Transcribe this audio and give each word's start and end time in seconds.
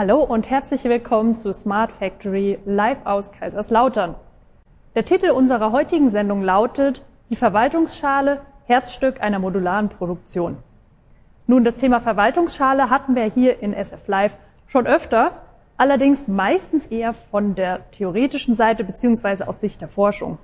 Hallo 0.00 0.22
und 0.22 0.48
herzlich 0.48 0.84
willkommen 0.84 1.34
zu 1.34 1.52
Smart 1.52 1.90
Factory 1.90 2.60
live 2.64 3.04
aus 3.04 3.32
Kaiserslautern. 3.32 4.14
Der 4.94 5.04
Titel 5.04 5.30
unserer 5.30 5.72
heutigen 5.72 6.10
Sendung 6.10 6.40
lautet 6.40 7.04
Die 7.30 7.34
Verwaltungsschale, 7.34 8.42
Herzstück 8.66 9.20
einer 9.20 9.40
modularen 9.40 9.88
Produktion. 9.88 10.58
Nun, 11.48 11.64
das 11.64 11.78
Thema 11.78 11.98
Verwaltungsschale 11.98 12.90
hatten 12.90 13.16
wir 13.16 13.24
hier 13.24 13.60
in 13.60 13.74
SF 13.74 14.06
Live 14.06 14.38
schon 14.68 14.86
öfter, 14.86 15.32
allerdings 15.76 16.28
meistens 16.28 16.86
eher 16.86 17.12
von 17.12 17.56
der 17.56 17.90
theoretischen 17.90 18.54
Seite 18.54 18.84
beziehungsweise 18.84 19.48
aus 19.48 19.60
Sicht 19.60 19.80
der 19.80 19.88
Forschung. 19.88 20.38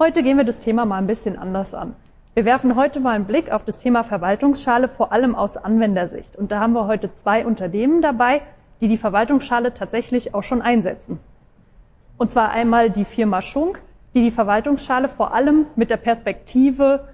Heute 0.00 0.24
gehen 0.24 0.36
wir 0.36 0.42
das 0.42 0.58
Thema 0.58 0.84
mal 0.84 0.98
ein 0.98 1.06
bisschen 1.06 1.38
anders 1.38 1.74
an. 1.74 1.94
Wir 2.34 2.44
werfen 2.44 2.74
heute 2.74 2.98
mal 2.98 3.14
einen 3.14 3.26
Blick 3.26 3.52
auf 3.52 3.62
das 3.62 3.78
Thema 3.78 4.02
Verwaltungsschale, 4.02 4.88
vor 4.88 5.12
allem 5.12 5.36
aus 5.36 5.56
Anwendersicht. 5.56 6.34
Und 6.34 6.50
da 6.50 6.58
haben 6.58 6.72
wir 6.72 6.88
heute 6.88 7.12
zwei 7.12 7.46
Unternehmen 7.46 8.02
dabei, 8.02 8.42
die 8.80 8.88
die 8.88 8.96
Verwaltungsschale 8.96 9.74
tatsächlich 9.74 10.34
auch 10.34 10.42
schon 10.42 10.62
einsetzen. 10.62 11.18
Und 12.18 12.30
zwar 12.30 12.50
einmal 12.50 12.90
die 12.90 13.04
Firma 13.04 13.42
Schunk, 13.42 13.80
die 14.14 14.22
die 14.22 14.30
Verwaltungsschale 14.30 15.08
vor 15.08 15.32
allem 15.32 15.66
mit 15.76 15.90
der 15.90 15.96
Perspektive 15.96 17.08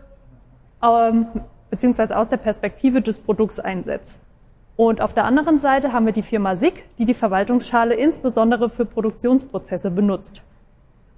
ähm, 0.83 1.27
beziehungsweise 1.71 2.17
aus 2.17 2.29
der 2.29 2.39
Perspektive 2.39 3.03
des 3.03 3.19
Produkts 3.19 3.59
einsetzt. 3.59 4.21
Und 4.77 5.01
auf 5.01 5.15
der 5.15 5.25
anderen 5.25 5.59
Seite 5.59 5.93
haben 5.93 6.07
wir 6.07 6.13
die 6.13 6.23
Firma 6.23 6.55
SICK, 6.55 6.85
die 6.99 7.07
die 7.07 7.15
Verwaltungsschale 7.15 7.95
insbesondere 7.95 8.69
für 8.69 8.85
Produktionsprozesse 8.85 9.91
benutzt. 9.91 10.43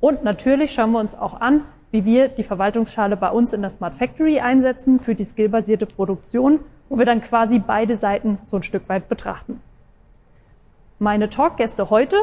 Und 0.01 0.23
natürlich 0.23 0.73
schauen 0.73 0.92
wir 0.92 1.01
uns 1.01 1.17
auch 1.17 1.41
an, 1.41 1.62
wie 1.91 2.05
wir 2.05 2.28
die 2.28 2.45
Verwaltungsschale 2.45 3.17
bei 3.17 3.30
uns 3.30 3.53
in 3.53 3.62
der 3.62 3.70
Smart 3.70 3.94
Factory 3.94 4.39
einsetzen 4.39 5.00
für 5.00 5.15
die 5.15 5.25
skillbasierte 5.25 5.87
Produktion, 5.87 6.61
wo 6.89 6.98
wir 6.98 7.05
dann 7.05 7.20
quasi 7.20 7.59
beide 7.59 7.97
Seiten 7.97 8.39
so 8.44 8.56
ein 8.59 8.62
Stück 8.62 8.89
weit 8.89 9.09
betrachten. 9.09 9.61
Meine 11.00 11.30
Talkgäste 11.30 11.91
heute 11.91 12.16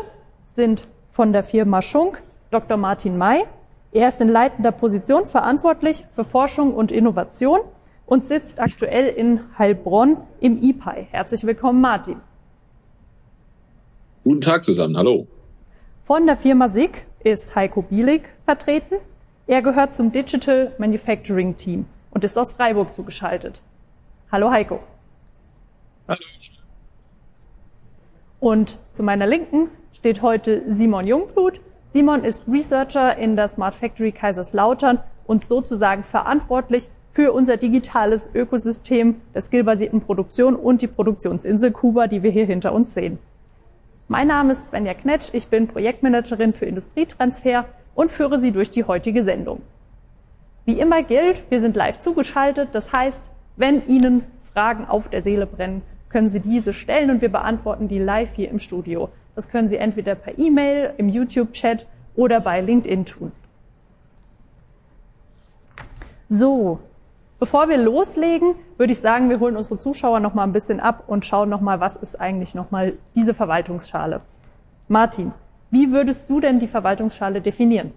sind 0.43 0.85
von 1.07 1.31
der 1.31 1.43
Firma 1.43 1.81
Schunk 1.81 2.21
Dr. 2.51 2.75
Martin 2.75 3.17
May. 3.17 3.45
Er 3.93 4.09
ist 4.09 4.19
in 4.19 4.27
leitender 4.27 4.73
Position 4.73 5.25
verantwortlich 5.25 6.05
für 6.09 6.25
Forschung 6.25 6.73
und 6.73 6.91
Innovation 6.91 7.61
und 8.05 8.25
sitzt 8.25 8.59
aktuell 8.59 9.07
in 9.07 9.39
Heilbronn 9.57 10.17
im 10.41 10.61
IPI. 10.61 11.07
Herzlich 11.09 11.45
willkommen, 11.45 11.79
Martin. 11.79 12.19
Guten 14.25 14.41
Tag 14.41 14.65
zusammen, 14.65 14.97
hallo. 14.97 15.25
Von 16.03 16.25
der 16.25 16.35
Firma 16.35 16.67
SIG 16.67 17.05
ist 17.23 17.55
Heiko 17.55 17.81
Bielig 17.81 18.23
vertreten. 18.43 18.95
Er 19.47 19.61
gehört 19.61 19.93
zum 19.93 20.11
Digital 20.11 20.73
Manufacturing 20.79 21.55
Team 21.55 21.85
und 22.11 22.25
ist 22.25 22.37
aus 22.37 22.51
Freiburg 22.51 22.93
zugeschaltet. 22.93 23.61
Hallo 24.33 24.51
Heiko. 24.51 24.81
Hallo. 26.09 26.19
Und 28.39 28.77
zu 28.89 29.03
meiner 29.03 29.27
Linken 29.27 29.69
steht 29.93 30.21
heute 30.21 30.63
Simon 30.67 31.07
Jungblut. 31.07 31.61
Simon 31.89 32.23
ist 32.23 32.43
Researcher 32.47 33.17
in 33.17 33.35
der 33.35 33.47
Smart 33.47 33.75
Factory 33.75 34.11
Kaiserslautern 34.11 34.99
und 35.25 35.45
sozusagen 35.45 36.03
verantwortlich 36.03 36.89
für 37.09 37.31
unser 37.31 37.55
digitales 37.57 38.31
Ökosystem 38.35 39.21
der 39.33 39.41
skillbasierten 39.41 40.01
Produktion 40.01 40.55
und 40.55 40.81
die 40.81 40.87
Produktionsinsel 40.87 41.71
Kuba, 41.71 42.07
die 42.07 42.23
wir 42.23 42.31
hier 42.31 42.45
hinter 42.45 42.73
uns 42.73 42.93
sehen. 42.93 43.19
Mein 44.07 44.27
Name 44.27 44.51
ist 44.51 44.67
Svenja 44.67 44.93
Knetsch, 44.93 45.29
ich 45.33 45.47
bin 45.47 45.67
Projektmanagerin 45.67 46.53
für 46.53 46.65
Industrietransfer 46.65 47.65
und 47.95 48.11
führe 48.11 48.39
Sie 48.39 48.51
durch 48.51 48.69
die 48.69 48.83
heutige 48.83 49.23
Sendung. 49.23 49.61
Wie 50.65 50.79
immer 50.79 51.03
gilt, 51.03 51.49
wir 51.49 51.59
sind 51.59 51.75
live 51.75 51.97
zugeschaltet, 51.97 52.69
das 52.73 52.91
heißt, 52.91 53.31
wenn 53.55 53.87
Ihnen 53.87 54.25
Fragen 54.53 54.85
auf 54.85 55.09
der 55.09 55.21
Seele 55.21 55.47
brennen, 55.47 55.81
können 56.09 56.29
Sie 56.29 56.39
diese 56.39 56.73
stellen 56.73 57.09
und 57.09 57.21
wir 57.21 57.31
beantworten 57.31 57.87
die 57.87 57.99
live 57.99 58.33
hier 58.35 58.49
im 58.49 58.59
Studio. 58.59 59.09
Das 59.35 59.49
können 59.49 59.67
Sie 59.67 59.77
entweder 59.77 60.15
per 60.15 60.37
E-Mail, 60.37 60.93
im 60.97 61.09
YouTube-Chat 61.09 61.85
oder 62.15 62.39
bei 62.39 62.61
LinkedIn 62.61 63.05
tun. 63.05 63.31
So, 66.29 66.79
bevor 67.39 67.69
wir 67.69 67.77
loslegen, 67.77 68.55
würde 68.77 68.93
ich 68.93 68.99
sagen, 68.99 69.29
wir 69.29 69.39
holen 69.39 69.57
unsere 69.57 69.77
Zuschauer 69.77 70.19
noch 70.19 70.33
mal 70.33 70.43
ein 70.43 70.53
bisschen 70.53 70.79
ab 70.79 71.03
und 71.07 71.25
schauen 71.25 71.49
noch 71.49 71.61
mal, 71.61 71.79
was 71.79 71.95
ist 71.95 72.19
eigentlich 72.19 72.55
noch 72.55 72.71
mal 72.71 72.93
diese 73.15 73.33
Verwaltungsschale. 73.33 74.21
Martin, 74.87 75.33
wie 75.69 75.91
würdest 75.91 76.29
du 76.29 76.39
denn 76.39 76.59
die 76.59 76.67
Verwaltungsschale 76.67 77.41
definieren? 77.41 77.91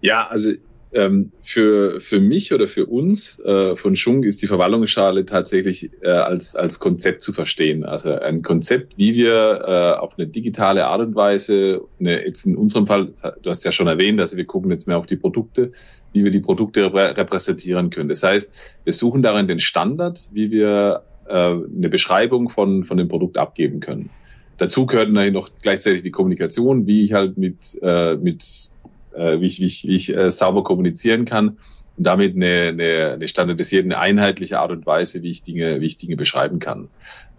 Ja, 0.00 0.26
also 0.26 0.52
ähm, 0.92 1.32
für, 1.42 2.00
für 2.00 2.20
mich 2.20 2.52
oder 2.52 2.66
für 2.66 2.86
uns 2.86 3.38
äh, 3.40 3.76
von 3.76 3.96
Schunk 3.96 4.24
ist 4.24 4.40
die 4.40 4.46
Verwaltungsschale 4.46 5.26
tatsächlich 5.26 5.90
äh, 6.02 6.08
als, 6.08 6.56
als 6.56 6.78
Konzept 6.78 7.22
zu 7.22 7.32
verstehen. 7.32 7.84
Also 7.84 8.12
ein 8.12 8.42
Konzept, 8.42 8.96
wie 8.96 9.14
wir 9.14 9.64
äh, 9.66 9.98
auf 9.98 10.18
eine 10.18 10.26
digitale 10.26 10.86
Art 10.86 11.00
und 11.00 11.14
Weise, 11.14 11.82
eine, 12.00 12.24
jetzt 12.24 12.46
in 12.46 12.56
unserem 12.56 12.86
Fall, 12.86 13.12
du 13.42 13.50
hast 13.50 13.64
ja 13.64 13.72
schon 13.72 13.86
erwähnt, 13.86 14.20
also 14.20 14.36
wir 14.36 14.46
gucken 14.46 14.70
jetzt 14.70 14.86
mehr 14.86 14.98
auf 14.98 15.06
die 15.06 15.16
Produkte, 15.16 15.72
wie 16.12 16.24
wir 16.24 16.30
die 16.30 16.40
Produkte 16.40 16.92
repräsentieren 16.92 17.90
können. 17.90 18.08
Das 18.08 18.22
heißt, 18.22 18.50
wir 18.84 18.92
suchen 18.94 19.22
darin 19.22 19.46
den 19.46 19.60
Standard, 19.60 20.26
wie 20.32 20.50
wir 20.50 21.02
äh, 21.28 21.32
eine 21.32 21.88
Beschreibung 21.90 22.48
von, 22.48 22.84
von 22.84 22.96
dem 22.96 23.08
Produkt 23.08 23.36
abgeben 23.36 23.80
können. 23.80 24.08
Dazu 24.56 24.86
gehört 24.86 25.10
natürlich 25.10 25.34
noch 25.34 25.50
gleichzeitig 25.62 26.02
die 26.02 26.10
Kommunikation, 26.10 26.86
wie 26.86 27.04
ich 27.04 27.12
halt 27.12 27.36
mit, 27.36 27.58
äh, 27.82 28.16
mit 28.16 28.70
äh, 29.14 29.40
wie 29.40 29.46
ich, 29.46 29.60
wie 29.60 29.66
ich, 29.66 29.84
wie 29.84 29.94
ich 29.94 30.16
äh, 30.16 30.30
sauber 30.30 30.64
kommunizieren 30.64 31.24
kann 31.24 31.58
und 31.96 32.04
damit 32.04 32.36
eine, 32.36 32.68
eine, 32.68 33.12
eine 33.14 33.28
standardisierte, 33.28 33.86
eine 33.86 33.98
einheitliche 33.98 34.58
Art 34.60 34.70
und 34.70 34.86
Weise, 34.86 35.22
wie 35.22 35.30
ich 35.30 35.42
Dinge, 35.42 35.80
wie 35.80 35.86
ich 35.86 35.98
Dinge 35.98 36.16
beschreiben 36.16 36.60
kann. 36.60 36.88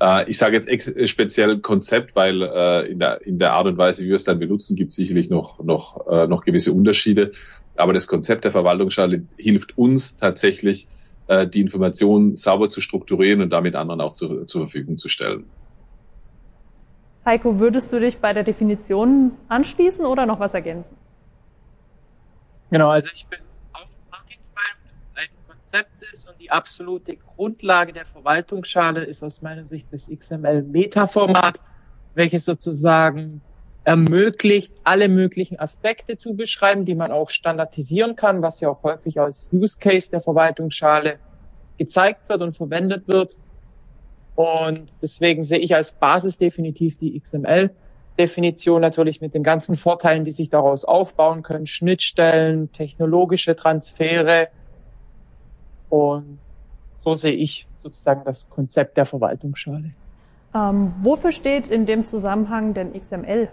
Äh, 0.01 0.29
ich 0.29 0.37
sage 0.37 0.55
jetzt 0.55 0.67
ex 0.67 0.91
speziell 1.09 1.59
Konzept, 1.59 2.15
weil 2.15 2.41
äh, 2.41 2.91
in, 2.91 2.99
der, 2.99 3.25
in 3.25 3.39
der 3.39 3.53
Art 3.53 3.67
und 3.67 3.77
Weise, 3.77 4.03
wie 4.03 4.09
wir 4.09 4.17
es 4.17 4.25
dann 4.25 4.39
benutzen, 4.39 4.75
gibt 4.75 4.91
es 4.91 4.97
sicherlich 4.97 5.29
noch, 5.29 5.63
noch, 5.63 6.07
äh, 6.07 6.27
noch 6.27 6.43
gewisse 6.43 6.73
Unterschiede. 6.73 7.31
Aber 7.75 7.93
das 7.93 8.07
Konzept 8.07 8.43
der 8.43 8.51
Verwaltungsschale 8.51 9.23
hilft 9.37 9.77
uns 9.77 10.17
tatsächlich, 10.17 10.87
äh, 11.27 11.47
die 11.47 11.61
Informationen 11.61 12.35
sauber 12.35 12.69
zu 12.69 12.81
strukturieren 12.81 13.41
und 13.41 13.51
damit 13.51 13.75
anderen 13.75 14.01
auch 14.01 14.13
zu, 14.13 14.45
zur 14.45 14.63
Verfügung 14.63 14.97
zu 14.97 15.07
stellen. 15.07 15.45
Heiko, 17.25 17.59
würdest 17.59 17.93
du 17.93 17.99
dich 17.99 18.17
bei 18.17 18.33
der 18.33 18.43
Definition 18.43 19.31
anschließen 19.47 20.05
oder 20.05 20.25
noch 20.25 20.39
was 20.39 20.53
ergänzen? 20.53 20.97
Genau, 22.71 22.89
also 22.89 23.09
ich 23.13 23.25
bin 23.27 23.39
auch 23.73 23.87
Martins 24.11 24.51
Meinung, 24.53 24.83
dass 24.83 24.93
es 24.93 25.15
ein 25.15 25.29
Konzept 25.47 26.03
ist 26.13 26.29
und 26.29 26.39
die 26.39 26.51
absolute 26.51 27.15
Grundlage 27.17 27.93
der 27.93 28.05
Verwaltungsschale 28.05 29.03
ist 29.03 29.23
aus 29.23 29.41
meiner 29.41 29.65
Sicht 29.65 29.87
das 29.91 30.07
XML-Meta-Format, 30.07 31.59
welches 32.13 32.45
sozusagen 32.45 33.41
ermöglicht, 33.85 34.71
alle 34.83 35.09
möglichen 35.09 35.59
Aspekte 35.59 36.17
zu 36.17 36.35
beschreiben, 36.35 36.85
die 36.85 36.93
man 36.93 37.11
auch 37.11 37.31
standardisieren 37.31 38.15
kann, 38.15 38.41
was 38.41 38.59
ja 38.59 38.69
auch 38.69 38.83
häufig 38.83 39.19
als 39.19 39.47
Use 39.51 39.77
Case 39.79 40.09
der 40.11 40.21
Verwaltungsschale 40.21 41.17
gezeigt 41.79 42.29
wird 42.29 42.41
und 42.41 42.55
verwendet 42.55 43.07
wird. 43.07 43.35
Und 44.35 44.93
deswegen 45.01 45.43
sehe 45.43 45.59
ich 45.59 45.73
als 45.75 45.91
Basis 45.91 46.37
definitiv 46.37 46.99
die 46.99 47.19
XML 47.19 47.71
Definition 48.19 48.81
natürlich 48.81 49.21
mit 49.21 49.33
den 49.33 49.43
ganzen 49.43 49.77
Vorteilen, 49.77 50.25
die 50.25 50.31
sich 50.31 50.49
daraus 50.49 50.85
aufbauen 50.85 51.41
können, 51.41 51.65
Schnittstellen, 51.65 52.71
technologische 52.71 53.55
Transfere. 53.55 54.49
Und 55.89 56.39
so 57.01 57.13
sehe 57.13 57.33
ich 57.33 57.65
sozusagen 57.81 58.23
das 58.25 58.49
Konzept 58.49 58.97
der 58.97 59.05
Verwaltungsschale. 59.05 59.91
Ähm, 60.53 60.93
wofür 60.99 61.31
steht 61.31 61.67
in 61.67 61.85
dem 61.85 62.05
Zusammenhang 62.05 62.73
denn 62.73 62.93
XML? 62.93 63.49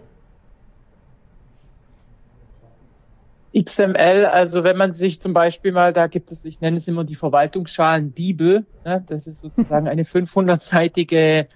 XML, 3.56 4.26
also 4.26 4.64
wenn 4.64 4.76
man 4.76 4.93
sich 4.93 5.20
zum 5.20 5.32
Beispiel 5.32 5.73
mal, 5.73 5.93
da 5.93 6.08
gibt 6.08 6.31
es, 6.31 6.44
ich 6.44 6.61
nenne 6.61 6.76
es 6.76 6.88
immer 6.88 7.05
die 7.05 7.14
Verwaltungsschalen-Bibel, 7.14 8.67
ne, 8.85 9.05
das 9.06 9.26
ist 9.26 9.41
sozusagen 9.41 9.88
eine 9.88 10.02
500-seitige 10.02 11.46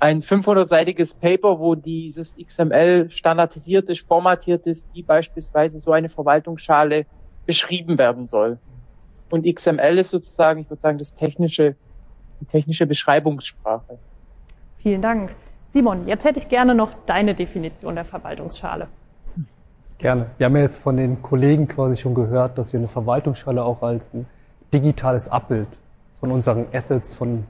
ein 0.00 0.22
500-seitiges 0.22 1.14
Paper, 1.14 1.58
wo 1.58 1.74
dieses 1.74 2.32
XML 2.36 3.10
standardisiert 3.10 3.88
ist, 3.88 4.06
formatiert 4.06 4.66
ist, 4.66 4.86
wie 4.92 5.02
beispielsweise 5.02 5.78
so 5.78 5.92
eine 5.92 6.08
Verwaltungsschale 6.08 7.06
beschrieben 7.46 7.98
werden 7.98 8.28
soll. 8.28 8.58
Und 9.30 9.44
XML 9.44 9.98
ist 9.98 10.10
sozusagen, 10.10 10.60
ich 10.60 10.70
würde 10.70 10.80
sagen, 10.80 10.98
das 10.98 11.14
technische, 11.14 11.74
die 12.40 12.46
technische 12.46 12.86
Beschreibungssprache. 12.86 13.98
Vielen 14.76 15.02
Dank. 15.02 15.34
Simon, 15.70 16.06
jetzt 16.06 16.24
hätte 16.24 16.38
ich 16.38 16.48
gerne 16.48 16.74
noch 16.74 16.90
deine 17.04 17.34
Definition 17.34 17.94
der 17.94 18.04
Verwaltungsschale. 18.04 18.88
Gerne. 19.98 20.26
Wir 20.38 20.46
haben 20.46 20.56
ja 20.56 20.62
jetzt 20.62 20.78
von 20.78 20.96
den 20.96 21.22
Kollegen 21.22 21.66
quasi 21.66 22.00
schon 22.00 22.14
gehört, 22.14 22.56
dass 22.56 22.72
wir 22.72 22.78
eine 22.78 22.88
Verwaltungsschale 22.88 23.62
auch 23.62 23.82
als 23.82 24.14
ein 24.14 24.26
digitales 24.72 25.28
Abbild 25.28 25.68
von 26.14 26.30
unseren 26.30 26.66
Assets 26.72 27.14
von 27.14 27.44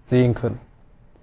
sehen 0.00 0.34
können. 0.34 0.58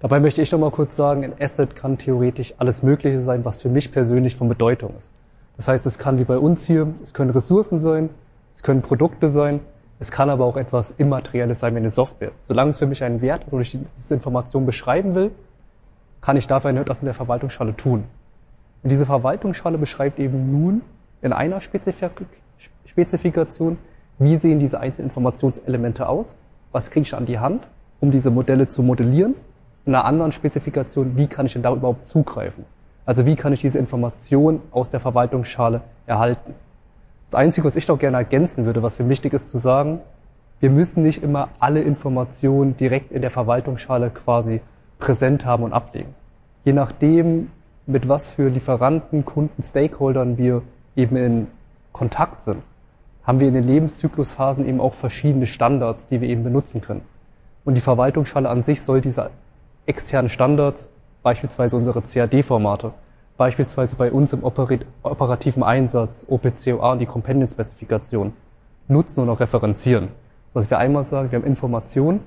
Dabei 0.02 0.18
möchte 0.18 0.42
ich 0.42 0.50
noch 0.50 0.58
mal 0.58 0.72
kurz 0.72 0.96
sagen, 0.96 1.22
ein 1.22 1.32
Asset 1.40 1.76
kann 1.76 1.96
theoretisch 1.96 2.54
alles 2.58 2.82
Mögliche 2.82 3.18
sein, 3.18 3.44
was 3.44 3.62
für 3.62 3.68
mich 3.68 3.92
persönlich 3.92 4.34
von 4.34 4.48
Bedeutung 4.48 4.94
ist. 4.98 5.12
Das 5.56 5.68
heißt, 5.68 5.86
es 5.86 5.96
kann 5.96 6.18
wie 6.18 6.24
bei 6.24 6.38
uns 6.38 6.66
hier, 6.66 6.88
es 7.04 7.14
können 7.14 7.30
Ressourcen 7.30 7.78
sein, 7.78 8.10
es 8.52 8.64
können 8.64 8.82
Produkte 8.82 9.28
sein, 9.28 9.60
Es 10.02 10.10
kann 10.10 10.28
aber 10.30 10.46
auch 10.46 10.56
etwas 10.56 10.94
Immaterielles 10.98 11.60
sein 11.60 11.74
wie 11.74 11.78
eine 11.78 11.88
Software. 11.88 12.32
Solange 12.40 12.70
es 12.70 12.80
für 12.80 12.86
mich 12.86 13.04
einen 13.04 13.20
Wert 13.20 13.46
hat 13.46 13.52
oder 13.52 13.62
ich 13.62 13.78
diese 13.96 14.14
Information 14.14 14.66
beschreiben 14.66 15.14
will, 15.14 15.30
kann 16.20 16.36
ich 16.36 16.48
dafür 16.48 16.72
etwas 16.72 16.98
in 16.98 17.04
der 17.04 17.14
Verwaltungsschale 17.14 17.76
tun. 17.76 18.02
Und 18.82 18.90
diese 18.90 19.06
Verwaltungsschale 19.06 19.78
beschreibt 19.78 20.18
eben 20.18 20.50
nun 20.50 20.82
in 21.20 21.32
einer 21.32 21.60
Spezifikation, 21.60 23.78
wie 24.18 24.34
sehen 24.34 24.58
diese 24.58 24.80
einzelnen 24.80 25.10
Informationselemente 25.10 26.08
aus, 26.08 26.34
was 26.72 26.90
kriege 26.90 27.04
ich 27.04 27.14
an 27.14 27.24
die 27.24 27.38
Hand, 27.38 27.68
um 28.00 28.10
diese 28.10 28.32
Modelle 28.32 28.66
zu 28.66 28.82
modellieren, 28.82 29.36
einer 29.86 30.04
anderen 30.04 30.32
Spezifikation, 30.32 31.16
wie 31.16 31.26
kann 31.26 31.46
ich 31.46 31.54
denn 31.54 31.62
da 31.62 31.72
überhaupt 31.72 32.06
zugreifen. 32.06 32.64
Also 33.04 33.26
wie 33.26 33.34
kann 33.34 33.52
ich 33.52 33.60
diese 33.60 33.78
Information 33.78 34.60
aus 34.70 34.90
der 34.90 35.00
Verwaltungsschale 35.00 35.80
erhalten. 36.06 36.54
Das 37.24 37.34
Einzige, 37.34 37.66
was 37.66 37.76
ich 37.76 37.88
noch 37.88 37.98
gerne 37.98 38.18
ergänzen 38.18 38.66
würde, 38.66 38.82
was 38.82 38.96
für 38.96 39.08
wichtig 39.08 39.32
ist 39.32 39.48
zu 39.48 39.58
sagen, 39.58 40.00
wir 40.60 40.70
müssen 40.70 41.02
nicht 41.02 41.22
immer 41.22 41.48
alle 41.58 41.80
Informationen 41.80 42.76
direkt 42.76 43.10
in 43.10 43.22
der 43.22 43.30
Verwaltungsschale 43.30 44.10
quasi 44.10 44.60
präsent 45.00 45.44
haben 45.44 45.64
und 45.64 45.72
ablegen. 45.72 46.14
Je 46.64 46.72
nachdem, 46.72 47.50
mit 47.86 48.08
was 48.08 48.30
für 48.30 48.48
Lieferanten, 48.48 49.24
Kunden, 49.24 49.62
Stakeholdern 49.62 50.38
wir 50.38 50.62
eben 50.94 51.16
in 51.16 51.46
Kontakt 51.90 52.44
sind, 52.44 52.62
haben 53.24 53.40
wir 53.40 53.48
in 53.48 53.54
den 53.54 53.64
Lebenszyklusphasen 53.64 54.66
eben 54.66 54.80
auch 54.80 54.94
verschiedene 54.94 55.46
Standards, 55.46 56.06
die 56.06 56.20
wir 56.20 56.28
eben 56.28 56.44
benutzen 56.44 56.80
können. 56.80 57.02
Und 57.64 57.76
die 57.76 57.80
Verwaltungsschale 57.80 58.48
an 58.48 58.62
sich 58.62 58.82
soll 58.82 59.00
diese 59.00 59.30
externen 59.86 60.28
Standards, 60.28 60.90
beispielsweise 61.22 61.76
unsere 61.76 62.02
CAD-Formate, 62.02 62.92
beispielsweise 63.36 63.96
bei 63.96 64.12
uns 64.12 64.32
im 64.32 64.44
operativen 64.44 65.62
Einsatz, 65.62 66.24
OPCOA 66.28 66.92
und 66.92 66.98
die 66.98 67.06
Companion-Spezifikation, 67.06 68.32
nutzen 68.88 69.20
und 69.20 69.30
auch 69.30 69.40
referenzieren. 69.40 70.08
Dass 70.54 70.70
wir 70.70 70.78
einmal 70.78 71.04
sagen, 71.04 71.30
wir 71.32 71.38
haben 71.38 71.46
Informationen, 71.46 72.20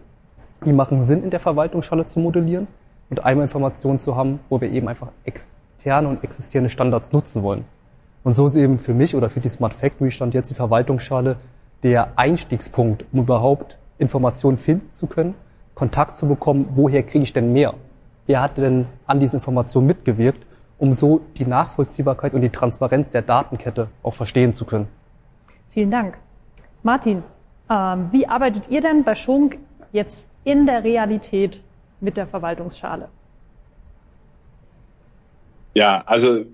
die 0.65 0.73
machen 0.73 1.03
Sinn 1.03 1.23
in 1.23 1.29
der 1.29 1.39
Verwaltungsschale 1.39 2.05
zu 2.05 2.19
modellieren 2.19 2.67
und 3.09 3.23
einmal 3.23 3.43
Informationen 3.43 3.99
zu 3.99 4.15
haben, 4.15 4.39
wo 4.49 4.59
wir 4.59 4.71
eben 4.71 4.87
einfach 4.87 5.09
externe 5.23 6.07
und 6.07 6.23
existierende 6.23 6.69
Standards 6.69 7.11
nutzen 7.11 7.43
wollen. 7.43 7.65
Und 8.23 8.35
so 8.35 8.47
ist 8.47 8.55
eben 8.55 8.79
für 8.79 8.95
mich 8.95 9.15
oder 9.15 9.29
für 9.29 9.39
die 9.39 9.49
Smart 9.49 9.73
Factory 9.73 10.09
stand 10.09 10.33
jetzt 10.33 10.49
die 10.49 10.55
Verwaltungsschale 10.55 11.37
der 11.83 12.17
Einstiegspunkt, 12.17 13.05
um 13.13 13.19
überhaupt 13.19 13.77
Informationen 13.99 14.57
finden 14.57 14.91
zu 14.91 15.05
können, 15.05 15.35
Kontakt 15.75 16.15
zu 16.15 16.27
bekommen, 16.27 16.69
woher 16.73 17.03
kriege 17.03 17.23
ich 17.23 17.33
denn 17.33 17.53
mehr? 17.53 17.73
Wer 18.25 18.41
hat 18.41 18.57
denn 18.57 18.87
an 19.05 19.19
diesen 19.19 19.35
Informationen 19.35 19.87
mitgewirkt, 19.87 20.45
um 20.79 20.93
so 20.93 21.21
die 21.37 21.45
Nachvollziehbarkeit 21.45 22.33
und 22.33 22.41
die 22.41 22.49
Transparenz 22.49 23.11
der 23.11 23.21
Datenkette 23.21 23.89
auch 24.01 24.13
verstehen 24.13 24.53
zu 24.53 24.65
können? 24.65 24.87
Vielen 25.69 25.91
Dank. 25.91 26.17
Martin, 26.81 27.23
ähm, 27.69 28.07
wie 28.11 28.27
arbeitet 28.27 28.69
ihr 28.69 28.81
denn 28.81 29.03
bei 29.03 29.15
Schunk 29.15 29.57
jetzt 29.91 30.27
in 30.43 30.65
der 30.65 30.83
Realität 30.83 31.61
mit 31.99 32.17
der 32.17 32.27
Verwaltungsschale? 32.27 33.09
Ja, 35.73 36.03
also 36.05 36.45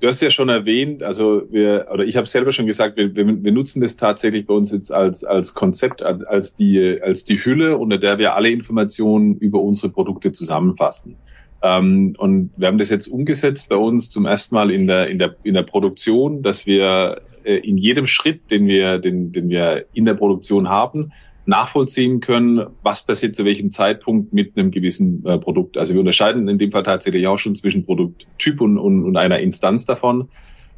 du 0.00 0.08
hast 0.08 0.20
ja 0.20 0.30
schon 0.30 0.48
erwähnt, 0.48 1.02
also 1.02 1.42
wir, 1.50 1.88
oder 1.92 2.04
ich 2.04 2.16
habe 2.16 2.26
selber 2.26 2.52
schon 2.52 2.66
gesagt, 2.66 2.96
wir, 2.96 3.14
wir, 3.14 3.44
wir, 3.44 3.52
nutzen 3.52 3.80
das 3.80 3.96
tatsächlich 3.96 4.46
bei 4.46 4.54
uns 4.54 4.72
jetzt 4.72 4.92
als, 4.92 5.24
als 5.24 5.54
Konzept, 5.54 6.02
als, 6.02 6.22
als, 6.24 6.54
die, 6.54 7.00
als 7.02 7.24
die 7.24 7.44
Hülle, 7.44 7.78
unter 7.78 7.98
der 7.98 8.18
wir 8.18 8.34
alle 8.34 8.50
Informationen 8.50 9.36
über 9.36 9.60
unsere 9.60 9.92
Produkte 9.92 10.32
zusammenfassen. 10.32 11.16
Ähm, 11.62 12.14
und 12.18 12.50
wir 12.56 12.68
haben 12.68 12.78
das 12.78 12.90
jetzt 12.90 13.08
umgesetzt 13.08 13.68
bei 13.68 13.76
uns 13.76 14.10
zum 14.10 14.26
ersten 14.26 14.54
Mal 14.54 14.70
in 14.70 14.86
der, 14.86 15.08
in 15.08 15.18
der, 15.18 15.36
in 15.42 15.54
der 15.54 15.62
Produktion, 15.62 16.42
dass 16.42 16.66
wir 16.66 17.22
äh, 17.44 17.56
in 17.56 17.78
jedem 17.78 18.06
Schritt, 18.06 18.50
den 18.50 18.66
wir, 18.66 18.98
den, 18.98 19.32
den 19.32 19.48
wir 19.48 19.86
in 19.94 20.04
der 20.04 20.14
Produktion 20.14 20.68
haben, 20.68 21.12
nachvollziehen 21.46 22.20
können, 22.20 22.66
was 22.82 23.06
passiert 23.06 23.36
zu 23.36 23.44
welchem 23.44 23.70
Zeitpunkt 23.70 24.32
mit 24.32 24.56
einem 24.56 24.70
gewissen 24.70 25.24
äh, 25.24 25.38
Produkt. 25.38 25.78
Also 25.78 25.94
wir 25.94 26.00
unterscheiden 26.00 26.48
in 26.48 26.58
dem 26.58 26.72
Fall 26.72 26.82
tatsächlich 26.82 27.26
auch 27.26 27.38
schon 27.38 27.54
zwischen 27.54 27.84
Produkttyp 27.84 28.60
und, 28.60 28.78
und, 28.78 29.04
und 29.04 29.16
einer 29.16 29.38
Instanz 29.38 29.84
davon. 29.84 30.28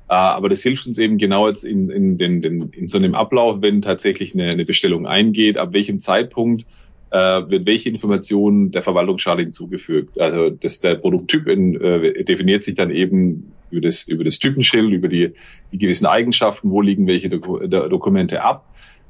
Äh, 0.08 0.14
aber 0.14 0.48
das 0.48 0.62
hilft 0.62 0.86
uns 0.86 0.98
eben 0.98 1.16
genau 1.16 1.48
jetzt 1.48 1.64
in, 1.64 1.90
in, 1.90 2.18
den, 2.18 2.42
den, 2.42 2.70
in 2.70 2.88
so 2.88 2.98
einem 2.98 3.14
Ablauf, 3.14 3.62
wenn 3.62 3.82
tatsächlich 3.82 4.34
eine, 4.34 4.50
eine 4.50 4.64
Bestellung 4.66 5.06
eingeht, 5.06 5.56
ab 5.56 5.72
welchem 5.72 6.00
Zeitpunkt 6.00 6.66
äh, 7.10 7.16
wird 7.16 7.64
welche 7.64 7.88
Informationen 7.88 8.70
der 8.70 8.82
Verwaltungsschale 8.82 9.42
hinzugefügt. 9.42 10.20
Also 10.20 10.50
das, 10.50 10.80
der 10.80 10.96
Produkttyp 10.96 11.48
in, 11.48 11.80
äh, 11.80 12.24
definiert 12.24 12.64
sich 12.64 12.74
dann 12.74 12.90
eben 12.90 13.52
über 13.70 13.82
das, 13.82 14.06
über 14.06 14.24
das 14.24 14.38
Typenschild, 14.38 14.92
über 14.92 15.08
die, 15.08 15.32
die 15.72 15.78
gewissen 15.78 16.06
Eigenschaften, 16.06 16.70
wo 16.70 16.82
liegen 16.82 17.06
welche 17.06 17.30
Doku 17.30 17.66
Dokumente 17.66 18.42
ab 18.42 18.66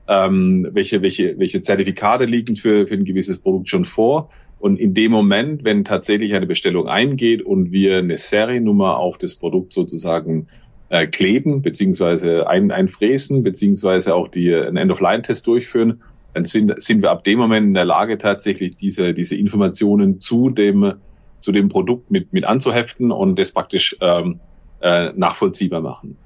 ähm, 0.08 0.66
welche, 0.72 1.02
welche, 1.02 1.38
welche 1.38 1.62
Zertifikate 1.62 2.24
liegen 2.24 2.56
für, 2.56 2.86
für 2.86 2.94
ein 2.94 3.04
gewisses 3.04 3.38
Produkt 3.38 3.68
schon 3.68 3.84
vor. 3.84 4.30
Und 4.58 4.80
in 4.80 4.94
dem 4.94 5.12
Moment, 5.12 5.62
wenn 5.64 5.84
tatsächlich 5.84 6.34
eine 6.34 6.46
Bestellung 6.46 6.88
eingeht 6.88 7.42
und 7.42 7.70
wir 7.70 7.98
eine 7.98 8.16
Seriennummer 8.16 8.96
auf 8.98 9.18
das 9.18 9.36
Produkt 9.36 9.72
sozusagen 9.72 10.48
äh, 10.88 11.06
kleben, 11.06 11.62
beziehungsweise 11.62 12.48
ein, 12.48 12.70
einfräsen, 12.70 13.44
beziehungsweise 13.44 14.14
auch 14.14 14.28
die, 14.28 14.52
einen 14.52 14.78
End-of-Line-Test 14.78 15.46
durchführen, 15.46 16.00
dann 16.34 16.44
sind, 16.46 16.82
sind 16.82 17.02
wir 17.02 17.10
ab 17.10 17.24
dem 17.24 17.38
Moment 17.38 17.66
in 17.66 17.74
der 17.74 17.84
Lage, 17.84 18.18
tatsächlich 18.18 18.76
diese, 18.76 19.14
diese 19.14 19.36
Informationen 19.36 20.20
zu 20.20 20.50
dem, 20.50 20.94
zu 21.40 21.52
dem 21.52 21.68
Produkt 21.68 22.10
mit, 22.10 22.32
mit 22.32 22.44
anzuheften 22.44 23.12
und 23.12 23.38
das 23.38 23.52
praktisch 23.52 23.96
ähm, 24.00 24.40
äh, 24.80 25.12
nachvollziehbar 25.14 25.80
machen. 25.80 26.16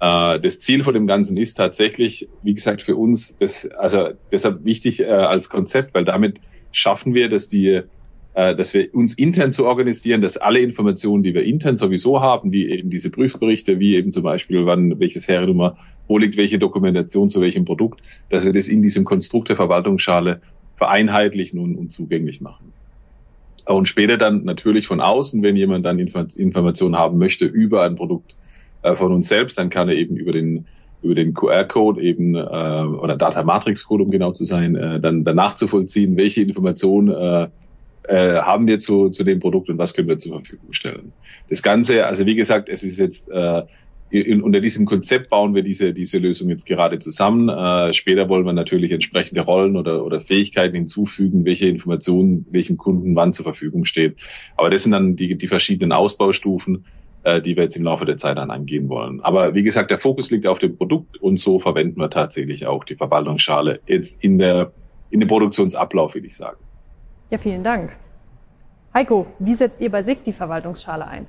Äh, 0.00 0.40
das 0.40 0.60
Ziel 0.60 0.82
von 0.82 0.94
dem 0.94 1.06
Ganzen 1.06 1.36
ist 1.36 1.54
tatsächlich, 1.54 2.28
wie 2.42 2.54
gesagt, 2.54 2.82
für 2.82 2.96
uns, 2.96 3.36
das, 3.38 3.70
also 3.70 4.10
deshalb 4.32 4.64
wichtig 4.64 5.00
äh, 5.00 5.06
als 5.06 5.48
Konzept, 5.48 5.94
weil 5.94 6.04
damit 6.04 6.40
schaffen 6.72 7.14
wir, 7.14 7.28
dass 7.28 7.48
die 7.48 7.82
äh, 8.34 8.54
dass 8.54 8.74
wir 8.74 8.94
uns 8.94 9.14
intern 9.14 9.52
zu 9.52 9.66
organisieren, 9.66 10.22
dass 10.22 10.36
alle 10.36 10.60
Informationen, 10.60 11.24
die 11.24 11.34
wir 11.34 11.42
intern 11.42 11.76
sowieso 11.76 12.20
haben, 12.20 12.52
wie 12.52 12.70
eben 12.70 12.88
diese 12.88 13.10
Prüfberichte, 13.10 13.80
wie 13.80 13.96
eben 13.96 14.12
zum 14.12 14.22
Beispiel, 14.22 14.66
wann 14.66 15.00
welche 15.00 15.18
Seriennummer, 15.18 15.76
wo 16.06 16.16
liegt 16.16 16.36
welche 16.36 16.58
Dokumentation 16.58 17.28
zu 17.28 17.40
welchem 17.40 17.64
Produkt, 17.64 18.00
dass 18.28 18.44
wir 18.44 18.52
das 18.52 18.68
in 18.68 18.82
diesem 18.82 19.04
Konstrukt 19.04 19.48
der 19.48 19.56
Verwaltungsschale 19.56 20.40
vereinheitlichen 20.76 21.58
und, 21.58 21.76
und 21.76 21.90
zugänglich 21.90 22.40
machen. 22.40 22.72
Und 23.66 23.88
später 23.88 24.16
dann 24.16 24.44
natürlich 24.44 24.86
von 24.86 25.00
außen, 25.00 25.42
wenn 25.42 25.56
jemand 25.56 25.84
dann 25.84 25.98
Informationen 25.98 26.96
haben 26.96 27.18
möchte 27.18 27.44
über 27.44 27.84
ein 27.84 27.96
Produkt, 27.96 28.36
äh, 28.82 28.96
von 28.96 29.12
uns 29.12 29.28
selbst, 29.28 29.58
dann 29.58 29.70
kann 29.70 29.88
er 29.88 29.96
eben 29.96 30.16
über 30.16 30.32
den 30.32 30.66
über 31.02 31.14
den 31.14 31.32
QR-Code 31.32 32.02
eben 32.02 32.34
äh, 32.34 32.38
oder 32.38 33.16
Data 33.16 33.42
Matrix 33.42 33.86
Code, 33.86 34.04
um 34.04 34.10
genau 34.10 34.32
zu 34.32 34.44
sein, 34.44 34.76
äh, 34.76 35.00
dann 35.00 35.24
danach 35.24 35.54
zu 35.54 35.66
vollziehen, 35.66 36.16
welche 36.18 36.42
Informationen 36.42 37.08
äh, 37.08 37.48
äh, 38.04 38.40
haben 38.42 38.66
wir 38.66 38.80
zu, 38.80 39.08
zu 39.10 39.24
dem 39.24 39.40
Produkt 39.40 39.70
und 39.70 39.78
was 39.78 39.94
können 39.94 40.08
wir 40.08 40.18
zur 40.18 40.40
Verfügung 40.40 40.72
stellen. 40.72 41.12
Das 41.48 41.62
Ganze, 41.62 42.06
also 42.06 42.26
wie 42.26 42.34
gesagt, 42.34 42.68
es 42.68 42.82
ist 42.82 42.98
jetzt 42.98 43.30
äh, 43.30 43.62
in, 44.10 44.42
unter 44.42 44.60
diesem 44.60 44.86
Konzept 44.86 45.30
bauen 45.30 45.54
wir 45.54 45.62
diese, 45.62 45.92
diese 45.92 46.18
Lösung 46.18 46.50
jetzt 46.50 46.66
gerade 46.66 46.98
zusammen. 46.98 47.48
Äh, 47.48 47.92
später 47.92 48.28
wollen 48.28 48.44
wir 48.44 48.52
natürlich 48.52 48.90
entsprechende 48.90 49.42
Rollen 49.42 49.76
oder, 49.76 50.04
oder 50.04 50.20
Fähigkeiten 50.20 50.74
hinzufügen, 50.74 51.44
welche 51.44 51.68
Informationen 51.68 52.44
welchen 52.50 52.76
Kunden 52.76 53.14
wann 53.14 53.32
zur 53.32 53.44
Verfügung 53.44 53.84
steht. 53.84 54.16
Aber 54.56 54.68
das 54.68 54.82
sind 54.82 54.92
dann 54.92 55.14
die, 55.14 55.36
die 55.36 55.48
verschiedenen 55.48 55.92
Ausbaustufen 55.92 56.84
äh, 57.30 57.42
die 57.42 57.56
wir 57.56 57.64
jetzt 57.64 57.76
im 57.76 57.84
Laufe 57.84 58.04
der 58.04 58.18
Zeit 58.18 58.38
dann 58.38 58.50
angehen 58.50 58.88
wollen. 58.88 59.20
Aber 59.20 59.54
wie 59.54 59.62
gesagt, 59.62 59.90
der 59.90 59.98
Fokus 59.98 60.30
liegt 60.30 60.46
auf 60.46 60.58
dem 60.58 60.76
Produkt 60.76 61.16
und 61.18 61.38
so 61.38 61.58
verwenden 61.58 62.00
wir 62.00 62.10
tatsächlich 62.10 62.66
auch 62.66 62.84
die 62.84 62.96
Verwaltungsschale 62.96 63.80
jetzt 63.86 64.22
in 64.22 64.38
der 64.38 64.72
in 65.10 65.20
dem 65.20 65.28
Produktionsablauf, 65.28 66.14
würde 66.14 66.28
ich 66.28 66.36
sagen. 66.36 66.58
Ja, 67.30 67.38
vielen 67.38 67.64
Dank. 67.64 67.96
Heiko, 68.94 69.26
wie 69.38 69.54
setzt 69.54 69.80
ihr 69.80 69.90
bei 69.90 70.02
SIG 70.02 70.24
die 70.24 70.32
Verwaltungsschale 70.32 71.06
ein? 71.06 71.26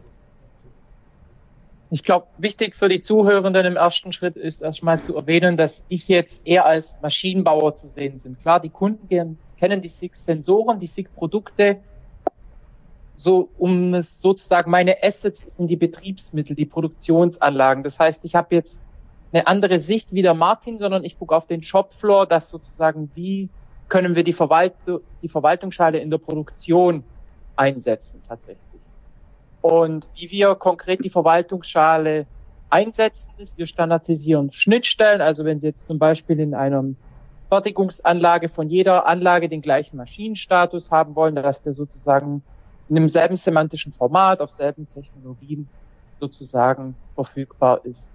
Ich 1.89 2.03
glaube, 2.03 2.27
wichtig 2.37 2.75
für 2.75 2.87
die 2.87 2.99
Zuhörenden 2.99 3.65
im 3.65 3.75
ersten 3.75 4.13
Schritt 4.13 4.37
ist 4.37 4.61
erstmal 4.61 4.99
zu 4.99 5.15
erwähnen, 5.15 5.57
dass 5.57 5.83
ich 5.89 6.07
jetzt 6.07 6.41
eher 6.45 6.65
als 6.65 6.95
Maschinenbauer 7.01 7.75
zu 7.75 7.85
sehen 7.87 8.19
bin. 8.19 8.37
Klar, 8.39 8.59
die 8.59 8.69
Kunden 8.69 9.37
kennen 9.59 9.81
die 9.81 9.89
SIG-Sensoren, 9.89 10.79
die 10.79 10.87
SIG-Produkte, 10.87 11.81
so 13.21 13.49
um 13.59 13.93
es 13.93 14.19
sozusagen 14.19 14.71
meine 14.71 15.03
Assets 15.03 15.45
sind 15.55 15.67
die 15.67 15.75
Betriebsmittel, 15.75 16.55
die 16.55 16.65
Produktionsanlagen. 16.65 17.83
Das 17.83 17.99
heißt, 17.99 18.25
ich 18.25 18.33
habe 18.33 18.55
jetzt 18.55 18.79
eine 19.31 19.45
andere 19.45 19.77
Sicht 19.77 20.11
wie 20.11 20.23
der 20.23 20.33
Martin, 20.33 20.79
sondern 20.79 21.03
ich 21.03 21.19
gucke 21.19 21.35
auf 21.35 21.45
den 21.45 21.61
Shopfloor, 21.61 22.25
dass 22.25 22.49
sozusagen 22.49 23.11
wie 23.13 23.49
können 23.89 24.15
wir 24.15 24.23
die, 24.23 24.33
Verwalt 24.33 24.73
die 25.21 25.27
Verwaltungsschale 25.27 25.99
in 25.99 26.09
der 26.09 26.17
Produktion 26.17 27.03
einsetzen 27.55 28.21
tatsächlich. 28.27 28.81
Und 29.61 30.07
wie 30.15 30.31
wir 30.31 30.55
konkret 30.55 31.03
die 31.03 31.09
Verwaltungsschale 31.09 32.25
einsetzen, 32.71 33.27
ist, 33.37 33.55
wir 33.57 33.67
standardisieren 33.67 34.51
Schnittstellen. 34.51 35.21
Also 35.21 35.45
wenn 35.45 35.59
Sie 35.59 35.67
jetzt 35.67 35.85
zum 35.85 35.99
Beispiel 35.99 36.39
in 36.39 36.55
einer 36.55 36.83
Fertigungsanlage 37.49 38.49
von 38.49 38.69
jeder 38.69 39.05
Anlage 39.05 39.47
den 39.47 39.61
gleichen 39.61 39.97
Maschinenstatus 39.97 40.89
haben 40.89 41.15
wollen, 41.15 41.35
dass 41.35 41.61
der 41.61 41.73
sozusagen 41.73 42.41
in 42.91 42.95
demselben 42.95 43.37
semantischen 43.37 43.93
Format, 43.93 44.41
auf 44.41 44.51
selben 44.51 44.85
Technologien 44.89 45.69
sozusagen 46.19 46.93
verfügbar 47.15 47.79
ist. 47.85 48.05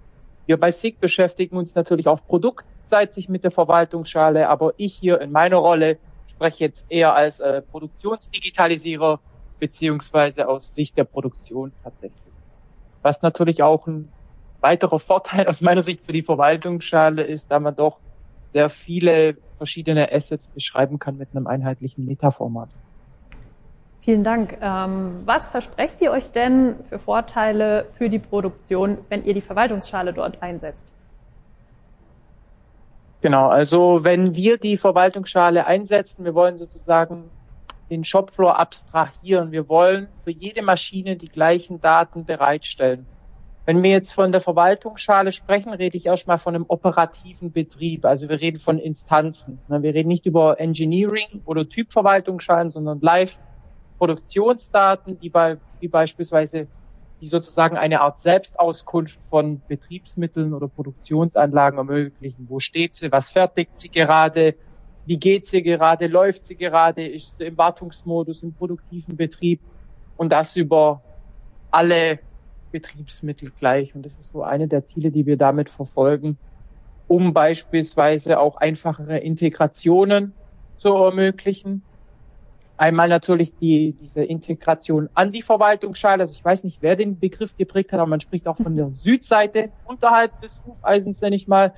Wir 0.45 0.59
bei 0.59 0.69
SIG 0.69 0.99
beschäftigen 0.99 1.57
uns 1.57 1.73
natürlich 1.73 2.07
auf 2.07 2.27
Produkt 2.27 2.63
beidseitig 2.87 3.27
mit 3.27 3.43
der 3.43 3.49
Verwaltungsschale, 3.49 4.47
aber 4.47 4.75
ich 4.77 4.93
hier 4.93 5.19
in 5.19 5.31
meiner 5.31 5.57
Rolle 5.57 5.97
spreche 6.27 6.63
jetzt 6.65 6.85
eher 6.89 7.15
als 7.15 7.39
äh, 7.39 7.63
Produktionsdigitalisierer 7.63 9.19
beziehungsweise 9.57 10.47
aus 10.47 10.75
Sicht 10.75 10.95
der 10.95 11.05
Produktion 11.05 11.71
tatsächlich. 11.83 12.21
Was 13.01 13.23
natürlich 13.23 13.63
auch 13.63 13.87
ein 13.87 14.09
weiterer 14.61 14.99
Vorteil 14.99 15.47
aus 15.47 15.61
meiner 15.61 15.81
Sicht 15.81 16.05
für 16.05 16.13
die 16.13 16.21
Verwaltungsschale 16.21 17.23
ist, 17.23 17.47
da 17.49 17.59
man 17.59 17.75
doch 17.75 17.97
sehr 18.53 18.69
viele 18.69 19.37
verschiedene 19.57 20.11
Assets 20.11 20.47
beschreiben 20.47 20.99
kann 20.99 21.17
mit 21.17 21.29
einem 21.31 21.47
einheitlichen 21.47 22.05
Metaformat. 22.05 22.69
Vielen 24.07 24.23
Dank. 24.23 24.57
Ähm, 24.61 25.23
was 25.25 25.49
versprecht 25.49 25.99
ihr 25.99 26.11
euch 26.11 26.31
denn 26.31 26.77
für 26.81 26.97
Vorteile 26.97 27.87
für 27.89 28.07
die 28.07 28.19
Produktion, 28.19 28.99
wenn 29.09 29.25
ihr 29.25 29.33
die 29.33 29.41
Verwaltungsschale 29.41 30.13
dort 30.13 30.41
einsetzt? 30.41 30.87
Genau, 33.19 33.49
also 33.49 34.05
wenn 34.05 34.33
wir 34.33 34.57
die 34.59 34.77
Verwaltungsschale 34.77 35.65
einsetzen, 35.65 36.23
wir 36.23 36.33
wollen 36.33 36.57
sozusagen 36.57 37.25
den 37.89 38.05
Shopfloor 38.05 38.57
abstrahieren. 38.57 39.51
Wir 39.51 39.67
wollen 39.67 40.07
für 40.23 40.31
jede 40.31 40.61
Maschine 40.61 41.17
die 41.17 41.27
gleichen 41.27 41.81
Daten 41.81 42.23
bereitstellen. 42.23 43.05
Wenn 43.65 43.83
wir 43.83 43.91
jetzt 43.91 44.13
von 44.13 44.31
der 44.31 44.39
Verwaltungsschale 44.39 45.33
sprechen, 45.33 45.73
rede 45.73 45.97
ich 45.97 46.05
erstmal 46.05 46.37
von 46.37 46.55
einem 46.55 46.63
operativen 46.69 47.51
Betrieb. 47.51 48.05
Also 48.05 48.29
wir 48.29 48.39
reden 48.39 48.61
von 48.61 48.79
Instanzen. 48.79 49.59
Wir 49.67 49.93
reden 49.93 50.07
nicht 50.07 50.25
über 50.25 50.61
Engineering 50.61 51.41
oder 51.43 51.67
Typverwaltungsschalen, 51.67 52.71
sondern 52.71 53.01
live 53.01 53.37
Produktionsdaten, 53.97 55.19
die, 55.19 55.29
bei, 55.29 55.57
wie 55.79 55.87
beispielsweise 55.87 56.67
die 57.19 57.27
sozusagen 57.27 57.77
eine 57.77 58.01
Art 58.01 58.19
Selbstauskunft 58.19 59.19
von 59.29 59.61
Betriebsmitteln 59.67 60.53
oder 60.53 60.67
Produktionsanlagen 60.67 61.79
ermöglichen. 61.79 62.45
Wo 62.47 62.59
steht 62.59 62.95
sie? 62.95 63.11
Was 63.11 63.31
fertigt 63.31 63.79
sie 63.79 63.89
gerade? 63.89 64.55
Wie 65.05 65.17
geht 65.17 65.47
sie 65.47 65.63
gerade? 65.63 66.07
Läuft 66.07 66.45
sie 66.45 66.55
gerade? 66.55 67.07
Ist 67.07 67.37
sie 67.37 67.45
im 67.45 67.57
Wartungsmodus, 67.57 68.43
im 68.43 68.53
produktiven 68.53 69.17
Betrieb? 69.17 69.61
Und 70.15 70.31
das 70.31 70.55
über 70.55 71.01
alle 71.71 72.19
Betriebsmittel 72.71 73.51
gleich. 73.51 73.95
Und 73.95 74.05
das 74.05 74.19
ist 74.19 74.31
so 74.31 74.43
eine 74.43 74.67
der 74.67 74.85
Ziele, 74.85 75.11
die 75.11 75.25
wir 75.25 75.37
damit 75.37 75.69
verfolgen, 75.69 76.37
um 77.07 77.33
beispielsweise 77.33 78.39
auch 78.39 78.57
einfachere 78.57 79.17
Integrationen 79.17 80.33
zu 80.77 80.89
ermöglichen 80.89 81.86
Einmal 82.79 83.09
natürlich 83.09 83.57
die, 83.57 83.93
diese 83.99 84.23
Integration 84.23 85.09
an 85.15 85.31
die 85.31 85.41
Verwaltungsschale. 85.41 86.21
Also 86.21 86.33
ich 86.33 86.45
weiß 86.45 86.63
nicht, 86.63 86.83
wer 86.83 86.95
den 86.95 87.19
Begriff 87.19 87.57
geprägt 87.57 87.91
hat, 87.91 87.99
aber 87.99 88.09
man 88.09 88.21
spricht 88.21 88.47
auch 88.47 88.57
von 88.57 88.75
der 88.75 88.91
Südseite 88.91 89.71
unterhalb 89.83 90.39
des 90.41 90.61
Hufeisens, 90.63 91.19
nenne 91.19 91.35
ich 91.35 91.47
mal. 91.47 91.73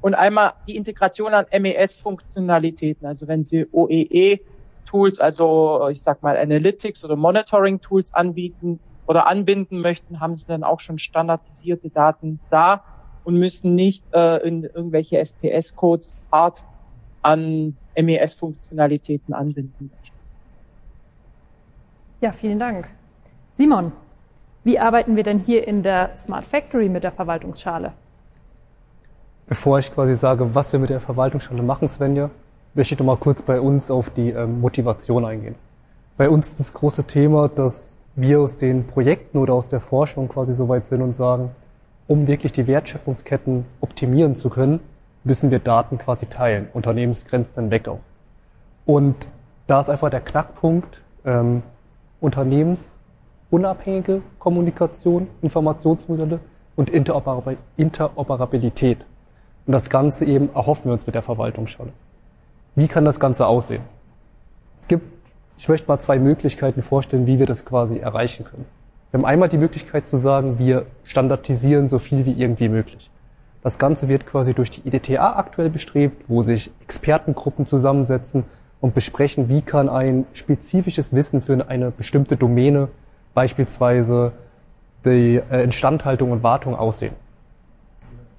Und 0.00 0.14
einmal 0.14 0.54
die 0.66 0.74
Integration 0.74 1.34
an 1.34 1.46
MES-Funktionalitäten. 1.52 3.06
Also 3.06 3.28
wenn 3.28 3.44
Sie 3.44 3.64
OEE-Tools, 3.70 5.20
also 5.20 5.88
ich 5.88 6.02
sag 6.02 6.20
mal 6.24 6.36
Analytics 6.36 7.04
oder 7.04 7.14
Monitoring-Tools 7.14 8.12
anbieten 8.12 8.80
oder 9.06 9.28
anbinden 9.28 9.80
möchten, 9.80 10.18
haben 10.18 10.34
Sie 10.34 10.46
dann 10.46 10.64
auch 10.64 10.80
schon 10.80 10.98
standardisierte 10.98 11.90
Daten 11.90 12.40
da 12.50 12.82
und 13.22 13.34
müssen 13.34 13.76
nicht 13.76 14.04
äh, 14.12 14.38
in 14.44 14.64
irgendwelche 14.64 15.18
SPS-Codes 15.18 16.18
hart 16.32 16.64
an 17.22 17.76
MES-Funktionalitäten 17.94 19.32
anbinden. 19.32 19.92
Ja, 22.20 22.32
vielen 22.32 22.58
Dank. 22.58 22.86
Simon, 23.52 23.92
wie 24.62 24.78
arbeiten 24.78 25.16
wir 25.16 25.22
denn 25.22 25.38
hier 25.38 25.66
in 25.66 25.82
der 25.82 26.14
Smart 26.18 26.44
Factory 26.44 26.90
mit 26.90 27.02
der 27.02 27.12
Verwaltungsschale? 27.12 27.94
Bevor 29.46 29.78
ich 29.78 29.92
quasi 29.92 30.14
sage, 30.14 30.54
was 30.54 30.70
wir 30.70 30.80
mit 30.80 30.90
der 30.90 31.00
Verwaltungsschale 31.00 31.62
machen, 31.62 31.88
Svenja, 31.88 32.28
möchte 32.74 32.94
ich 32.94 32.98
noch 32.98 33.06
mal 33.06 33.16
kurz 33.16 33.42
bei 33.42 33.58
uns 33.58 33.90
auf 33.90 34.10
die 34.10 34.30
ähm, 34.30 34.60
Motivation 34.60 35.24
eingehen. 35.24 35.54
Bei 36.18 36.28
uns 36.28 36.48
ist 36.50 36.60
das 36.60 36.74
große 36.74 37.04
Thema, 37.04 37.48
dass 37.48 37.96
wir 38.16 38.40
aus 38.40 38.58
den 38.58 38.86
Projekten 38.86 39.38
oder 39.38 39.54
aus 39.54 39.68
der 39.68 39.80
Forschung 39.80 40.28
quasi 40.28 40.52
so 40.52 40.68
weit 40.68 40.86
sind 40.86 41.00
und 41.00 41.14
sagen, 41.14 41.52
um 42.06 42.26
wirklich 42.26 42.52
die 42.52 42.66
Wertschöpfungsketten 42.66 43.64
optimieren 43.80 44.36
zu 44.36 44.50
können, 44.50 44.80
müssen 45.24 45.50
wir 45.50 45.58
Daten 45.58 45.96
quasi 45.96 46.26
teilen, 46.26 46.68
Unternehmensgrenzen 46.74 47.70
weg 47.70 47.88
auch. 47.88 48.00
Und 48.84 49.26
da 49.66 49.80
ist 49.80 49.88
einfach 49.88 50.10
der 50.10 50.20
Knackpunkt, 50.20 51.00
ähm, 51.24 51.62
unternehmensunabhängige 52.20 54.22
Kommunikation, 54.38 55.28
Informationsmodelle 55.42 56.40
und 56.76 56.90
Interoperabilität. 56.90 59.04
Und 59.66 59.72
das 59.72 59.90
Ganze 59.90 60.24
eben 60.24 60.50
erhoffen 60.54 60.86
wir 60.86 60.92
uns 60.92 61.06
mit 61.06 61.14
der 61.14 61.22
Verwaltungsschale. 61.22 61.92
Wie 62.74 62.88
kann 62.88 63.04
das 63.04 63.20
Ganze 63.20 63.46
aussehen? 63.46 63.82
Es 64.76 64.88
gibt, 64.88 65.04
ich 65.58 65.68
möchte 65.68 65.88
mal 65.88 65.98
zwei 65.98 66.18
Möglichkeiten 66.18 66.82
vorstellen, 66.82 67.26
wie 67.26 67.38
wir 67.38 67.46
das 67.46 67.64
quasi 67.64 67.98
erreichen 67.98 68.44
können. 68.44 68.64
Wir 69.10 69.18
haben 69.18 69.26
einmal 69.26 69.48
die 69.48 69.58
Möglichkeit 69.58 70.06
zu 70.06 70.16
sagen, 70.16 70.58
wir 70.58 70.86
standardisieren 71.02 71.88
so 71.88 71.98
viel 71.98 72.26
wie 72.26 72.32
irgendwie 72.32 72.68
möglich. 72.68 73.10
Das 73.62 73.78
Ganze 73.78 74.08
wird 74.08 74.24
quasi 74.24 74.54
durch 74.54 74.70
die 74.70 74.88
IDTA 74.88 75.36
aktuell 75.36 75.68
bestrebt, 75.68 76.24
wo 76.28 76.42
sich 76.42 76.70
Expertengruppen 76.80 77.66
zusammensetzen 77.66 78.44
und 78.80 78.94
besprechen, 78.94 79.48
wie 79.48 79.62
kann 79.62 79.88
ein 79.88 80.26
spezifisches 80.32 81.14
Wissen 81.14 81.42
für 81.42 81.68
eine 81.68 81.90
bestimmte 81.90 82.36
Domäne, 82.36 82.88
beispielsweise 83.34 84.32
die 85.04 85.40
äh, 85.50 85.64
Instandhaltung 85.64 86.30
und 86.30 86.42
Wartung 86.42 86.74
aussehen. 86.74 87.14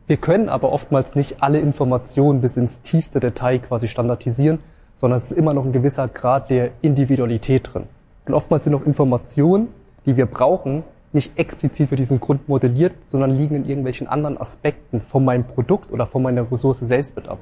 Wir 0.07 0.17
können 0.17 0.49
aber 0.49 0.73
oftmals 0.73 1.15
nicht 1.15 1.41
alle 1.41 1.59
Informationen 1.59 2.41
bis 2.41 2.57
ins 2.57 2.81
tiefste 2.81 3.19
Detail 3.19 3.59
quasi 3.59 3.87
standardisieren, 3.87 4.59
sondern 4.95 5.17
es 5.17 5.31
ist 5.31 5.37
immer 5.37 5.53
noch 5.53 5.63
ein 5.63 5.71
gewisser 5.71 6.07
Grad 6.07 6.49
der 6.49 6.71
Individualität 6.81 7.73
drin. 7.73 7.83
Und 8.25 8.33
oftmals 8.33 8.65
sind 8.65 8.75
auch 8.75 8.85
Informationen, 8.85 9.69
die 10.05 10.17
wir 10.17 10.25
brauchen, 10.25 10.83
nicht 11.13 11.37
explizit 11.37 11.89
für 11.89 11.95
diesen 11.95 12.19
Grund 12.19 12.47
modelliert, 12.47 12.93
sondern 13.07 13.31
liegen 13.31 13.55
in 13.55 13.65
irgendwelchen 13.65 14.07
anderen 14.07 14.39
Aspekten 14.39 15.01
von 15.01 15.25
meinem 15.25 15.45
Produkt 15.45 15.91
oder 15.91 16.05
von 16.05 16.23
meiner 16.23 16.49
Ressource 16.51 16.79
selbst 16.79 17.15
mit 17.15 17.27
ab. 17.27 17.39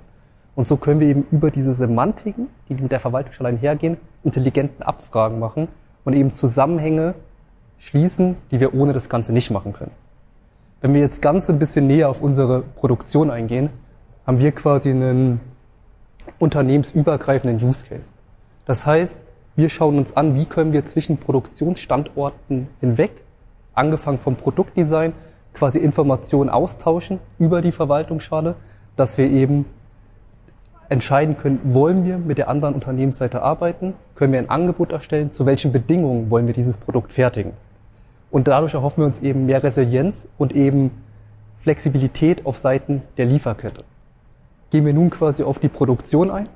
Und 0.56 0.68
so 0.68 0.78
können 0.78 1.00
wir 1.00 1.08
eben 1.08 1.26
über 1.32 1.52
diese 1.52 1.74
Semantiken, 1.74 2.48
die 2.68 2.76
mit 2.76 2.92
der 2.92 3.00
Verwaltung 3.00 3.34
allein 3.40 3.58
hergehen, 3.58 3.98
intelligenten 4.24 4.84
Abfragen 4.84 5.40
machen 5.40 5.68
und 6.04 6.14
eben 6.14 6.34
Zusammenhänge 6.34 7.16
schließen, 7.78 8.36
die 8.52 8.60
wir 8.60 8.74
ohne 8.74 8.94
das 8.94 9.10
Ganze 9.10 9.32
nicht 9.32 9.52
machen 9.52 9.74
können. 9.74 9.92
Wenn 10.82 10.94
wir 10.94 11.02
jetzt 11.02 11.22
ganz 11.22 11.50
ein 11.50 11.60
bisschen 11.60 11.88
näher 11.88 12.10
auf 12.10 12.22
unsere 12.22 12.62
Produktion 12.62 13.32
eingehen, 13.32 13.70
haben 14.26 14.40
wir 14.40 14.52
quasi 14.52 14.92
einen 14.92 15.40
unternehmensübergreifenden 16.40 17.66
Use 17.66 17.86
Case. 17.86 18.12
Das 18.66 18.86
heißt, 18.86 19.18
wir 19.56 19.70
schauen 19.70 19.98
uns 19.98 20.16
an, 20.16 20.36
wie 20.36 20.46
können 20.46 20.72
wir 20.72 20.86
zwischen 20.86 21.18
Produktionsstandorten 21.18 22.68
hinweg, 22.80 23.24
angefangen 23.74 24.18
vom 24.18 24.36
Produktdesign, 24.36 25.14
quasi 25.54 25.80
Informationen 25.80 26.50
austauschen 26.50 27.20
über 27.40 27.62
die 27.62 27.72
Verwaltungsschale, 27.72 28.56
dass 28.96 29.18
wir 29.18 29.30
eben 29.30 29.66
entscheiden 30.90 31.38
können, 31.38 31.60
wollen 31.64 32.04
wir 32.04 32.18
mit 32.18 32.38
der 32.38 32.50
anderen 32.50 32.74
Unternehmensseite 32.74 33.42
arbeiten, 33.42 33.94
können 34.16 34.34
wir 34.34 34.40
ein 34.40 34.50
Angebot 34.50 34.92
erstellen, 34.92 35.32
zu 35.32 35.46
welchen 35.46 35.72
Bedingungen 35.72 36.32
wollen 36.32 36.48
wir 36.48 36.54
dieses 36.54 36.78
Produkt 36.78 37.14
fertigen. 37.14 37.54
Und 38.32 38.48
dadurch 38.48 38.74
erhoffen 38.74 39.02
wir 39.02 39.06
uns 39.06 39.20
eben 39.22 39.46
mehr 39.46 39.64
Resilienz 39.64 40.28
und 40.38 40.54
eben 40.54 40.92
Flexibilität 41.58 42.46
auf 42.46 42.58
Seiten 42.58 43.04
der 43.18 43.26
Lieferkette. 43.26 43.84
Gehen 44.72 44.86
wir 44.86 44.94
nun 44.94 45.10
quasi 45.10 45.44
auf 45.44 45.60
die 45.60 45.70
Produktion 45.70 46.32
ein, 46.32 46.50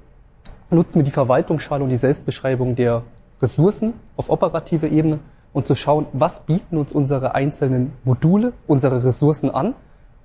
nutzen 0.69 0.95
wir 0.95 1.03
die 1.03 1.11
Verwaltungsschale 1.11 1.83
und 1.83 1.89
die 1.89 1.95
Selbstbeschreibung 1.95 2.75
der 2.75 3.03
Ressourcen 3.41 3.93
auf 4.17 4.29
operative 4.29 4.87
Ebene 4.87 5.19
und 5.51 5.67
zu 5.67 5.75
schauen, 5.75 6.07
was 6.13 6.41
bieten 6.41 6.77
uns 6.77 6.91
unsere 6.93 7.35
einzelnen 7.35 7.91
Module, 8.03 8.53
unsere 8.65 9.03
Ressourcen 9.03 9.49
an 9.49 9.75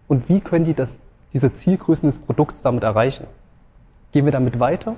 und 0.06 0.28
wie 0.28 0.40
können 0.40 0.64
die 0.64 0.74
das, 0.74 0.98
diese 1.34 1.52
Zielgrößen 1.52 2.08
des 2.08 2.18
Produkts 2.18 2.62
damit 2.62 2.82
erreichen. 2.82 3.26
Gehen 4.10 4.24
wir 4.24 4.32
damit 4.32 4.58
weiter? 4.58 4.96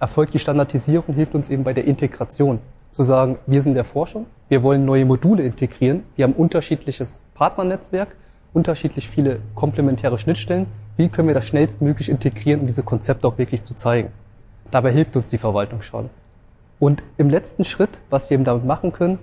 Erfolgt 0.00 0.34
die 0.34 0.40
Standardisierung, 0.40 1.14
hilft 1.14 1.34
uns 1.34 1.48
eben 1.48 1.62
bei 1.62 1.72
der 1.72 1.84
Integration. 1.84 2.58
Zu 2.90 3.04
sagen, 3.04 3.38
wir 3.46 3.62
sind 3.62 3.74
der 3.74 3.84
Forschung, 3.84 4.26
wir 4.48 4.62
wollen 4.62 4.84
neue 4.84 5.04
Module 5.04 5.44
integrieren, 5.44 6.02
wir 6.16 6.24
haben 6.24 6.32
unterschiedliches 6.32 7.22
Partnernetzwerk, 7.34 8.16
unterschiedlich 8.52 9.08
viele 9.08 9.40
komplementäre 9.54 10.18
Schnittstellen. 10.18 10.66
Wie 10.96 11.08
können 11.08 11.28
wir 11.28 11.34
das 11.34 11.46
schnellstmöglich 11.46 12.08
integrieren, 12.08 12.62
um 12.62 12.66
diese 12.66 12.82
Konzepte 12.82 13.28
auch 13.28 13.38
wirklich 13.38 13.62
zu 13.62 13.74
zeigen? 13.74 14.10
Dabei 14.70 14.90
hilft 14.90 15.14
uns 15.16 15.28
die 15.28 15.38
Verwaltungsschale. 15.38 16.10
Und 16.80 17.02
im 17.16 17.30
letzten 17.30 17.64
Schritt, 17.64 17.90
was 18.10 18.28
wir 18.28 18.34
eben 18.34 18.44
damit 18.44 18.64
machen 18.64 18.92
können, 18.92 19.18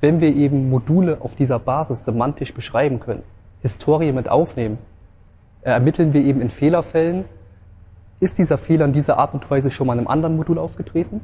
wenn 0.00 0.20
wir 0.20 0.34
eben 0.34 0.68
Module 0.68 1.18
auf 1.20 1.36
dieser 1.36 1.58
Basis 1.58 2.04
semantisch 2.04 2.54
beschreiben 2.54 2.98
können, 2.98 3.22
Historie 3.62 4.12
mit 4.12 4.28
aufnehmen, 4.28 4.78
ermitteln 5.62 6.12
wir 6.12 6.22
eben 6.22 6.40
in 6.40 6.50
Fehlerfällen 6.50 7.26
ist 8.20 8.38
dieser 8.38 8.58
Fehler 8.58 8.84
in 8.84 8.92
dieser 8.92 9.18
Art 9.18 9.34
und 9.34 9.50
Weise 9.50 9.70
schon 9.70 9.86
mal 9.86 9.94
in 9.94 10.00
einem 10.00 10.08
anderen 10.08 10.36
Modul 10.36 10.58
aufgetreten? 10.58 11.22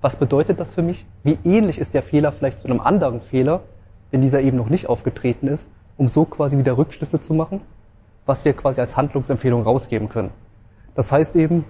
Was 0.00 0.16
bedeutet 0.16 0.60
das 0.60 0.74
für 0.74 0.82
mich? 0.82 1.04
Wie 1.24 1.38
ähnlich 1.44 1.78
ist 1.78 1.94
der 1.94 2.02
Fehler 2.02 2.32
vielleicht 2.32 2.60
zu 2.60 2.68
einem 2.68 2.80
anderen 2.80 3.20
Fehler, 3.20 3.62
wenn 4.12 4.20
dieser 4.20 4.40
eben 4.40 4.56
noch 4.56 4.68
nicht 4.68 4.88
aufgetreten 4.88 5.48
ist, 5.48 5.68
um 5.96 6.06
so 6.06 6.24
quasi 6.24 6.56
wieder 6.56 6.78
Rückschlüsse 6.78 7.20
zu 7.20 7.34
machen, 7.34 7.60
was 8.24 8.44
wir 8.44 8.52
quasi 8.52 8.80
als 8.80 8.96
Handlungsempfehlung 8.96 9.62
rausgeben 9.62 10.08
können. 10.08 10.30
Das 10.94 11.10
heißt 11.10 11.34
eben, 11.36 11.64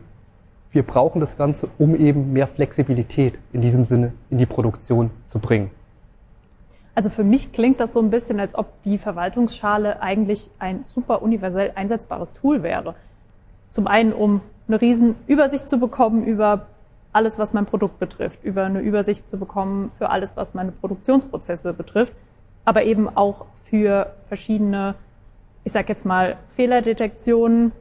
wir 0.73 0.83
brauchen 0.83 1.21
das 1.21 1.39
Ganze, 1.39 1.69
um 1.79 1.97
eben 1.97 2.33
mehr 2.33 2.47
Flexibilität 2.47 3.39
in 3.53 3.63
diesem 3.63 3.85
Sinne 3.85 4.13
in 4.29 4.39
die 4.39 4.47
Produktion 4.47 5.11
zu 5.25 5.39
bringen. 5.39 5.71
Also 6.95 7.11
für 7.11 7.25
mich 7.25 7.53
klingt 7.53 7.81
das 7.81 7.93
so 7.93 8.01
ein 8.01 8.11
bisschen, 8.11 8.41
als 8.41 8.55
ob 8.55 8.83
die 8.83 8.99
Verwaltungsschale 8.99 10.03
eigentlich 10.03 10.51
ein 10.59 10.83
super 10.83 11.23
universell 11.23 11.73
einsetzbares 11.75 12.33
Tool 12.33 12.63
wäre. 12.63 12.95
Zum 13.71 13.87
einen, 13.87 14.13
um 14.13 14.41
eine 14.69 14.81
riesen 14.81 15.15
Übersicht 15.27 15.69
zu 15.69 15.79
bekommen 15.79 16.25
über 16.25 16.67
alles, 17.13 17.39
was 17.39 17.53
mein 17.53 17.67
Produkt 17.67 17.99
betrifft, 17.99 18.45
über 18.45 18.65
eine 18.65 18.81
Übersicht 18.81 19.29
zu 19.29 19.39
bekommen 19.39 19.91
für 19.91 20.11
alles, 20.11 20.37
was 20.37 20.55
meine 20.55 20.73
Produktionsprozesse 20.73 21.73
betrifft, 21.73 22.15
aber 22.65 22.85
eben 22.85 23.09
auch 23.09 23.47
für 23.55 24.13
verschiedene, 24.29 24.95
ich 25.65 25.73
sage 25.73 25.89
jetzt 25.89 26.05
mal, 26.05 26.37
Fehlerdetektionen, 26.49 27.73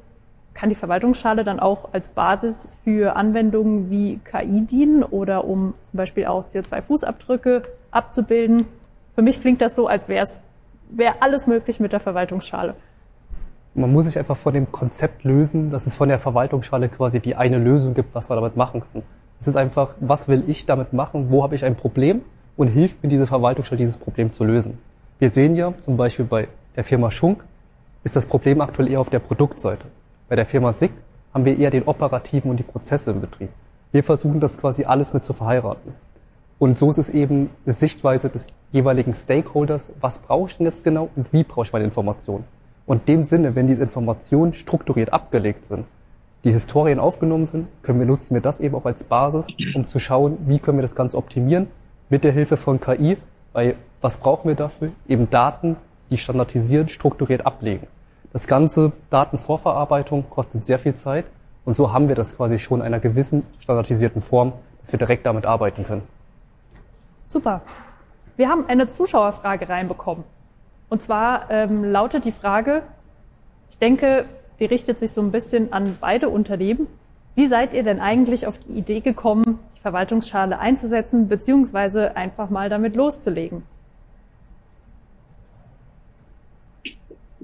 kann 0.54 0.70
die 0.70 0.75
Verwaltungsschale 0.75 1.44
dann 1.44 1.60
auch 1.60 1.89
als 1.92 2.08
Basis 2.08 2.80
für 2.82 3.18
Anwendungen 3.18 3.89
wie 3.89 4.22
KI 4.24 4.62
dienen 4.62 5.04
oder 5.04 5.44
um 5.44 5.74
zum 5.84 5.98
Beispiel 5.98 6.27
auch 6.27 6.46
CO2-Fußabdrücke 6.46 7.63
abzubilden. 7.92 8.65
Für 9.13 9.22
mich 9.22 9.42
klingt 9.42 9.62
das 9.62 9.75
so, 9.75 9.88
als 9.88 10.08
wäre 10.08 10.24
es 10.24 10.39
wäre 10.89 11.15
alles 11.20 11.48
möglich 11.48 11.80
mit 11.80 11.94
der 11.94 12.00
Verwaltungsschale. 12.00 12.75
Man 13.77 13.91
muss 13.91 14.05
sich 14.05 14.17
einfach 14.17 14.38
von 14.38 14.53
dem 14.53 14.72
Konzept 14.72 15.25
lösen, 15.25 15.70
dass 15.70 15.86
es 15.86 15.98
von 15.98 16.08
der 16.08 16.17
Verwaltungsschale 16.17 16.88
quasi 16.88 17.20
die 17.20 17.36
eine 17.36 17.58
Lösung 17.58 17.94
gibt, 17.94 18.15
was 18.15 18.29
man 18.29 18.38
damit 18.38 18.55
machen 18.55 18.82
kann. 18.82 19.03
Es 19.41 19.50
ist 19.50 19.58
einfach, 19.58 19.96
was 20.00 20.29
will 20.29 20.46
ich 20.48 20.65
damit 20.65 20.94
machen, 20.94 21.29
wo 21.29 21.44
habe 21.44 21.55
ich 21.55 21.65
ein 21.65 21.75
Problem 21.75 22.22
und 22.55 22.70
hilft 22.70 23.03
mir 23.03 23.10
diese 23.10 23.27
Verwaltungsschale, 23.27 23.77
dieses 23.77 23.98
Problem 23.98 24.32
zu 24.32 24.46
lösen. 24.46 24.77
Wir 25.20 25.29
sehen 25.29 25.58
ja 25.58 25.75
zum 25.75 25.98
Beispiel 25.98 26.24
bei 26.24 26.48
der 26.77 26.86
Firma 26.86 27.12
Schunk 27.12 27.44
ist 28.05 28.15
das 28.15 28.25
Problem 28.25 28.62
aktuell 28.62 28.89
eher 28.89 29.01
auf 29.01 29.10
der 29.10 29.20
Produktseite. 29.20 29.88
Bei 30.29 30.38
der 30.38 30.46
Firma 30.46 30.72
SIG 30.72 30.91
haben 31.34 31.44
wir 31.44 31.60
eher 31.60 31.70
den 31.70 31.84
operativen 31.84 32.51
und 32.51 32.58
die 32.58 32.63
Prozesse 32.63 33.12
im 33.12 33.20
Betrieb. 33.20 33.50
Wir 33.91 34.03
versuchen 34.03 34.39
das 34.39 34.58
quasi 34.58 34.86
alles 34.86 35.13
mit 35.13 35.25
zu 35.25 35.34
verheiraten. 35.34 35.94
Und 36.60 36.77
so 36.77 36.89
ist 36.89 36.98
es 36.98 37.10
eben 37.10 37.50
eine 37.65 37.74
Sichtweise 37.74 38.29
des 38.29 38.48
jeweiligen 38.72 39.13
Stakeholders, 39.13 39.91
was 40.00 40.20
brauche 40.20 40.50
ich 40.50 40.58
denn 40.58 40.65
jetzt 40.65 40.86
genau 40.86 41.10
und 41.17 41.34
wie 41.34 41.44
brauche 41.44 41.65
ich 41.65 41.74
meine 41.74 41.84
Informationen. 41.84 42.46
Und 42.86 43.08
dem 43.08 43.24
Sinne, 43.24 43.56
wenn 43.56 43.68
diese 43.68 43.84
Informationen 43.84 44.54
strukturiert 44.54 45.12
abgelegt 45.12 45.65
sind, 45.65 45.86
die 46.44 46.51
Historien 46.51 47.00
aufgenommen 47.00 47.48
sind, 47.48 47.68
können 47.82 48.00
wir 48.00 48.06
nutzen 48.06 48.36
wir 48.36 48.42
das 48.42 48.62
eben 48.62 48.75
auch 48.75 48.86
als 48.86 49.04
Basis, 49.04 49.48
um 49.74 49.88
zu 49.88 50.00
schauen, 50.00 50.38
wie 50.46 50.60
können 50.60 50.77
wir 50.77 50.84
das 50.84 50.96
Ganze 50.96 51.18
optimieren 51.18 51.68
mit 52.10 52.24
der 52.24 52.32
Hilfe 52.32 52.56
von 52.56 52.80
KI, 52.80 53.18
weil 53.54 53.75
was 54.01 54.18
brauchen 54.18 54.48
wir 54.48 54.56
dafür? 54.56 54.92
Eben 55.08 55.30
Daten, 55.32 55.77
die 56.12 56.18
standardisiert, 56.18 56.92
strukturiert 56.92 57.48
ablegen. 57.48 57.88
Das 58.32 58.46
ganze 58.46 58.92
Datenvorverarbeitung 59.10 60.30
kostet 60.30 60.65
sehr 60.65 60.77
viel 60.77 60.94
Zeit 60.94 61.25
und 61.63 61.75
so 61.75 61.92
haben 61.94 62.08
wir 62.08 62.15
das 62.15 62.38
quasi 62.38 62.60
schon 62.60 62.82
in 62.82 62.86
einer 62.86 63.00
gewissen 63.00 63.44
standardisierten 63.60 64.22
Form, 64.22 64.54
dass 64.82 64.92
wir 64.92 65.00
direkt 65.00 65.25
damit 65.25 65.48
arbeiten 65.48 65.84
können. 65.84 66.04
Super. 67.25 67.62
Wir 68.38 68.50
haben 68.50 68.65
eine 68.68 68.86
Zuschauerfrage 68.86 69.68
reinbekommen. 69.68 70.24
Und 70.89 71.01
zwar 71.01 71.50
ähm, 71.50 71.84
lautet 71.84 72.25
die 72.25 72.32
Frage, 72.32 72.84
ich 73.70 73.80
denke, 73.80 74.25
die 74.60 74.65
richtet 74.65 75.00
sich 75.00 75.12
so 75.12 75.22
ein 75.22 75.32
bisschen 75.32 75.74
an 75.74 75.98
beide 76.00 76.30
Unternehmen. 76.30 76.88
Wie 77.36 77.48
seid 77.48 77.74
ihr 77.74 77.84
denn 77.84 78.00
eigentlich 78.00 78.48
auf 78.48 78.60
die 78.60 78.74
Idee 78.74 79.01
gekommen, 79.01 79.60
die 79.75 79.82
Verwaltungsschale 79.82 80.60
einzusetzen, 80.60 81.27
beziehungsweise 81.27 82.15
einfach 82.15 82.50
mal 82.50 82.70
damit 82.70 82.96
loszulegen? 82.96 83.63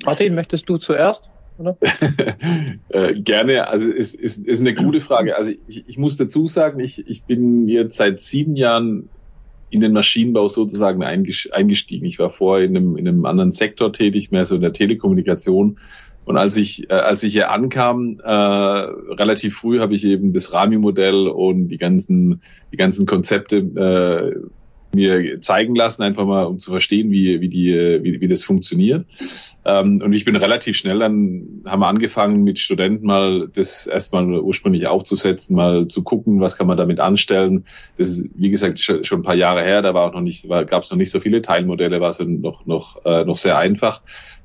Martin, 0.06 0.36
möchtest 0.36 0.70
du 0.70 0.78
zuerst? 0.78 1.30
äh, 2.90 3.14
gerne, 3.22 3.68
also 3.68 3.88
es 3.88 4.14
ist, 4.14 4.38
ist, 4.38 4.48
ist 4.48 4.60
eine 4.62 4.74
gute 4.74 5.01
Frage. 5.01 5.36
Also 5.36 5.51
ich, 5.68 5.88
ich 5.88 5.98
muss 5.98 6.18
dazu 6.18 6.48
sagen, 6.48 6.80
ich, 6.80 7.08
ich 7.08 7.24
bin 7.24 7.68
jetzt 7.68 7.98
seit 7.98 8.22
sieben 8.22 8.56
Jahren 8.56 9.10
in 9.72 9.79
den 9.79 9.94
Maschinenbau 9.94 10.50
sozusagen 10.50 11.01
eingestiegen. 11.01 12.05
Ich 12.05 12.20
war 12.20 12.29
vorher 12.29 12.66
in 12.66 12.75
einem, 12.75 12.98
in 12.98 13.07
einem 13.07 13.25
anderen 13.25 13.53
Sektor 13.53 13.92
tätig, 13.92 14.29
mehr 14.29 14.46
so 14.46 14.55
in 14.55 14.62
der 14.62 14.74
Telekommunikation. 14.74 15.79
Und 16.25 16.38
als 16.38 16.55
ich, 16.57 16.90
äh, 16.90 16.94
als 16.94 17.24
ich 17.24 17.34
hier 17.34 17.50
ankam, 17.50 18.20
äh, 18.24 18.29
relativ 18.29 19.55
früh 19.55 19.79
habe 19.79 19.96
ich 19.96 20.05
eben 20.05 20.34
das 20.34 20.53
Rami-Modell 20.53 21.27
und 21.27 21.70
die 21.70 21.77
ganzen, 21.77 22.42
die 22.72 22.77
ganzen 22.77 23.07
Konzepte 23.07 23.57
äh, 23.57 24.48
mir 24.94 25.42
zeigen 25.42 25.75
lassen, 25.75 26.04
einfach 26.04 26.25
mal 26.25 26.44
um 26.44 26.60
zu 26.60 26.72
verstehen, 26.72 27.12
wie, 27.12 27.42
wie, 27.42 27.50
die, 27.50 27.74
wie, 28.04 28.22
wie 28.22 28.27
das 28.27 28.44
funktioniert. 28.44 29.06
Ähm, 29.64 30.01
und 30.04 30.14
ich 30.14 30.25
bin 30.25 30.36
relativ 30.36 30.75
schnell 30.75 31.00
dann, 31.00 31.62
haben 31.66 31.80
wir 31.80 31.88
angefangen 31.88 32.44
mit 32.44 32.60
Studenten 32.60 33.06
mal 33.06 33.48
das 33.54 33.88
erstmal 33.88 34.40
ursprünglich 34.40 34.88
aufzusetzen, 34.88 35.56
mal 35.56 35.88
zu 35.88 36.04
gucken, 36.04 36.42
was 36.42 36.58
kann 36.58 36.68
man 36.68 36.77
damit 36.77 37.00
anstellen. 37.00 37.66
Das 37.98 38.10
ist, 38.10 38.30
wie 38.36 38.50
gesagt, 38.50 38.80
schon, 38.80 39.01
ein 39.04 39.24
paar 39.24 39.36
Jahre 39.36 39.64
her, 39.64 39.82
da 39.82 39.94
war 39.94 40.08
auch 40.08 40.14
noch 40.14 40.22
nicht, 40.22 40.48
gab 40.50 40.84
es 40.84 40.90
noch 40.90 40.98
nicht 40.98 41.12
so 41.12 41.20
viele 41.20 41.42
Teilmodelle, 41.42 42.01
war 42.01 42.10
es 42.10 42.20
noch, 42.20 42.66
noch, 42.66 43.06
äh, 43.06 43.24
noch 43.24 43.38
sehr 43.38 43.58
einfach. 43.58 44.01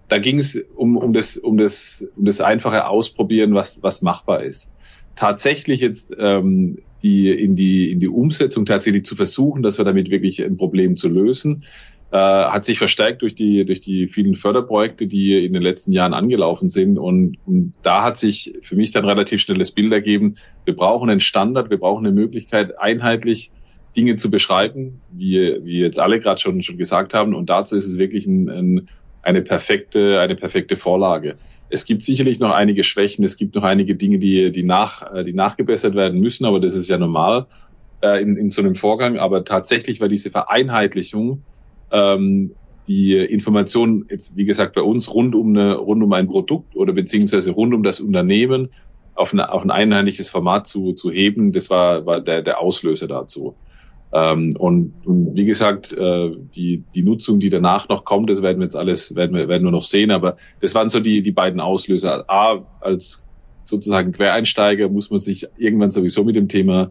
Da 0.08 0.18
ging 0.18 0.38
es 0.38 0.56
um, 0.76 0.96
um, 0.96 1.12
das, 1.12 1.36
um, 1.36 1.56
das, 1.56 2.06
um 2.16 2.24
das 2.24 2.40
einfache 2.40 2.86
Ausprobieren, 2.86 3.54
was, 3.54 3.82
was 3.82 4.02
machbar 4.02 4.42
ist. 4.44 4.70
Tatsächlich 5.16 5.80
jetzt 5.80 6.10
ähm, 6.18 6.78
die 7.02 7.30
in 7.30 7.56
die 7.56 7.90
in 7.90 8.00
die 8.00 8.08
Umsetzung 8.08 8.66
tatsächlich 8.66 9.04
zu 9.04 9.16
versuchen, 9.16 9.62
dass 9.62 9.78
wir 9.78 9.84
damit 9.84 10.10
wirklich 10.10 10.42
ein 10.42 10.56
Problem 10.56 10.96
zu 10.96 11.08
lösen, 11.08 11.64
äh, 12.10 12.16
hat 12.16 12.64
sich 12.64 12.78
verstärkt 12.78 13.22
durch 13.22 13.34
die 13.34 13.64
durch 13.64 13.80
die 13.80 14.08
vielen 14.08 14.36
Förderprojekte, 14.36 15.06
die 15.06 15.44
in 15.44 15.52
den 15.52 15.62
letzten 15.62 15.92
Jahren 15.92 16.14
angelaufen 16.14 16.70
sind. 16.70 16.98
Und, 16.98 17.38
und 17.46 17.72
da 17.82 18.04
hat 18.04 18.18
sich 18.18 18.54
für 18.62 18.76
mich 18.76 18.90
dann 18.90 19.04
relativ 19.04 19.40
schnell 19.40 19.58
das 19.58 19.72
Bild 19.72 19.92
ergeben: 19.92 20.36
Wir 20.64 20.76
brauchen 20.76 21.10
einen 21.10 21.20
Standard, 21.20 21.70
wir 21.70 21.78
brauchen 21.78 22.06
eine 22.06 22.14
Möglichkeit 22.14 22.78
einheitlich 22.78 23.52
Dinge 23.96 24.16
zu 24.16 24.30
beschreiben, 24.30 25.00
wie 25.12 25.58
wie 25.62 25.80
jetzt 25.80 25.98
alle 25.98 26.20
gerade 26.20 26.40
schon 26.40 26.62
schon 26.62 26.78
gesagt 26.78 27.14
haben. 27.14 27.34
Und 27.34 27.50
dazu 27.50 27.76
ist 27.76 27.86
es 27.86 27.98
wirklich 27.98 28.26
ein, 28.26 28.48
ein, 28.48 28.88
eine 29.22 29.42
perfekte 29.42 30.20
eine 30.20 30.36
perfekte 30.36 30.76
Vorlage. 30.76 31.36
Es 31.68 31.84
gibt 31.84 32.02
sicherlich 32.02 32.38
noch 32.38 32.52
einige 32.52 32.84
Schwächen, 32.84 33.24
es 33.24 33.36
gibt 33.36 33.54
noch 33.54 33.64
einige 33.64 33.96
Dinge, 33.96 34.18
die, 34.18 34.52
die, 34.52 34.62
nach, 34.62 35.14
äh, 35.14 35.24
die 35.24 35.32
nachgebessert 35.32 35.94
werden 35.94 36.20
müssen, 36.20 36.44
aber 36.44 36.60
das 36.60 36.74
ist 36.74 36.88
ja 36.88 36.98
normal 36.98 37.46
äh, 38.02 38.22
in, 38.22 38.36
in 38.36 38.50
so 38.50 38.62
einem 38.62 38.76
Vorgang. 38.76 39.18
Aber 39.18 39.44
tatsächlich 39.44 40.00
war 40.00 40.08
diese 40.08 40.30
Vereinheitlichung 40.30 41.42
ähm, 41.90 42.52
die 42.86 43.16
Information 43.16 44.06
jetzt, 44.08 44.36
wie 44.36 44.44
gesagt, 44.44 44.74
bei 44.74 44.82
uns 44.82 45.12
rund 45.12 45.34
um, 45.34 45.50
eine, 45.50 45.76
rund 45.76 46.02
um 46.02 46.12
ein 46.12 46.28
Produkt 46.28 46.76
oder 46.76 46.92
beziehungsweise 46.92 47.50
rund 47.50 47.74
um 47.74 47.82
das 47.82 48.00
Unternehmen 48.00 48.68
auf, 49.14 49.32
eine, 49.32 49.50
auf 49.52 49.62
ein 49.62 49.70
einheitliches 49.70 50.30
Format 50.30 50.68
zu, 50.68 50.92
zu 50.92 51.10
heben, 51.10 51.52
das 51.52 51.70
war, 51.70 52.06
war 52.06 52.20
der, 52.20 52.42
der 52.42 52.60
Auslöser 52.60 53.08
dazu. 53.08 53.56
Ähm, 54.12 54.54
und, 54.58 54.94
und 55.04 55.34
wie 55.34 55.44
gesagt, 55.44 55.92
äh, 55.92 56.30
die, 56.54 56.84
die 56.94 57.02
Nutzung, 57.02 57.40
die 57.40 57.50
danach 57.50 57.88
noch 57.88 58.04
kommt, 58.04 58.30
das 58.30 58.42
werden 58.42 58.58
wir 58.58 58.64
jetzt 58.64 58.76
alles, 58.76 59.14
werden 59.14 59.36
wir, 59.36 59.48
werden 59.48 59.64
wir 59.64 59.72
noch 59.72 59.82
sehen, 59.82 60.10
aber 60.10 60.36
das 60.60 60.74
waren 60.74 60.90
so 60.90 61.00
die, 61.00 61.22
die 61.22 61.32
beiden 61.32 61.60
Auslöser. 61.60 62.24
A, 62.28 62.64
als 62.80 63.22
sozusagen 63.64 64.12
Quereinsteiger 64.12 64.88
muss 64.88 65.10
man 65.10 65.20
sich 65.20 65.46
irgendwann 65.56 65.90
sowieso 65.90 66.24
mit 66.24 66.36
dem 66.36 66.48
Thema 66.48 66.90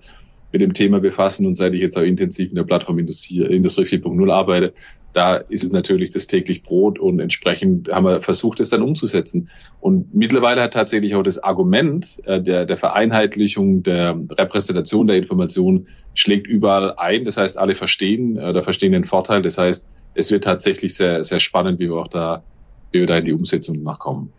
mit 0.56 0.62
dem 0.62 0.74
Thema 0.74 1.02
befassen 1.02 1.46
und 1.46 1.56
seit 1.56 1.74
ich 1.74 1.82
jetzt 1.82 1.98
auch 1.98 2.02
intensiv 2.02 2.48
in 2.48 2.56
der 2.56 2.64
Plattform 2.64 2.98
Industrie, 2.98 3.42
Industrie 3.42 3.84
4.0 3.84 4.32
arbeite, 4.32 4.74
da 5.12 5.36
ist 5.36 5.66
es 5.66 5.72
natürlich 5.72 6.12
das 6.12 6.28
täglich 6.28 6.64
Brot 6.64 6.98
und 6.98 7.20
entsprechend 7.20 7.90
haben 7.90 8.06
wir 8.06 8.22
versucht, 8.22 8.62
es 8.62 8.70
dann 8.70 8.82
umzusetzen. 8.82 9.50
Und 9.82 10.16
mittlerweile 10.16 10.62
hat 10.62 10.74
tatsächlich 10.74 11.14
auch 11.16 11.24
das 11.24 11.44
Argument 11.44 12.08
äh, 12.24 12.42
der, 12.42 12.66
der 12.66 12.78
Vereinheitlichung, 12.78 13.84
der 13.84 14.18
Repräsentation 14.30 15.08
der 15.08 15.18
Information 15.18 15.88
schlägt 16.14 16.48
überall 16.48 16.94
ein. 16.96 17.26
Das 17.26 17.36
heißt, 17.36 17.58
alle 17.58 17.76
verstehen 17.76 18.38
äh, 18.38 18.48
oder 18.48 18.64
verstehen 18.64 18.94
den 18.94 19.04
Vorteil. 19.04 19.42
Das 19.42 19.58
heißt, 19.58 19.86
es 20.14 20.32
wird 20.32 20.46
tatsächlich 20.46 20.96
sehr, 20.96 21.26
sehr 21.26 21.42
spannend, 21.42 21.80
wie 21.80 21.90
wir 21.90 21.98
auch 21.98 22.08
da, 22.08 22.44
wie 22.92 23.00
wir 23.00 23.08
da 23.08 23.18
in 23.18 23.26
die 23.26 23.34
Umsetzung 23.34 23.84
nachkommen. 23.84 24.32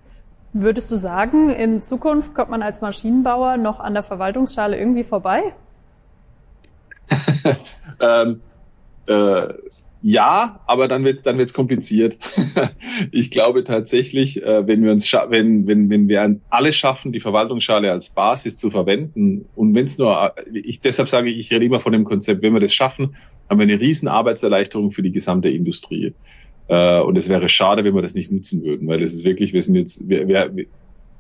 Würdest 0.55 0.91
du 0.91 0.97
sagen, 0.97 1.51
in 1.51 1.83
Zukunft 1.83 2.35
kommt 2.35 2.51
man 2.51 2.63
als 2.63 2.81
Maschinenbauer 2.81 3.59
noch 3.59 3.81
an 3.81 3.93
der 3.93 4.03
Verwaltungsschale 4.03 4.79
irgendwie 4.79 5.05
vorbei? 5.05 5.53
ähm, 8.01 8.41
äh, 9.07 9.55
ja, 10.03 10.61
aber 10.67 10.89
dann 10.89 11.05
wird 11.05 11.27
dann 11.27 11.39
wird's 11.39 11.53
kompliziert. 11.53 12.19
ich 13.13 13.31
glaube 13.31 13.65
tatsächlich, 13.65 14.43
äh, 14.43 14.67
wenn 14.67 14.85
wir 14.85 14.93
uns 14.93 15.13
wenn 15.13 15.67
wenn 15.67 15.91
wenn 15.91 16.09
wir 16.09 16.39
alles 16.49 16.77
schaffen, 16.77 17.13
die 17.13 17.21
Verwaltungsschale 17.21 17.91
als 17.91 18.11
Basis 18.11 18.57
zu 18.57 18.71
verwenden 18.71 19.47
und 19.57 19.75
wenn 19.75 19.87
es 19.87 19.99
nur 19.99 20.33
äh, 20.37 20.59
ich 20.59 20.81
deshalb 20.81 21.09
sage 21.09 21.31
ich, 21.31 21.39
ich 21.39 21.51
rede 21.51 21.65
immer 21.65 21.81
von 21.81 21.93
dem 21.93 22.05
Konzept, 22.05 22.43
wenn 22.43 22.53
wir 22.53 22.61
das 22.61 22.75
schaffen, 22.75 23.17
haben 23.49 23.59
wir 23.59 23.65
eine 23.65 23.81
riesen 23.81 24.07
Arbeitserleichterung 24.07 24.93
für 24.93 25.03
die 25.03 25.13
gesamte 25.13 25.49
Industrie. 25.49 26.15
Äh, 26.69 27.01
und 27.01 27.17
es 27.17 27.29
wäre 27.29 27.49
schade, 27.49 27.83
wenn 27.83 27.95
wir 27.95 28.03
das 28.03 28.15
nicht 28.15 28.31
nutzen 28.31 28.63
würden, 28.63 28.87
weil 28.87 29.01
das 29.01 29.13
ist 29.13 29.25
wirklich, 29.25 29.53
wir 29.53 29.63
sind 29.63 29.77
jetzt 29.77 30.09
wir, 30.09 30.29
wir, 30.29 30.67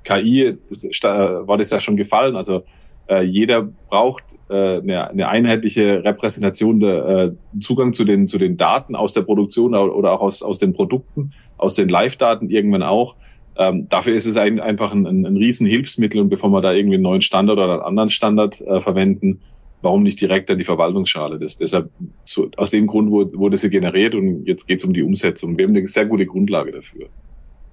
KI 0.04 0.56
war 1.02 1.58
das 1.58 1.70
ja 1.70 1.80
schon 1.80 1.96
gefallen, 1.96 2.36
also 2.36 2.62
äh, 3.08 3.22
jeder 3.22 3.62
braucht 3.62 4.24
äh, 4.48 4.78
eine, 4.78 5.08
eine 5.10 5.28
einheitliche 5.28 6.04
Repräsentation 6.04 6.80
der 6.80 7.06
äh, 7.06 7.60
Zugang 7.60 7.92
zu 7.92 8.04
den 8.04 8.28
zu 8.28 8.38
den 8.38 8.56
Daten 8.56 8.96
aus 8.96 9.14
der 9.14 9.22
Produktion 9.22 9.74
oder 9.74 10.12
auch 10.12 10.20
aus 10.20 10.42
aus 10.42 10.58
den 10.58 10.72
Produkten, 10.72 11.32
aus 11.56 11.74
den 11.74 11.88
Live-Daten 11.88 12.50
irgendwann 12.50 12.82
auch. 12.82 13.16
Ähm, 13.58 13.88
dafür 13.88 14.14
ist 14.14 14.26
es 14.26 14.36
ein, 14.36 14.60
einfach 14.60 14.92
ein, 14.92 15.06
ein, 15.06 15.24
ein 15.24 15.36
Riesenhilfsmittel 15.36 16.20
und 16.20 16.28
bevor 16.28 16.50
wir 16.50 16.60
da 16.60 16.72
irgendwie 16.72 16.96
einen 16.96 17.04
neuen 17.04 17.22
Standard 17.22 17.56
oder 17.56 17.72
einen 17.74 17.82
anderen 17.82 18.10
Standard 18.10 18.60
äh, 18.60 18.82
verwenden, 18.82 19.40
warum 19.80 20.02
nicht 20.02 20.20
direkt 20.20 20.50
an 20.50 20.58
die 20.58 20.64
Verwaltungsschale? 20.64 21.38
Das, 21.38 21.56
deshalb 21.56 21.90
so, 22.24 22.50
aus 22.56 22.70
dem 22.70 22.86
Grund 22.86 23.10
wurde, 23.10 23.38
wurde 23.38 23.56
sie 23.56 23.70
generiert 23.70 24.14
und 24.14 24.44
jetzt 24.44 24.66
geht 24.66 24.80
es 24.80 24.84
um 24.84 24.92
die 24.92 25.02
Umsetzung. 25.02 25.56
Wir 25.56 25.66
haben 25.66 25.74
eine 25.74 25.86
sehr 25.86 26.04
gute 26.04 26.26
Grundlage 26.26 26.72
dafür. 26.72 27.06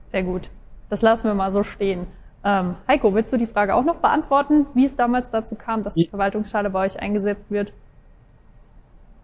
Sehr 0.05 0.23
gut. 0.23 0.49
Das 0.89 1.01
lassen 1.01 1.27
wir 1.27 1.33
mal 1.33 1.51
so 1.51 1.63
stehen. 1.63 2.07
Ähm, 2.45 2.75
Heiko, 2.87 3.13
willst 3.13 3.31
du 3.31 3.37
die 3.37 3.47
Frage 3.47 3.73
auch 3.73 3.83
noch 3.83 3.97
beantworten, 3.97 4.65
wie 4.73 4.85
es 4.85 4.95
damals 4.95 5.29
dazu 5.29 5.55
kam, 5.55 5.83
dass 5.83 5.93
die 5.93 6.07
Verwaltungsschale 6.07 6.69
bei 6.69 6.85
euch 6.85 6.99
eingesetzt 6.99 7.51
wird? 7.51 7.71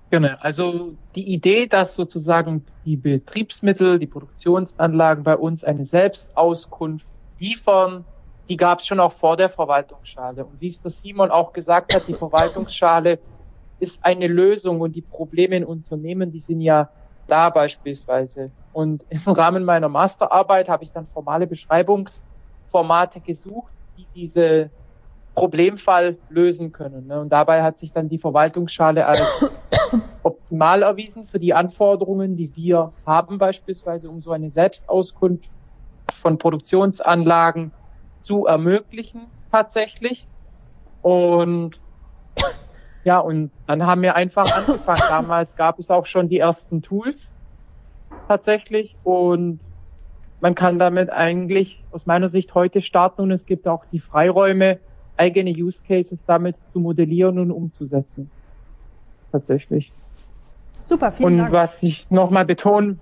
Genau, 0.10 0.36
also 0.40 0.94
die 1.16 1.32
Idee, 1.34 1.68
dass 1.68 1.96
sozusagen 1.96 2.66
die 2.86 2.96
Betriebsmittel, 2.96 4.00
die 4.00 4.08
Produktionsanlagen 4.08 5.24
bei 5.24 5.38
uns 5.38 5.64
eine 5.64 5.86
Selbstauskunft 5.86 7.06
liefern, 7.40 8.06
die 8.48 8.58
gab 8.58 8.80
es 8.80 8.88
schon 8.88 9.00
auch 9.00 9.14
vor 9.14 9.38
der 9.38 9.50
Verwaltungsschale. 9.50 10.46
Und 10.46 10.60
wie 10.60 10.68
es 10.68 10.82
der 10.82 10.90
Simon 10.90 11.30
auch 11.30 11.54
gesagt 11.54 11.94
hat, 11.94 12.08
die 12.08 12.16
Verwaltungsschale 12.16 13.20
ist 13.80 14.00
eine 14.02 14.28
Lösung 14.28 14.82
und 14.82 14.96
die 14.96 15.02
Probleme 15.02 15.56
in 15.58 15.64
Unternehmen, 15.64 16.32
die 16.32 16.40
sind 16.40 16.62
ja 16.62 16.90
da 17.28 17.52
beispielsweise. 17.52 18.50
Und 18.74 19.04
im 19.10 19.32
Rahmen 19.32 19.64
meiner 19.64 19.90
Masterarbeit 19.90 20.70
habe 20.70 20.84
ich 20.84 20.92
dann 20.92 21.06
formale 21.14 21.46
Beschreibungsformate 22.70 23.20
gesucht, 23.20 23.72
die 23.98 24.06
diese 24.16 24.70
Problemfall 25.36 26.18
lösen 26.30 26.72
können. 26.72 27.08
Ne? 27.08 27.20
Und 27.20 27.30
dabei 27.30 27.64
hat 27.64 27.80
sich 27.80 27.92
dann 27.92 28.10
die 28.10 28.18
Verwaltungsschale 28.18 29.06
als 29.06 29.46
optimal 30.24 30.84
erwiesen 30.84 31.28
für 31.28 31.40
die 31.40 31.54
Anforderungen, 31.54 32.36
die 32.36 32.56
wir 32.56 32.92
haben 33.06 33.38
beispielsweise, 33.38 34.10
um 34.10 34.22
so 34.22 34.32
eine 34.32 34.50
Selbstauskunft 34.50 35.50
von 36.16 36.38
Produktionsanlagen 36.38 37.72
zu 38.22 38.46
ermöglichen 38.46 39.28
tatsächlich. 39.52 40.28
Und 41.02 41.80
ja, 43.04 43.20
und 43.20 43.52
dann 43.68 43.86
haben 43.86 44.02
wir 44.02 44.16
einfach 44.16 44.46
angefangen. 44.52 45.02
Damals 45.10 45.56
gab 45.56 45.80
es 45.80 45.90
auch 45.90 46.06
schon 46.06 46.28
die 46.30 46.40
ersten 46.40 46.82
Tools 46.82 47.32
tatsächlich 48.28 48.96
und 49.04 49.60
man 50.41 50.56
kann 50.56 50.80
damit 50.80 51.10
eigentlich 51.10 51.84
aus 51.91 52.06
meiner 52.06 52.30
Sicht 52.30 52.56
heute 52.56 52.82
starten 52.82 53.21
und 53.21 53.32
es 53.32 53.45
gibt 53.45 53.67
auch 53.67 53.86
die 53.91 53.99
Freiräume, 53.99 54.80
eigene 55.17 55.52
Use 55.52 55.82
Cases 55.86 56.23
damit 56.25 56.56
zu 56.71 56.80
modellieren 56.80 57.39
und 57.39 57.52
umzusetzen. 57.52 58.32
Tatsächlich. 59.32 59.91
Super, 60.82 61.12
vielen 61.12 61.34
und 61.34 61.38
Dank. 61.38 61.49
Und 61.49 61.54
was 61.54 61.84
ich 61.84 62.10
nochmal 62.10 62.45
betonen, 62.45 62.99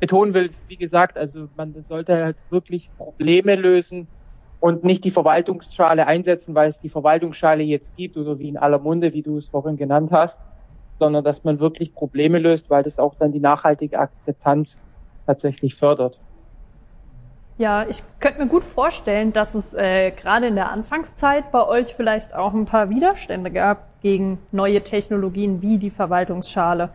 betonen 0.00 0.34
will, 0.34 0.46
ist, 0.46 0.64
wie 0.68 0.76
gesagt, 0.76 1.18
also 1.18 1.48
man 1.56 1.74
sollte 1.82 2.24
halt 2.24 2.36
wirklich 2.50 2.90
Probleme 2.96 3.54
lösen 3.54 4.08
und 4.58 4.84
nicht 4.84 5.04
die 5.04 5.10
Verwaltungsschale 5.10 6.06
einsetzen, 6.06 6.54
weil 6.54 6.70
es 6.70 6.80
die 6.80 6.88
Verwaltungsschale 6.88 7.62
jetzt 7.62 7.94
gibt 7.96 8.16
oder 8.16 8.38
wie 8.38 8.48
in 8.48 8.56
aller 8.56 8.78
Munde, 8.78 9.12
wie 9.12 9.22
du 9.22 9.36
es 9.36 9.48
vorhin 9.48 9.76
genannt 9.76 10.10
hast, 10.12 10.40
sondern 10.98 11.24
dass 11.24 11.44
man 11.44 11.60
wirklich 11.60 11.94
Probleme 11.94 12.38
löst, 12.38 12.70
weil 12.70 12.82
das 12.82 12.98
auch 12.98 13.14
dann 13.16 13.32
die 13.32 13.40
nachhaltige 13.40 13.98
Akzeptanz 13.98 14.76
tatsächlich 15.26 15.74
fördert. 15.74 16.18
Ja, 17.58 17.86
ich 17.88 18.02
könnte 18.18 18.40
mir 18.40 18.48
gut 18.48 18.64
vorstellen, 18.64 19.32
dass 19.32 19.54
es 19.54 19.74
äh, 19.74 20.10
gerade 20.10 20.46
in 20.46 20.54
der 20.54 20.70
Anfangszeit 20.70 21.52
bei 21.52 21.66
euch 21.66 21.94
vielleicht 21.94 22.34
auch 22.34 22.54
ein 22.54 22.64
paar 22.64 22.90
Widerstände 22.90 23.50
gab 23.50 23.86
gegen 24.00 24.38
neue 24.50 24.82
Technologien 24.82 25.62
wie 25.62 25.78
die 25.78 25.90
Verwaltungsschale. 25.90 26.90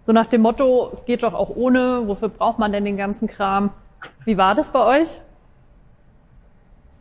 So 0.00 0.12
nach 0.12 0.26
dem 0.26 0.42
Motto, 0.42 0.90
es 0.92 1.04
geht 1.04 1.22
doch 1.22 1.34
auch 1.34 1.50
ohne, 1.50 2.02
wofür 2.06 2.28
braucht 2.28 2.58
man 2.58 2.72
denn 2.72 2.84
den 2.84 2.96
ganzen 2.96 3.26
Kram? 3.26 3.70
Wie 4.24 4.36
war 4.36 4.54
das 4.54 4.70
bei 4.70 5.00
euch? 5.00 5.20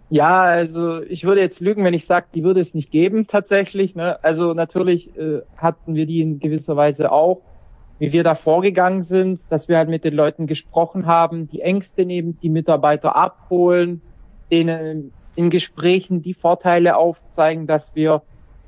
Ja, 0.10 0.42
also 0.42 1.02
ich 1.04 1.24
würde 1.24 1.42
jetzt 1.42 1.62
lügen, 1.62 1.84
wenn 1.84 1.94
ich 1.94 2.06
sage, 2.06 2.28
die 2.36 2.44
würde 2.44 2.60
es 2.60 2.74
nicht 2.74 2.92
geben 2.92 3.28
tatsächlich. 3.28 3.96
Ne? 3.96 4.22
Also 4.24 4.54
natürlich 4.54 5.16
äh, 5.18 5.42
hatten 5.58 5.96
wir 5.96 6.06
die 6.06 6.22
in 6.22 6.40
gewisser 6.40 6.76
Weise 6.76 7.12
auch 7.12 7.42
wie 8.02 8.14
wir 8.14 8.24
da 8.24 8.34
vorgegangen 8.34 9.04
sind, 9.04 9.42
dass 9.50 9.68
wir 9.68 9.78
halt 9.78 9.88
mit 9.88 10.04
den 10.04 10.16
Leuten 10.16 10.48
gesprochen 10.48 11.06
haben, 11.06 11.48
die 11.48 11.62
Ängste 11.62 12.04
nehmen, 12.04 12.36
die 12.42 12.50
Mitarbeiter 12.50 13.16
abholen, 13.16 14.02
denen 14.50 15.14
in 15.36 15.52
Gesprächen 15.52 16.24
die 16.24 16.34
Vorteile 16.34 16.98
aufzeigen, 16.98 17.68
dass 17.68 17.94
wir 17.94 18.24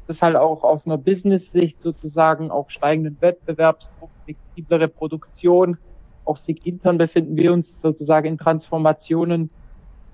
das 0.06 0.22
halt 0.22 0.36
auch 0.36 0.64
aus 0.64 0.86
einer 0.86 1.00
Business-Sicht 1.00 1.80
sozusagen 1.80 2.52
auch 2.52 2.70
steigenden 2.70 3.18
Wettbewerbsdruck, 3.22 4.12
flexiblere 4.24 4.88
Produktion, 4.88 5.80
auch 6.26 6.38
sich 6.38 6.64
intern 6.64 7.00
befinden 7.00 7.36
wir 7.36 7.54
uns 7.54 7.82
sozusagen 7.82 8.28
in 8.28 8.38
Transformationen, 8.38 9.50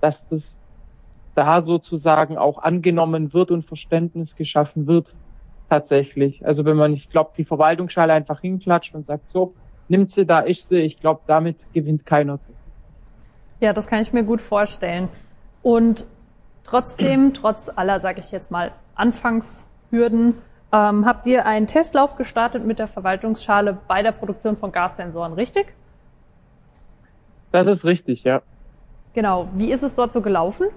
dass 0.00 0.26
das 0.28 0.56
da 1.34 1.60
sozusagen 1.60 2.38
auch 2.38 2.56
angenommen 2.56 3.34
wird 3.34 3.50
und 3.50 3.66
Verständnis 3.66 4.34
geschaffen 4.34 4.86
wird, 4.86 5.14
tatsächlich. 5.70 6.44
Also 6.44 6.64
wenn 6.64 6.76
man, 6.76 6.92
ich 6.92 7.08
glaube, 7.08 7.30
die 7.36 7.44
Verwaltungsschale 7.44 8.12
einfach 8.12 8.40
hinklatscht 8.40 8.94
und 8.94 9.06
sagt, 9.06 9.30
so, 9.30 9.54
nimmt 9.88 10.10
sie 10.10 10.26
da, 10.26 10.44
ich 10.44 10.64
sie, 10.64 10.78
ich 10.78 11.00
glaube, 11.00 11.20
damit 11.26 11.56
gewinnt 11.72 12.04
keiner. 12.04 12.38
Ja, 13.60 13.72
das 13.72 13.86
kann 13.86 14.02
ich 14.02 14.12
mir 14.12 14.24
gut 14.24 14.40
vorstellen. 14.40 15.08
Und 15.62 16.04
trotzdem, 16.64 17.32
trotz 17.32 17.70
aller, 17.74 18.00
sage 18.00 18.20
ich 18.20 18.30
jetzt 18.32 18.50
mal, 18.50 18.72
Anfangshürden, 18.94 20.34
ähm, 20.72 21.06
habt 21.06 21.26
ihr 21.26 21.46
einen 21.46 21.66
Testlauf 21.66 22.16
gestartet 22.16 22.64
mit 22.64 22.78
der 22.78 22.86
Verwaltungsschale 22.86 23.78
bei 23.88 24.02
der 24.02 24.12
Produktion 24.12 24.56
von 24.56 24.72
Gassensoren, 24.72 25.32
richtig? 25.32 25.72
Das 27.52 27.66
ist 27.66 27.84
richtig, 27.84 28.24
ja. 28.24 28.42
Genau. 29.12 29.48
Wie 29.54 29.72
ist 29.72 29.82
es 29.82 29.96
dort 29.96 30.12
so 30.12 30.20
gelaufen? 30.20 30.68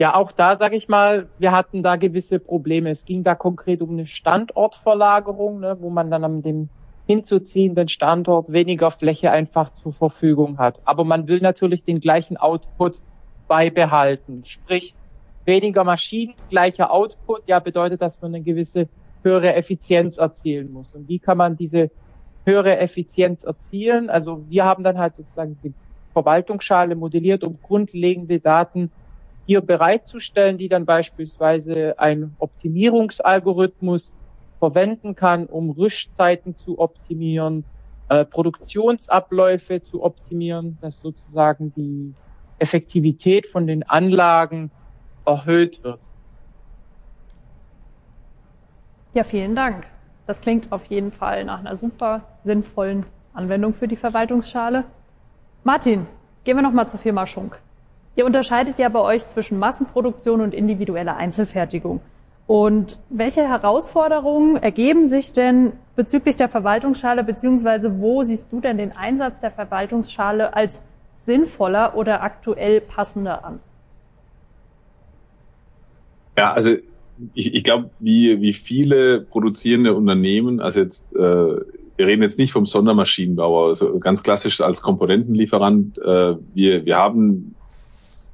Ja, 0.00 0.14
auch 0.14 0.32
da 0.32 0.56
sage 0.56 0.76
ich 0.76 0.88
mal, 0.88 1.28
wir 1.38 1.52
hatten 1.52 1.82
da 1.82 1.96
gewisse 1.96 2.38
Probleme. 2.38 2.88
Es 2.88 3.04
ging 3.04 3.22
da 3.22 3.34
konkret 3.34 3.82
um 3.82 3.90
eine 3.90 4.06
Standortverlagerung, 4.06 5.60
ne, 5.60 5.76
wo 5.78 5.90
man 5.90 6.10
dann 6.10 6.24
an 6.24 6.40
dem 6.40 6.70
hinzuziehenden 7.06 7.90
Standort 7.90 8.50
weniger 8.50 8.90
Fläche 8.92 9.30
einfach 9.30 9.74
zur 9.74 9.92
Verfügung 9.92 10.56
hat. 10.56 10.80
Aber 10.86 11.04
man 11.04 11.28
will 11.28 11.40
natürlich 11.42 11.84
den 11.84 12.00
gleichen 12.00 12.38
Output 12.38 12.98
beibehalten. 13.46 14.42
Sprich, 14.46 14.94
weniger 15.44 15.84
Maschinen, 15.84 16.32
gleicher 16.48 16.90
Output, 16.90 17.42
ja, 17.46 17.58
bedeutet, 17.58 18.00
dass 18.00 18.22
man 18.22 18.34
eine 18.34 18.42
gewisse 18.42 18.88
höhere 19.22 19.54
Effizienz 19.54 20.16
erzielen 20.16 20.72
muss. 20.72 20.94
Und 20.94 21.08
wie 21.08 21.18
kann 21.18 21.36
man 21.36 21.58
diese 21.58 21.90
höhere 22.46 22.78
Effizienz 22.78 23.44
erzielen? 23.44 24.08
Also 24.08 24.46
wir 24.48 24.64
haben 24.64 24.82
dann 24.82 24.96
halt 24.96 25.16
sozusagen 25.16 25.58
die 25.62 25.74
Verwaltungsschale 26.14 26.94
modelliert, 26.94 27.44
um 27.44 27.58
grundlegende 27.60 28.40
Daten 28.40 28.90
hier 29.50 29.62
bereitzustellen, 29.62 30.58
die 30.58 30.68
dann 30.68 30.86
beispielsweise 30.86 31.98
ein 31.98 32.36
Optimierungsalgorithmus 32.38 34.12
verwenden 34.60 35.16
kann, 35.16 35.46
um 35.46 35.70
Rüstzeiten 35.70 36.56
zu 36.56 36.78
optimieren, 36.78 37.64
äh, 38.10 38.24
Produktionsabläufe 38.24 39.82
zu 39.82 40.04
optimieren, 40.04 40.78
dass 40.80 41.00
sozusagen 41.00 41.74
die 41.74 42.14
Effektivität 42.60 43.48
von 43.48 43.66
den 43.66 43.82
Anlagen 43.82 44.70
erhöht 45.26 45.82
wird. 45.82 45.98
Ja, 49.14 49.24
vielen 49.24 49.56
Dank. 49.56 49.84
Das 50.28 50.40
klingt 50.40 50.70
auf 50.70 50.86
jeden 50.86 51.10
Fall 51.10 51.44
nach 51.44 51.58
einer 51.58 51.74
super 51.74 52.22
sinnvollen 52.36 53.04
Anwendung 53.32 53.74
für 53.74 53.88
die 53.88 53.96
Verwaltungsschale. 53.96 54.84
Martin, 55.64 56.06
gehen 56.44 56.56
wir 56.56 56.62
nochmal 56.62 56.88
zur 56.88 57.00
Firma 57.00 57.26
Schunk. 57.26 57.60
Ihr 58.16 58.26
unterscheidet 58.26 58.78
ja 58.78 58.88
bei 58.88 59.00
euch 59.00 59.26
zwischen 59.28 59.58
Massenproduktion 59.58 60.40
und 60.40 60.54
individueller 60.54 61.16
Einzelfertigung. 61.16 62.00
Und 62.46 62.98
welche 63.10 63.48
Herausforderungen 63.48 64.56
ergeben 64.56 65.06
sich 65.06 65.32
denn 65.32 65.74
bezüglich 65.94 66.34
der 66.36 66.48
Verwaltungsschale, 66.48 67.22
beziehungsweise 67.22 68.00
wo 68.00 68.24
siehst 68.24 68.52
du 68.52 68.60
denn 68.60 68.76
den 68.76 68.96
Einsatz 68.96 69.40
der 69.40 69.52
Verwaltungsschale 69.52 70.52
als 70.54 70.82
sinnvoller 71.10 71.96
oder 71.96 72.22
aktuell 72.22 72.80
passender 72.80 73.44
an? 73.44 73.60
Ja, 76.36 76.52
also 76.52 76.70
ich, 77.34 77.54
ich 77.54 77.62
glaube, 77.62 77.90
wie, 78.00 78.40
wie 78.40 78.54
viele 78.54 79.20
produzierende 79.20 79.94
Unternehmen, 79.94 80.60
also 80.60 80.80
jetzt, 80.80 81.04
äh, 81.14 81.18
wir 81.18 82.06
reden 82.06 82.22
jetzt 82.22 82.38
nicht 82.38 82.52
vom 82.52 82.66
Sondermaschinenbauer, 82.66 83.68
also 83.68 83.98
ganz 84.00 84.22
klassisch 84.22 84.60
als 84.60 84.80
Komponentenlieferant, 84.80 85.98
äh, 85.98 86.34
wir, 86.54 86.84
wir 86.84 86.96
haben 86.96 87.54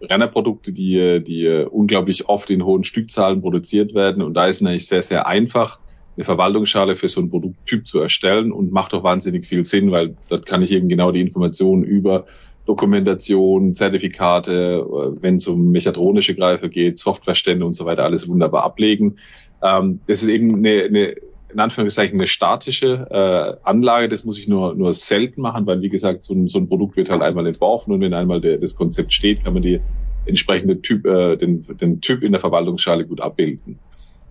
Rennerprodukte, 0.01 0.73
die, 0.73 1.23
die 1.23 1.67
unglaublich 1.71 2.29
oft 2.29 2.51
in 2.51 2.65
hohen 2.65 2.85
Stückzahlen 2.85 3.41
produziert 3.41 3.95
werden. 3.95 4.23
Und 4.23 4.35
da 4.35 4.47
ist 4.47 4.61
es 4.61 4.67
eigentlich 4.67 4.87
sehr, 4.87 5.03
sehr 5.03 5.27
einfach, 5.27 5.79
eine 6.17 6.25
Verwaltungsschale 6.25 6.97
für 6.97 7.09
so 7.09 7.21
einen 7.21 7.31
Produkttyp 7.31 7.87
zu 7.87 7.99
erstellen 7.99 8.51
und 8.51 8.73
macht 8.73 8.95
auch 8.95 9.05
wahnsinnig 9.05 9.47
viel 9.47 9.65
Sinn, 9.65 9.91
weil 9.93 10.17
dort 10.31 10.47
kann 10.47 10.63
ich 10.63 10.73
eben 10.73 10.89
genau 10.89 11.13
die 11.13 11.21
Informationen 11.21 11.85
über 11.85 12.27
Dokumentation, 12.65 13.75
Zertifikate, 13.75 14.85
wenn 15.21 15.37
es 15.37 15.47
um 15.47 15.71
mechatronische 15.71 16.35
Greifer 16.35 16.69
geht, 16.69 16.99
Softwarestände 16.99 17.65
und 17.65 17.75
so 17.75 17.85
weiter, 17.85 18.05
alles 18.05 18.29
wunderbar 18.29 18.65
ablegen. 18.65 19.19
Ähm, 19.63 20.01
das 20.07 20.23
ist 20.23 20.29
eben 20.29 20.57
eine, 20.57 20.83
eine 20.85 21.17
in 21.53 21.61
Anführungszeichen 21.61 22.19
eine 22.19 22.27
statische 22.27 23.07
äh, 23.11 23.69
Anlage. 23.69 24.09
Das 24.09 24.25
muss 24.25 24.39
ich 24.39 24.49
nur, 24.49 24.75
nur 24.75 24.95
selten 24.95 25.41
machen, 25.41 25.67
weil 25.67 25.81
wie 25.81 25.89
gesagt, 25.89 26.25
so 26.25 26.35
ein, 26.35 26.49
so 26.49 26.59
ein 26.59 26.69
Produkt 26.69 26.97
wird 26.97 27.11
halt 27.11 27.23
einmal 27.23 27.47
entworfen 27.47 27.93
und 27.93 28.01
wenn 28.01 28.15
einmal 28.15 28.41
der, 28.41 28.59
das 28.59 28.75
Konzept 28.75 29.13
steht, 29.13 29.45
kann 29.45 29.55
man 29.55 29.63
die 29.63 29.81
entsprechende 30.27 30.81
Typ, 30.83 31.07
äh, 31.07 31.37
den, 31.37 31.65
den 31.81 32.01
Typ 32.01 32.23
in 32.23 32.33
der 32.33 32.41
Verwaltungsschale 32.41 33.07
gut 33.07 33.21
abbilden. 33.21 33.79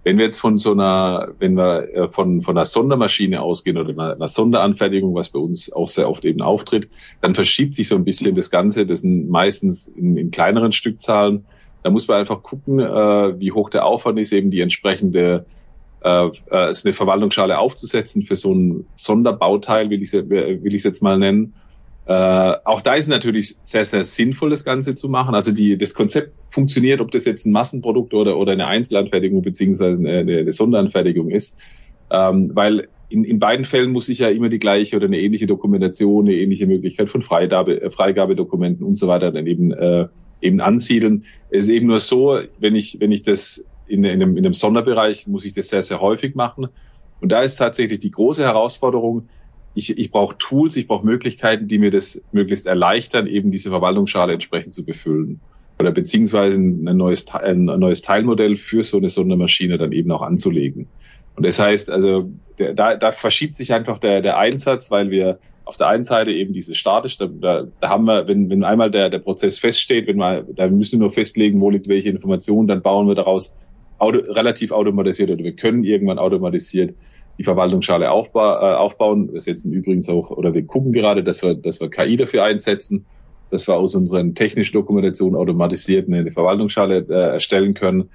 Wenn 0.04 0.20
wir 0.20 0.26
jetzt 0.26 0.40
von 0.40 0.60
so 0.60 0.74
einer, 0.74 1.30
wenn 1.40 1.56
wir 1.56 1.96
äh, 1.96 2.08
von, 2.10 2.44
von 2.44 2.56
einer 2.56 2.66
Sondermaschine 2.66 3.42
ausgehen 3.42 3.78
oder 3.78 3.90
einer, 3.90 4.14
einer 4.16 4.28
Sonderanfertigung, 4.28 5.16
was 5.16 5.30
bei 5.30 5.40
uns 5.40 5.72
auch 5.72 5.90
sehr 5.90 6.10
oft 6.10 6.26
eben 6.26 6.42
auftritt, 6.42 6.90
dann 7.22 7.34
verschiebt 7.34 7.74
sich 7.74 7.88
so 7.88 7.96
ein 7.96 8.04
bisschen 8.04 8.36
das 8.36 8.52
Ganze. 8.52 8.86
Das 8.86 9.02
sind 9.02 9.30
meistens 9.30 9.88
in, 9.88 10.16
in 10.18 10.30
kleineren 10.30 10.74
Stückzahlen. 10.74 11.46
Da 11.82 11.90
muss 11.90 12.08
man 12.08 12.20
einfach 12.20 12.44
gucken, 12.44 12.80
äh, 12.80 13.40
wie 13.40 13.52
hoch 13.52 13.70
der 13.70 13.86
Aufwand 13.86 14.20
ist, 14.20 14.32
eben 14.32 14.52
die 14.52 14.62
entsprechende 14.62 15.46
äh, 16.06 16.28
äh, 16.28 16.32
eine 16.52 16.94
Verwaltungsschale 16.94 17.58
aufzusetzen 17.58 18.22
für 18.22 18.36
so 18.36 18.54
ein 18.54 18.86
Sonderbauteil, 18.96 19.90
will 19.90 20.04
ich 20.04 20.14
will 20.14 20.74
ich's 20.74 20.84
jetzt 20.84 21.02
mal 21.02 21.18
nennen. 21.18 21.56
Äh, 22.06 22.14
auch 22.64 22.82
da 22.82 22.94
ist 22.94 23.08
natürlich 23.08 23.56
sehr, 23.64 23.86
sehr 23.86 24.04
sinnvoll, 24.04 24.52
das 24.52 24.64
Ganze 24.64 24.94
zu 24.94 25.10
machen. 25.10 25.34
Also 25.34 25.52
die, 25.52 25.80
das 25.80 25.96
Konzept 25.96 26.34
funktioniert, 26.52 27.02
ob 27.02 27.10
das 27.10 27.26
jetzt 27.26 27.48
ein 27.48 27.52
Massenprodukt 27.52 28.14
oder, 28.14 28.38
oder 28.38 28.52
eine 28.52 28.68
Einzelanfertigung 28.68 29.42
beziehungsweise 29.42 29.98
eine, 29.98 30.20
eine 30.20 30.52
Sonderanfertigung 30.52 31.32
ist. 31.32 31.58
Ähm, 32.12 32.52
weil 32.54 32.88
in, 33.10 33.24
in 33.24 33.40
beiden 33.40 33.66
Fällen 33.66 33.92
muss 33.92 34.08
ich 34.08 34.20
ja 34.20 34.30
immer 34.30 34.50
die 34.50 34.60
gleiche 34.60 34.96
oder 34.98 35.08
eine 35.08 35.20
ähnliche 35.20 35.48
Dokumentation, 35.48 36.28
eine 36.28 36.36
ähnliche 36.36 36.68
Möglichkeit 36.68 37.10
von 37.10 37.24
Freigabe, 37.24 37.82
äh, 37.82 37.90
Freigabedokumenten 37.90 38.86
und 38.86 38.96
so 38.96 39.08
weiter 39.08 39.32
dann 39.32 39.48
eben, 39.48 39.72
äh, 39.72 40.06
eben 40.40 40.62
ansiedeln. 40.62 41.26
Es 41.50 41.64
ist 41.64 41.72
eben 41.72 41.88
nur 41.88 42.00
so, 42.00 42.40
wenn 42.60 42.76
ich, 42.76 43.00
wenn 43.00 43.12
ich 43.12 43.24
das 43.24 43.66
in, 43.88 44.04
in, 44.04 44.22
einem, 44.22 44.38
in 44.38 44.46
einem 44.46 44.54
Sonderbereich 44.54 45.28
muss 45.28 45.46
ich 45.46 45.54
das 45.54 45.70
sehr, 45.70 45.84
sehr 45.84 46.02
häufig 46.02 46.36
machen. 46.36 46.68
Und 47.22 47.32
da 47.32 47.42
ist 47.42 47.56
tatsächlich 47.56 48.00
die 48.00 48.12
große 48.12 48.44
Herausforderung, 48.44 49.30
ich, 49.74 49.98
ich 49.98 50.12
brauche 50.12 50.38
Tools, 50.38 50.76
ich 50.78 50.88
brauche 50.88 51.06
Möglichkeiten, 51.06 51.68
die 51.68 51.78
mir 51.78 51.92
das 51.92 52.22
möglichst 52.32 52.66
erleichtern, 52.66 53.28
eben 53.28 53.52
diese 53.52 53.70
Verwaltungsschale 53.70 54.34
entsprechend 54.34 54.74
zu 54.74 54.86
befüllen. 54.86 55.42
Oder 55.78 55.92
beziehungsweise 55.92 56.58
ein 56.58 56.84
neues, 56.84 57.28
ein 57.34 57.66
neues 57.66 58.02
Teilmodell 58.02 58.56
für 58.56 58.84
so 58.86 58.98
eine 58.98 59.10
Sondermaschine 59.10 59.78
dann 59.78 59.92
eben 59.92 60.12
auch 60.12 60.22
anzulegen. 60.22 60.88
Und 61.36 61.46
das 61.46 61.60
heißt, 61.60 61.90
also 61.90 62.30
der, 62.58 62.74
da, 62.74 62.96
da 62.96 63.12
verschiebt 63.12 63.56
sich 63.56 63.74
einfach 63.74 63.98
der, 63.98 64.22
der 64.22 64.38
Einsatz, 64.38 64.90
weil 64.90 65.12
wir 65.12 65.40
auf 65.66 65.78
der 65.78 65.88
einen 65.88 66.06
Seite 66.06 66.32
eben 66.32 66.54
diese 66.54 66.76
statisch, 66.76 67.18
da, 67.18 67.28
da, 67.28 67.68
da 67.82 67.90
haben 67.90 68.06
wir, 68.06 68.28
wenn, 68.28 68.50
wenn 68.50 68.64
einmal 68.64 68.92
der, 68.92 69.10
der 69.10 69.20
Prozess 69.20 69.60
feststeht, 69.60 70.08
wenn 70.08 70.18
wir, 70.18 70.46
da 70.56 70.68
müssen 70.68 71.00
wir 71.00 71.06
nur 71.06 71.12
festlegen, 71.12 71.60
wo 71.60 71.70
liegt 71.70 71.90
welche 71.90 72.10
Information, 72.10 72.68
dann 72.68 72.82
bauen 72.82 73.08
wir 73.08 73.16
daraus 73.16 73.54
auto, 73.98 74.20
relativ 74.20 74.72
automatisiert 74.72 75.30
oder 75.30 75.44
wir 75.44 75.56
können 75.56 75.84
irgendwann 75.84 76.20
automatisiert 76.20 76.94
die 77.38 77.44
Verwaltungsschale 77.44 78.12
aufba 78.12 78.74
äh, 78.74 78.76
aufbauen. 78.76 79.32
Wir 79.34 79.42
setzen 79.42 79.74
übrigens 79.74 80.10
auch, 80.10 80.32
oder 80.32 80.54
wir 80.54 80.66
gucken 80.66 80.94
gerade, 80.94 81.24
dass 81.24 81.44
wir, 81.44 81.56
dass 81.56 81.82
wir 81.82 81.90
KI 81.90 82.16
dafür 82.16 82.44
einsetzen, 82.44 83.06
dass 83.52 83.68
wir 83.68 83.76
aus 83.76 83.96
unseren 83.96 84.36
technischen 84.36 84.74
Dokumentationen 84.74 85.36
automatisiert 85.36 86.08
eine 86.08 86.32
Verwaltungsschale 86.32 87.06
äh, 87.10 87.34
erstellen 87.34 87.74
können. 87.74 88.10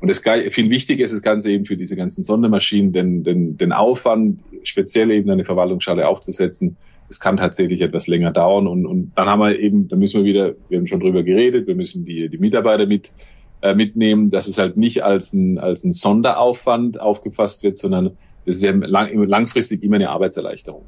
Und 0.00 0.08
das 0.08 0.20
viel 0.50 0.70
wichtiger 0.70 1.04
ist 1.04 1.14
das 1.14 1.22
Ganze 1.22 1.50
eben 1.50 1.64
für 1.64 1.76
diese 1.76 1.96
ganzen 1.96 2.24
Sondermaschinen, 2.24 2.92
denn, 2.92 3.24
denn 3.24 3.56
den 3.56 3.72
Aufwand, 3.72 4.40
speziell 4.62 5.10
eben 5.10 5.30
eine 5.30 5.44
Verwaltungsschale 5.44 6.06
aufzusetzen, 6.06 6.76
das 7.08 7.20
kann 7.20 7.36
tatsächlich 7.36 7.80
etwas 7.80 8.06
länger 8.06 8.30
dauern. 8.32 8.66
Und, 8.66 8.86
und 8.86 9.12
dann 9.14 9.28
haben 9.28 9.40
wir 9.40 9.58
eben, 9.58 9.88
da 9.88 9.96
müssen 9.96 10.22
wir 10.22 10.24
wieder, 10.24 10.54
wir 10.68 10.78
haben 10.78 10.86
schon 10.86 11.00
drüber 11.00 11.22
geredet, 11.22 11.66
wir 11.66 11.74
müssen 11.74 12.04
die, 12.04 12.28
die 12.28 12.38
Mitarbeiter 12.38 12.86
mit 12.86 13.12
äh, 13.64 13.74
mitnehmen, 13.74 14.30
dass 14.30 14.46
es 14.46 14.58
halt 14.58 14.76
nicht 14.76 15.04
als 15.04 15.32
ein, 15.32 15.58
als 15.58 15.84
ein 15.84 15.92
Sonderaufwand 15.92 17.00
aufgefasst 17.00 17.62
wird, 17.62 17.78
sondern 17.78 18.18
das 18.44 18.56
ist 18.56 18.62
ja 18.62 18.72
lang, 18.72 19.10
langfristig 19.24 19.82
immer 19.82 19.96
eine 19.96 20.10
Arbeitserleichterung. 20.10 20.84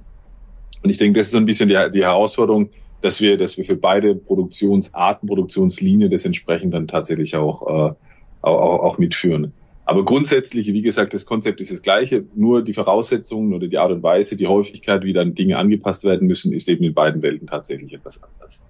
Und 0.83 0.91
ich 0.91 0.99
denke, 0.99 1.19
das 1.19 1.29
ist 1.29 1.33
so 1.33 1.39
ein 1.39 1.47
bisschen 1.47 1.71
die, 1.71 1.91
die 1.95 2.05
Herausforderung, 2.05 2.69
dass 3.01 3.23
wir, 3.23 3.39
dass 3.39 3.57
wir 3.57 3.65
für 3.65 3.77
beide 3.77 4.15
Produktionsarten, 4.15 5.27
Produktionslinien 5.27 6.11
das 6.11 6.27
entsprechend 6.27 6.75
dann 6.75 6.87
tatsächlich 6.87 7.35
auch, 7.35 7.63
äh, 7.63 7.95
auch, 8.43 8.81
auch 8.83 8.99
mitführen. 8.99 9.55
Aber 9.87 10.05
grundsätzlich, 10.05 10.67
wie 10.67 10.83
gesagt, 10.83 11.15
das 11.15 11.25
Konzept 11.25 11.63
ist 11.63 11.73
das 11.73 11.81
gleiche, 11.81 12.25
nur 12.35 12.63
die 12.63 12.75
Voraussetzungen 12.75 13.55
oder 13.55 13.69
die 13.69 13.79
Art 13.79 13.91
und 13.91 14.03
Weise, 14.03 14.37
die 14.37 14.49
Häufigkeit, 14.49 15.03
wie 15.03 15.15
dann 15.15 15.35
Dinge 15.35 15.57
angepasst 15.57 16.05
werden 16.05 16.29
müssen, 16.29 16.53
ist 16.53 16.69
eben 16.69 16.85
in 16.85 16.93
beiden 16.93 17.23
Welten 17.23 17.47
tatsächlich 17.47 17.95
etwas 17.95 18.23
anders. 18.23 18.63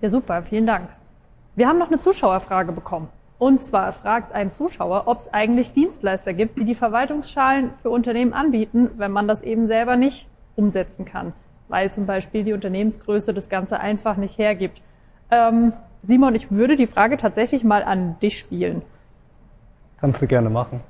Ja, 0.00 0.08
super, 0.08 0.42
vielen 0.42 0.64
Dank. 0.64 0.88
Wir 1.56 1.68
haben 1.68 1.78
noch 1.78 1.88
eine 1.88 2.00
Zuschauerfrage 2.00 2.72
bekommen. 2.72 3.08
Und 3.38 3.62
zwar 3.62 3.92
fragt 3.92 4.32
ein 4.32 4.50
Zuschauer, 4.50 5.04
ob 5.06 5.18
es 5.18 5.32
eigentlich 5.32 5.72
Dienstleister 5.72 6.32
gibt, 6.32 6.58
die 6.58 6.64
die 6.64 6.74
Verwaltungsschalen 6.74 7.70
für 7.76 7.90
Unternehmen 7.90 8.32
anbieten, 8.32 8.90
wenn 8.96 9.10
man 9.10 9.28
das 9.28 9.42
eben 9.42 9.66
selber 9.66 9.96
nicht 9.96 10.28
umsetzen 10.56 11.04
kann, 11.04 11.32
weil 11.68 11.92
zum 11.92 12.06
Beispiel 12.06 12.44
die 12.44 12.52
Unternehmensgröße 12.52 13.34
das 13.34 13.48
Ganze 13.48 13.80
einfach 13.80 14.16
nicht 14.16 14.38
hergibt. 14.38 14.82
Ähm, 15.30 15.72
Simon, 16.02 16.34
ich 16.34 16.50
würde 16.50 16.76
die 16.76 16.86
Frage 16.86 17.16
tatsächlich 17.16 17.64
mal 17.64 17.82
an 17.82 18.18
dich 18.20 18.38
spielen. 18.38 18.82
Kannst 19.98 20.22
du 20.22 20.26
gerne 20.26 20.50
machen. 20.50 20.80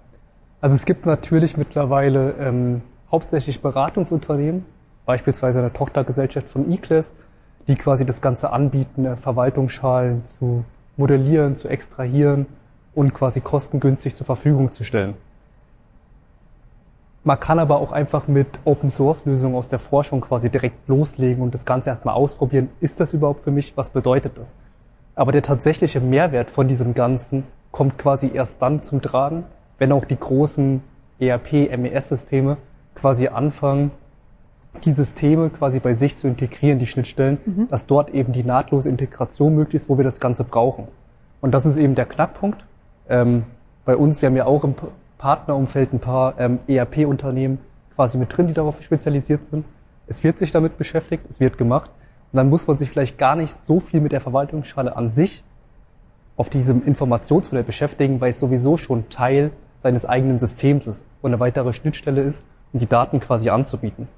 Also 0.61 0.77
es 0.77 0.87
gibt 0.87 1.07
natürlich 1.07 1.57
mittlerweile 1.57 2.35
ähm, 2.39 2.83
hauptsächlich 3.11 3.61
Beratungsunternehmen, 3.61 4.65
beispielsweise 5.07 5.61
eine 5.61 5.73
Tochtergesellschaft 5.73 6.49
von 6.49 6.71
eClass, 6.71 7.15
die 7.67 7.75
quasi 7.75 8.05
das 8.05 8.21
Ganze 8.21 8.51
anbieten, 8.51 9.05
äh, 9.05 9.17
Verwaltungsschalen 9.17 10.25
zu 10.25 10.65
modellieren, 10.97 11.57
zu 11.57 11.69
extrahieren 11.69 12.47
und 12.95 13.15
quasi 13.15 13.41
kostengünstig 13.41 14.15
zur 14.15 14.27
Verfügung 14.27 14.71
zu 14.73 14.85
stellen. 14.85 15.15
Man 17.27 17.41
kann 17.41 17.59
aber 17.59 17.79
auch 17.79 17.91
einfach 17.91 18.29
mit 18.29 18.47
Open 18.67 18.91
Source 18.91 19.25
Lösungen 19.25 19.55
aus 19.55 19.69
der 19.69 19.79
Forschung 19.79 20.21
quasi 20.21 20.51
direkt 20.51 20.87
loslegen 20.89 21.43
und 21.43 21.55
das 21.55 21.65
Ganze 21.65 21.89
erstmal 21.89 22.15
ausprobieren. 22.15 22.69
Ist 22.81 23.01
das 23.01 23.15
überhaupt 23.15 23.43
für 23.43 23.51
mich? 23.51 23.77
Was 23.77 23.89
bedeutet 23.89 24.37
das? 24.37 24.55
Aber 25.15 25.33
der 25.33 25.43
tatsächliche 25.43 26.01
Mehrwert 26.01 26.51
von 26.51 26.69
diesem 26.69 26.93
Ganzen 26.93 27.45
kommt 27.71 27.97
quasi 27.97 28.31
erst 28.33 28.61
dann 28.61 28.83
zum 28.83 29.01
Tragen, 29.01 29.45
wenn 29.79 29.91
auch 29.93 30.05
die 30.05 30.19
großen 30.19 30.83
ERP, 31.19 31.75
MES-Systeme 31.77 32.59
quasi 32.95 33.29
anfangen, 33.29 33.91
die 34.83 34.91
Systeme 34.91 35.51
quasi 35.51 35.81
bei 35.81 35.95
sich 35.95 36.17
zu 36.17 36.27
integrieren, 36.27 36.79
die 36.79 36.87
Schnittstellen, 36.87 37.39
mhm. 37.45 37.69
dass 37.69 37.87
dort 37.87 38.11
eben 38.11 38.33
die 38.33 38.45
nahtlose 38.45 38.89
Integration 38.89 39.55
möglich 39.55 39.83
ist, 39.83 39.89
wo 39.89 39.97
wir 39.97 40.05
das 40.05 40.21
Ganze 40.21 40.45
brauchen. 40.45 40.89
Und 41.41 41.53
das 41.53 41.67
ist 41.67 41.77
eben 41.77 41.95
der 41.95 42.07
Knackpunkt. 42.07 42.65
Ähm, 43.09 43.45
bei 43.85 43.97
uns, 43.97 44.23
wir 44.23 44.29
haben 44.29 44.37
ja 44.37 44.47
auch 44.47 44.65
im 44.65 44.75
Partnerumfeld 45.19 45.93
ein 45.93 46.01
paar 46.01 46.35
ähm, 46.39 46.59
ERP-Unternehmen 46.67 47.59
quasi 47.95 48.19
mit 48.19 48.37
drin, 48.37 48.47
die 48.47 48.55
darauf 48.55 48.83
spezialisiert 48.83 49.45
sind. 49.45 49.65
Es 50.07 50.25
wird 50.25 50.39
sich 50.39 50.51
damit 50.51 50.77
beschäftigt, 50.77 51.25
es 51.29 51.41
wird 51.41 51.57
gemacht. 51.59 51.91
Und 52.33 52.39
dann 52.39 52.49
muss 52.49 52.67
man 52.67 52.77
sich 52.77 52.91
vielleicht 52.91 53.17
gar 53.17 53.37
nicht 53.37 53.55
so 53.55 53.81
viel 53.81 54.01
mit 54.01 54.13
der 54.13 54.21
Verwaltungsschale 54.21 54.97
an 54.97 55.11
sich 55.11 55.45
auf 56.37 56.51
diesem 56.51 56.83
Informationsmodell 56.83 57.63
beschäftigen, 57.63 58.21
weil 58.21 58.31
es 58.31 58.41
sowieso 58.41 58.77
schon 58.77 59.09
Teil 59.09 59.53
seines 59.79 60.05
eigenen 60.05 60.39
Systems 60.39 60.87
ist 60.87 61.07
und 61.23 61.31
eine 61.31 61.41
weitere 61.41 61.73
Schnittstelle 61.73 62.23
ist, 62.23 62.45
um 62.73 62.81
die 62.81 62.89
Daten 62.89 63.21
quasi 63.21 63.51
anzubieten. 63.51 64.09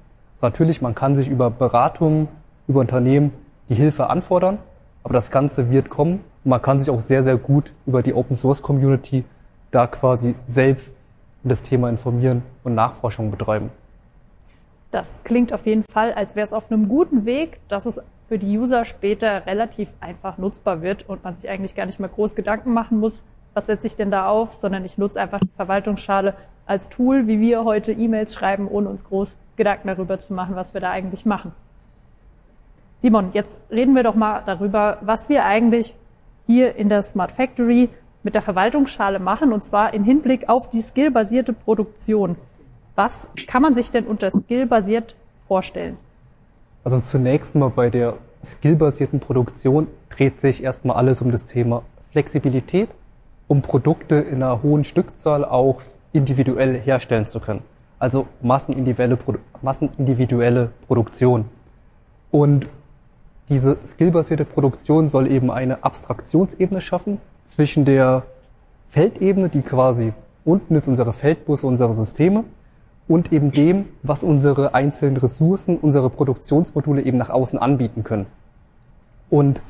Natürlich, 0.41 0.81
man 0.81 0.93
kann 0.93 1.15
sich 1.15 1.29
über 1.29 1.49
Beratungen, 1.49 2.27
über 2.67 2.81
Unternehmen 2.81 3.33
die 3.69 3.75
Hilfe 3.75 4.09
anfordern, 4.09 4.59
aber 5.03 5.13
das 5.13 5.31
Ganze 5.31 5.71
wird 5.71 5.89
kommen. 5.89 6.23
Und 6.43 6.49
man 6.49 6.61
kann 6.61 6.79
sich 6.79 6.89
auch 6.89 6.99
sehr, 6.99 7.23
sehr 7.23 7.37
gut 7.37 7.73
über 7.85 8.01
die 8.01 8.13
Open 8.13 8.35
Source 8.35 8.61
Community 8.61 9.23
da 9.71 9.87
quasi 9.87 10.35
selbst 10.45 10.99
das 11.43 11.61
Thema 11.61 11.89
informieren 11.89 12.43
und 12.63 12.75
Nachforschung 12.75 13.31
betreiben. 13.31 13.69
Das 14.91 15.21
klingt 15.23 15.53
auf 15.53 15.65
jeden 15.65 15.83
Fall, 15.83 16.13
als 16.13 16.35
wäre 16.35 16.45
es 16.45 16.53
auf 16.53 16.71
einem 16.71 16.87
guten 16.87 17.25
Weg, 17.25 17.59
dass 17.67 17.85
es 17.85 18.01
für 18.27 18.37
die 18.37 18.57
User 18.57 18.85
später 18.85 19.45
relativ 19.45 19.93
einfach 19.99 20.37
nutzbar 20.37 20.81
wird 20.81 21.07
und 21.07 21.23
man 21.23 21.33
sich 21.33 21.49
eigentlich 21.49 21.75
gar 21.75 21.85
nicht 21.85 21.99
mehr 21.99 22.09
groß 22.09 22.35
Gedanken 22.35 22.73
machen 22.73 22.99
muss, 22.99 23.25
was 23.53 23.65
setze 23.65 23.87
ich 23.87 23.95
denn 23.95 24.11
da 24.11 24.27
auf, 24.27 24.53
sondern 24.55 24.85
ich 24.85 24.97
nutze 24.97 25.19
einfach 25.19 25.39
die 25.39 25.55
Verwaltungsschale 25.55 26.35
als 26.67 26.89
Tool, 26.89 27.27
wie 27.27 27.39
wir 27.39 27.63
heute 27.63 27.93
E-Mails 27.93 28.33
schreiben, 28.33 28.67
ohne 28.67 28.89
uns 28.89 29.03
groß 29.05 29.37
Gedanken 29.55 29.87
darüber 29.87 30.19
zu 30.19 30.33
machen, 30.33 30.55
was 30.55 30.73
wir 30.73 30.81
da 30.81 30.91
eigentlich 30.91 31.25
machen. 31.25 31.53
Simon, 32.99 33.29
jetzt 33.33 33.59
reden 33.71 33.95
wir 33.95 34.03
doch 34.03 34.15
mal 34.15 34.43
darüber, 34.45 34.97
was 35.01 35.29
wir 35.29 35.45
eigentlich 35.45 35.95
hier 36.45 36.75
in 36.75 36.89
der 36.89 37.01
Smart 37.01 37.31
Factory 37.31 37.89
mit 38.23 38.35
der 38.35 38.41
Verwaltungsschale 38.41 39.19
machen, 39.19 39.53
und 39.53 39.63
zwar 39.63 39.93
in 39.93 40.03
Hinblick 40.03 40.49
auf 40.49 40.69
die 40.69 40.81
skillbasierte 40.81 41.53
Produktion. 41.53 42.35
Was 42.95 43.29
kann 43.47 43.61
man 43.61 43.73
sich 43.73 43.91
denn 43.91 44.05
unter 44.05 44.31
skillbasiert 44.31 45.15
vorstellen? 45.43 45.97
Also 46.83 46.99
zunächst 46.99 47.55
mal 47.55 47.69
bei 47.69 47.89
der 47.89 48.15
skillbasierten 48.43 49.19
Produktion 49.19 49.87
dreht 50.09 50.41
sich 50.41 50.63
erstmal 50.63 50.97
alles 50.97 51.21
um 51.21 51.31
das 51.31 51.45
Thema 51.45 51.83
Flexibilität, 52.11 52.89
um 53.47 53.61
Produkte 53.61 54.15
in 54.15 54.43
einer 54.43 54.61
hohen 54.63 54.83
Stückzahl 54.83 55.45
auch 55.45 55.81
individuell 56.13 56.79
herstellen 56.79 57.27
zu 57.27 57.39
können 57.39 57.61
also 57.99 58.27
massenindividuelle, 58.41 59.17
massenindividuelle 59.61 60.71
Produktion. 60.87 61.45
Und 62.31 62.69
diese 63.49 63.77
skillbasierte 63.85 64.45
Produktion 64.45 65.07
soll 65.07 65.31
eben 65.31 65.49
eine 65.49 65.83
Abstraktionsebene 65.83 66.81
schaffen 66.81 67.19
zwischen 67.45 67.85
der 67.85 68.23
Feldebene, 68.85 69.49
die 69.49 69.61
quasi 69.61 70.13
unten 70.43 70.75
ist, 70.75 70.87
unsere 70.87 71.13
Feldbusse, 71.13 71.65
unsere 71.65 71.93
Systeme, 71.93 72.43
und 73.07 73.31
eben 73.31 73.53
dem, 73.53 73.85
was 74.03 74.21
unsere 74.21 74.73
einzelnen 74.73 75.15
Ressourcen, 75.15 75.77
unsere 75.77 76.09
Produktionsmodule 76.09 77.01
eben 77.01 77.17
nach 77.17 77.29
außen 77.29 77.57
anbieten 77.57 78.03
können. 78.03 78.25
Und 79.29 79.61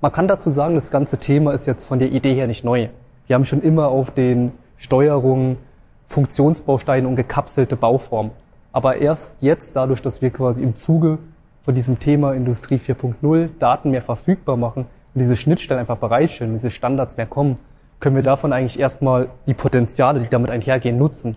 man 0.00 0.12
kann 0.12 0.28
dazu 0.28 0.48
sagen, 0.48 0.74
das 0.74 0.92
ganze 0.92 1.18
Thema 1.18 1.52
ist 1.52 1.66
jetzt 1.66 1.84
von 1.84 1.98
der 1.98 2.12
Idee 2.12 2.34
her 2.34 2.46
nicht 2.46 2.62
neu. 2.62 2.88
Wir 3.28 3.34
haben 3.34 3.44
schon 3.44 3.60
immer 3.60 3.88
auf 3.88 4.10
den 4.10 4.52
Steuerungen 4.78 5.58
Funktionsbausteine 6.06 7.06
und 7.06 7.16
gekapselte 7.16 7.76
Bauformen. 7.76 8.32
Aber 8.72 8.96
erst 8.96 9.34
jetzt, 9.40 9.76
dadurch, 9.76 10.00
dass 10.00 10.22
wir 10.22 10.30
quasi 10.30 10.62
im 10.62 10.74
Zuge 10.74 11.18
von 11.60 11.74
diesem 11.74 11.98
Thema 11.98 12.32
Industrie 12.32 12.76
4.0 12.76 13.50
Daten 13.58 13.90
mehr 13.90 14.00
verfügbar 14.00 14.56
machen 14.56 14.86
und 15.12 15.20
diese 15.20 15.36
Schnittstellen 15.36 15.78
einfach 15.78 15.98
bereitstellen, 15.98 16.54
diese 16.54 16.70
Standards 16.70 17.18
mehr 17.18 17.26
kommen, 17.26 17.58
können 18.00 18.16
wir 18.16 18.22
davon 18.22 18.54
eigentlich 18.54 18.78
erstmal 18.78 19.28
die 19.46 19.52
Potenziale, 19.52 20.20
die 20.20 20.28
damit 20.30 20.50
einhergehen, 20.50 20.96
nutzen. 20.96 21.36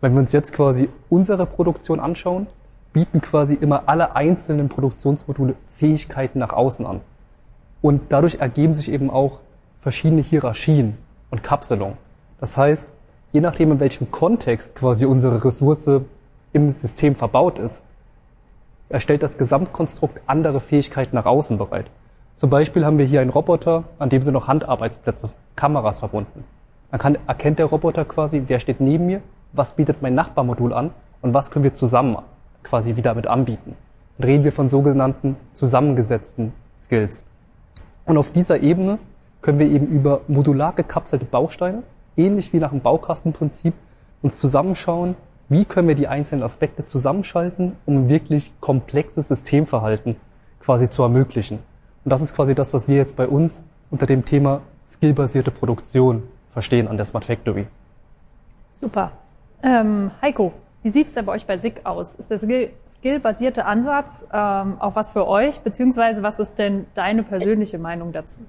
Wenn 0.00 0.14
wir 0.14 0.20
uns 0.20 0.32
jetzt 0.32 0.54
quasi 0.54 0.88
unsere 1.10 1.44
Produktion 1.44 2.00
anschauen, 2.00 2.46
bieten 2.94 3.20
quasi 3.20 3.52
immer 3.52 3.82
alle 3.84 4.16
einzelnen 4.16 4.70
Produktionsmodule 4.70 5.56
Fähigkeiten 5.66 6.38
nach 6.38 6.54
außen 6.54 6.86
an. 6.86 7.02
Und 7.82 8.00
dadurch 8.08 8.36
ergeben 8.36 8.72
sich 8.72 8.90
eben 8.90 9.10
auch 9.10 9.40
verschiedene 9.76 10.22
Hierarchien 10.22 10.96
und 11.30 11.42
Kapselungen. 11.42 11.96
Das 12.40 12.56
heißt, 12.56 12.92
je 13.32 13.40
nachdem, 13.40 13.72
in 13.72 13.80
welchem 13.80 14.10
Kontext 14.10 14.74
quasi 14.74 15.04
unsere 15.04 15.44
Ressource 15.44 16.00
im 16.52 16.68
System 16.68 17.14
verbaut 17.14 17.58
ist, 17.58 17.82
erstellt 18.88 19.22
das 19.22 19.38
Gesamtkonstrukt 19.38 20.22
andere 20.26 20.60
Fähigkeiten 20.60 21.14
nach 21.14 21.26
außen 21.26 21.58
bereit. 21.58 21.90
Zum 22.36 22.50
Beispiel 22.50 22.84
haben 22.84 22.98
wir 22.98 23.04
hier 23.04 23.20
einen 23.20 23.30
Roboter, 23.30 23.84
an 23.98 24.08
dem 24.08 24.22
sind 24.22 24.32
noch 24.32 24.48
Handarbeitsplätze, 24.48 25.30
Kameras 25.56 25.98
verbunden. 25.98 26.44
Dann 26.90 27.00
kann, 27.00 27.18
erkennt 27.26 27.58
der 27.58 27.66
Roboter 27.66 28.04
quasi, 28.04 28.44
wer 28.46 28.60
steht 28.60 28.80
neben 28.80 29.06
mir, 29.06 29.22
was 29.52 29.74
bietet 29.74 30.02
mein 30.02 30.14
Nachbarmodul 30.14 30.72
an 30.72 30.92
und 31.20 31.34
was 31.34 31.50
können 31.50 31.64
wir 31.64 31.74
zusammen 31.74 32.16
quasi 32.62 32.96
wieder 32.96 33.14
mit 33.14 33.26
anbieten. 33.26 33.76
Dann 34.18 34.28
reden 34.28 34.44
wir 34.44 34.52
von 34.52 34.68
sogenannten 34.68 35.36
zusammengesetzten 35.52 36.52
Skills. 36.78 37.24
Und 38.04 38.16
auf 38.16 38.30
dieser 38.30 38.60
Ebene 38.60 38.98
können 39.40 39.58
wir 39.58 39.66
eben 39.66 39.86
über 39.86 40.22
modular 40.28 40.72
gekapselte 40.72 41.24
Bausteine, 41.24 41.82
ähnlich 42.16 42.52
wie 42.52 42.58
nach 42.58 42.70
dem 42.70 42.80
Baukastenprinzip, 42.80 43.74
uns 44.22 44.38
zusammenschauen, 44.38 45.16
wie 45.48 45.64
können 45.64 45.88
wir 45.88 45.94
die 45.94 46.08
einzelnen 46.08 46.42
Aspekte 46.42 46.84
zusammenschalten, 46.84 47.76
um 47.86 48.02
ein 48.02 48.08
wirklich 48.08 48.52
komplexes 48.60 49.28
Systemverhalten 49.28 50.16
quasi 50.60 50.90
zu 50.90 51.02
ermöglichen. 51.02 51.60
Und 52.04 52.12
das 52.12 52.20
ist 52.20 52.34
quasi 52.34 52.54
das, 52.54 52.74
was 52.74 52.88
wir 52.88 52.96
jetzt 52.96 53.16
bei 53.16 53.26
uns 53.26 53.64
unter 53.90 54.06
dem 54.06 54.24
Thema 54.24 54.60
skillbasierte 54.84 55.50
Produktion 55.50 56.22
verstehen 56.48 56.88
an 56.88 56.96
der 56.96 57.06
Smart 57.06 57.24
Factory. 57.24 57.66
Super. 58.72 59.12
Ähm, 59.62 60.10
Heiko, 60.20 60.52
wie 60.82 60.90
sieht's 60.90 61.14
denn 61.14 61.24
bei 61.24 61.32
euch 61.32 61.46
bei 61.46 61.58
SIG 61.58 61.80
aus? 61.84 62.14
Ist 62.14 62.30
der 62.30 62.38
skillbasierte 62.38 63.64
Ansatz 63.64 64.26
ähm, 64.32 64.80
auch 64.80 64.94
was 64.94 65.12
für 65.12 65.26
euch, 65.26 65.60
beziehungsweise 65.60 66.22
was 66.22 66.38
ist 66.38 66.58
denn 66.58 66.86
deine 66.94 67.22
persönliche 67.22 67.78
Meinung 67.78 68.12
dazu? 68.12 68.40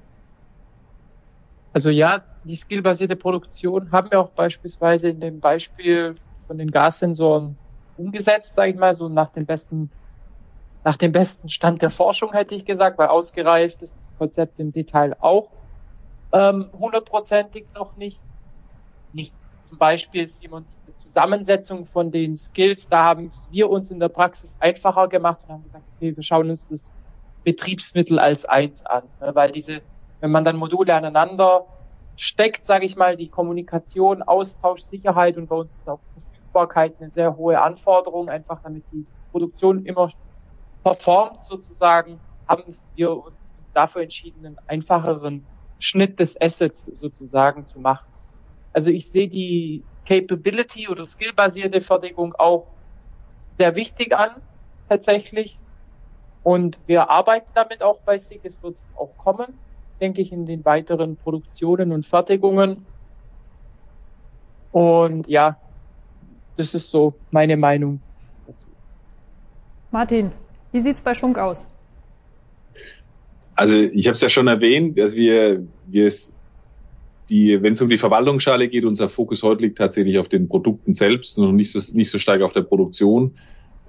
Also 1.73 1.89
ja, 1.89 2.23
die 2.43 2.55
skillbasierte 2.55 3.15
Produktion 3.15 3.91
haben 3.91 4.11
wir 4.11 4.19
auch 4.19 4.31
beispielsweise 4.31 5.09
in 5.09 5.19
dem 5.19 5.39
Beispiel 5.39 6.15
von 6.47 6.57
den 6.57 6.71
Gassensoren 6.71 7.57
umgesetzt, 7.97 8.55
sage 8.55 8.71
ich 8.71 8.77
mal, 8.77 8.95
so 8.95 9.07
nach 9.09 9.31
dem 9.31 9.45
besten, 9.45 9.91
nach 10.83 10.97
dem 10.97 11.11
besten 11.11 11.49
Stand 11.49 11.81
der 11.81 11.89
Forschung 11.89 12.33
hätte 12.33 12.55
ich 12.55 12.65
gesagt, 12.65 12.97
weil 12.97 13.07
ausgereift 13.07 13.81
ist 13.81 13.93
das 13.93 14.17
Konzept 14.17 14.59
im 14.59 14.71
Detail 14.71 15.15
auch 15.19 15.51
ähm, 16.31 16.71
hundertprozentig 16.73 17.67
noch 17.75 17.95
nicht. 17.95 18.19
Nicht 19.11 19.33
zum 19.67 19.77
Beispiel 19.77 20.27
Simon 20.27 20.65
diese 20.87 20.97
Zusammensetzung 20.97 21.85
von 21.85 22.11
den 22.11 22.35
Skills, 22.35 22.87
da 22.87 23.03
haben 23.03 23.31
wir 23.51 23.69
uns 23.69 23.91
in 23.91 23.99
der 23.99 24.09
Praxis 24.09 24.53
einfacher 24.59 25.07
gemacht 25.07 25.43
und 25.43 25.53
haben 25.53 25.63
gesagt, 25.63 25.85
okay, 25.95 26.15
wir 26.15 26.23
schauen 26.23 26.49
uns 26.49 26.67
das 26.67 26.95
Betriebsmittel 27.43 28.19
als 28.19 28.45
eins 28.45 28.83
an, 28.85 29.03
ne, 29.19 29.33
weil 29.35 29.51
diese, 29.51 29.81
wenn 30.19 30.31
man 30.31 30.45
dann 30.45 30.57
Module 30.57 30.93
aneinander 30.93 31.65
steckt, 32.15 32.65
sage 32.65 32.85
ich 32.85 32.95
mal, 32.95 33.15
die 33.15 33.29
Kommunikation, 33.29 34.21
Austausch, 34.23 34.81
Sicherheit 34.81 35.37
und 35.37 35.47
bei 35.47 35.55
uns 35.55 35.75
ist 35.75 35.87
auch 35.87 36.01
Verfügbarkeit 36.13 36.99
eine 36.99 37.09
sehr 37.09 37.37
hohe 37.37 37.61
Anforderung, 37.61 38.29
einfach 38.29 38.61
damit 38.61 38.85
die 38.91 39.07
Produktion 39.31 39.85
immer 39.85 40.11
performt 40.83 41.43
sozusagen, 41.43 42.21
haben 42.47 42.77
wir 42.93 43.15
uns 43.15 43.71
dafür 43.73 44.01
entschieden, 44.01 44.45
einen 44.45 44.57
einfacheren 44.67 45.47
Schnitt 45.77 46.19
des 46.19 46.39
Assets 46.41 46.81
sozusagen 46.81 47.67
zu 47.67 47.79
machen. 47.79 48.11
Also 48.73 48.89
ich 48.89 49.09
sehe 49.11 49.29
die 49.29 49.85
Capability 50.05 50.89
oder 50.89 51.05
skillbasierte 51.05 51.81
Fertigung 51.81 52.33
auch 52.35 52.67
sehr 53.57 53.75
wichtig 53.75 54.15
an, 54.15 54.41
tatsächlich. 54.87 55.61
Und 56.41 56.79
wir 56.87 57.09
arbeiten 57.09 57.51
damit 57.53 57.83
auch 57.83 58.01
bei 58.03 58.17
SIG. 58.17 58.43
Es 58.43 58.61
wird 58.63 58.77
auch 58.93 59.15
kommen, 59.17 59.59
denke 59.99 60.21
ich, 60.21 60.31
in 60.31 60.45
den 60.45 60.65
weiteren 60.65 61.15
Produktionen 61.17 61.91
und 61.91 62.07
Fertigungen. 62.07 62.85
Und 64.71 65.27
ja, 65.27 65.57
das 66.57 66.73
ist 66.73 66.89
so 66.89 67.13
meine 67.31 67.57
Meinung 67.57 68.01
dazu. 68.45 68.65
Martin, 69.91 70.31
wie 70.71 70.79
sieht's 70.79 71.01
bei 71.01 71.13
Schunk 71.13 71.37
aus? 71.37 71.67
Also 73.55 73.75
ich 73.75 74.07
habe 74.07 74.15
es 74.15 74.21
ja 74.21 74.29
schon 74.29 74.47
erwähnt, 74.47 74.97
dass 74.97 75.15
wir, 75.15 75.65
wir 75.87 76.11
die, 77.29 77.61
wenn 77.61 77.73
es 77.73 77.81
um 77.81 77.89
die 77.89 77.97
Verwaltungsschale 77.97 78.69
geht, 78.69 78.85
unser 78.85 79.09
Fokus 79.09 79.43
heute 79.43 79.63
liegt 79.63 79.77
tatsächlich 79.77 80.17
auf 80.17 80.29
den 80.29 80.47
Produkten 80.47 80.93
selbst 80.93 81.37
und 81.37 81.55
nicht 81.55 81.71
so, 81.71 81.79
nicht 81.93 82.09
so 82.09 82.19
stark 82.19 82.41
auf 82.41 82.53
der 82.53 82.61
Produktion. 82.61 83.35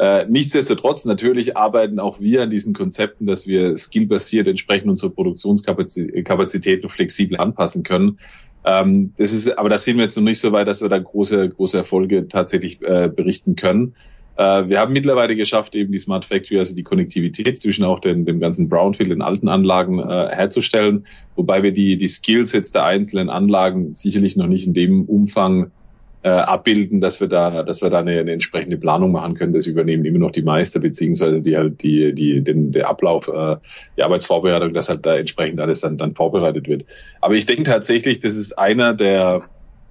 Äh, 0.01 0.25
nichtsdestotrotz, 0.31 1.05
natürlich 1.05 1.59
arbeiten 1.59 1.99
auch 1.99 2.21
wir 2.21 2.43
an 2.43 2.49
diesen 2.49 2.73
Konzepten, 2.73 3.27
dass 3.27 3.47
wir 3.47 3.77
skillbasiert 3.77 4.47
entsprechend 4.47 4.89
unsere 4.89 5.11
Produktionskapazitäten 5.11 6.89
flexibel 6.89 7.37
anpassen 7.37 7.83
können. 7.83 8.19
Ähm, 8.65 9.13
das 9.19 9.35
ist, 9.35 9.59
aber 9.59 9.69
da 9.69 9.77
sind 9.77 9.99
wir 9.99 10.05
jetzt 10.05 10.17
noch 10.17 10.25
nicht 10.25 10.41
so 10.41 10.53
weit, 10.53 10.69
dass 10.69 10.81
wir 10.81 10.89
da 10.89 10.99
große, 10.99 11.51
große 11.51 11.77
Erfolge 11.77 12.29
tatsächlich 12.29 12.81
äh, 12.81 13.11
berichten 13.15 13.57
können. 13.57 13.95
Äh, 14.39 14.71
wir 14.71 14.81
haben 14.81 14.95
mittlerweile 14.95 15.37
geschafft, 15.37 15.75
eben 15.75 15.93
die 15.93 15.99
Smart 15.99 16.25
Factory, 16.25 16.59
also 16.59 16.75
die 16.75 16.83
Konnektivität 16.83 17.59
zwischen 17.59 17.85
auch 17.85 18.01
den, 18.01 18.25
dem 18.25 18.41
ganzen 18.41 18.71
Brownfield, 18.71 19.11
den 19.11 19.21
alten 19.21 19.49
Anlagen 19.49 19.99
äh, 19.99 20.29
herzustellen, 20.31 21.05
wobei 21.37 21.63
wir 21.63 21.73
die, 21.73 21.99
die 21.99 22.09
Skillsets 22.09 22.73
der 22.73 22.87
einzelnen 22.87 23.29
Anlagen 23.29 23.93
sicherlich 23.93 24.35
noch 24.35 24.47
nicht 24.47 24.67
in 24.67 24.73
dem 24.73 25.05
Umfang 25.05 25.73
äh, 26.23 26.29
abbilden, 26.29 27.01
dass 27.01 27.21
wir 27.21 27.29
da, 27.29 27.63
dass 27.63 27.83
wir 27.83 27.91
da 27.91 28.01
eine, 28.01 28.21
eine 28.21 28.33
entsprechende 28.33 28.77
Planung 28.77 29.13
machen 29.13 29.35
können. 29.35 29.55
Das 29.55 29.67
übernehmen 29.67 30.05
immer 30.05 30.19
noch 30.19 30.33
die 30.33 30.43
Meister 30.43 30.81
beziehungsweise 30.81 31.41
die 31.41 31.57
halt 31.57 31.83
die 31.83 32.15
die 32.15 32.43
den 32.43 32.73
der 32.73 32.89
Ablauf, 32.89 33.27
äh, 33.29 33.57
die 33.97 34.03
Arbeitsvorbereitung, 34.03 34.75
dass 34.75 34.89
halt 34.89 35.07
da 35.07 35.17
entsprechend 35.17 35.61
alles 35.61 35.81
dann 35.81 35.97
dann 35.97 36.15
vorbereitet 36.15 36.69
wird. 36.69 36.85
Aber 37.21 37.35
ich 37.35 37.47
denke 37.47 37.65
tatsächlich, 37.65 38.21
das 38.21 38.37
ist 38.37 38.59
einer 38.59 38.95
der 38.95 39.43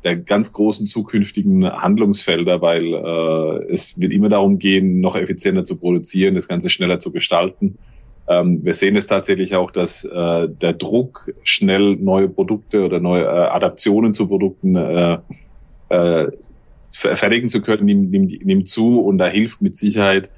der 0.04 0.16
ganz 0.16 0.54
großen 0.54 0.88
zukünftigen 0.88 1.70
Handlungsfelder, 1.70 2.62
weil 2.62 2.86
äh, 2.94 3.74
es 3.74 4.00
wird 4.00 4.14
immer 4.14 4.30
darum 4.30 4.60
gehen, 4.60 5.02
noch 5.02 5.16
effizienter 5.16 5.66
zu 5.66 5.78
produzieren, 5.78 6.36
das 6.36 6.48
Ganze 6.48 6.70
schneller 6.70 7.00
zu 7.00 7.12
gestalten. 7.12 7.78
Ähm, 8.28 8.64
wir 8.64 8.76
sehen 8.76 8.96
es 8.96 9.08
tatsächlich 9.08 9.56
auch, 9.56 9.72
dass 9.72 10.06
äh, 10.06 10.48
der 10.48 10.74
Druck, 10.74 11.34
schnell 11.44 11.96
neue 11.96 12.30
Produkte 12.30 12.86
oder 12.86 13.00
neue 13.00 13.24
äh, 13.24 13.28
Adaptionen 13.28 14.14
zu 14.14 14.28
Produkten 14.28 14.76
äh, 14.76 15.18
äh, 15.90 16.28
fertigen 16.92 17.50
zu 17.50 17.62
können, 17.62 17.86
nimmt, 17.86 18.12
nimmt, 18.12 18.46
nimmt 18.46 18.70
zu 18.70 19.00
und 19.00 19.18
da 19.18 19.28
hilft 19.28 19.62
mit 19.62 19.78
Sicherheit 19.78 20.30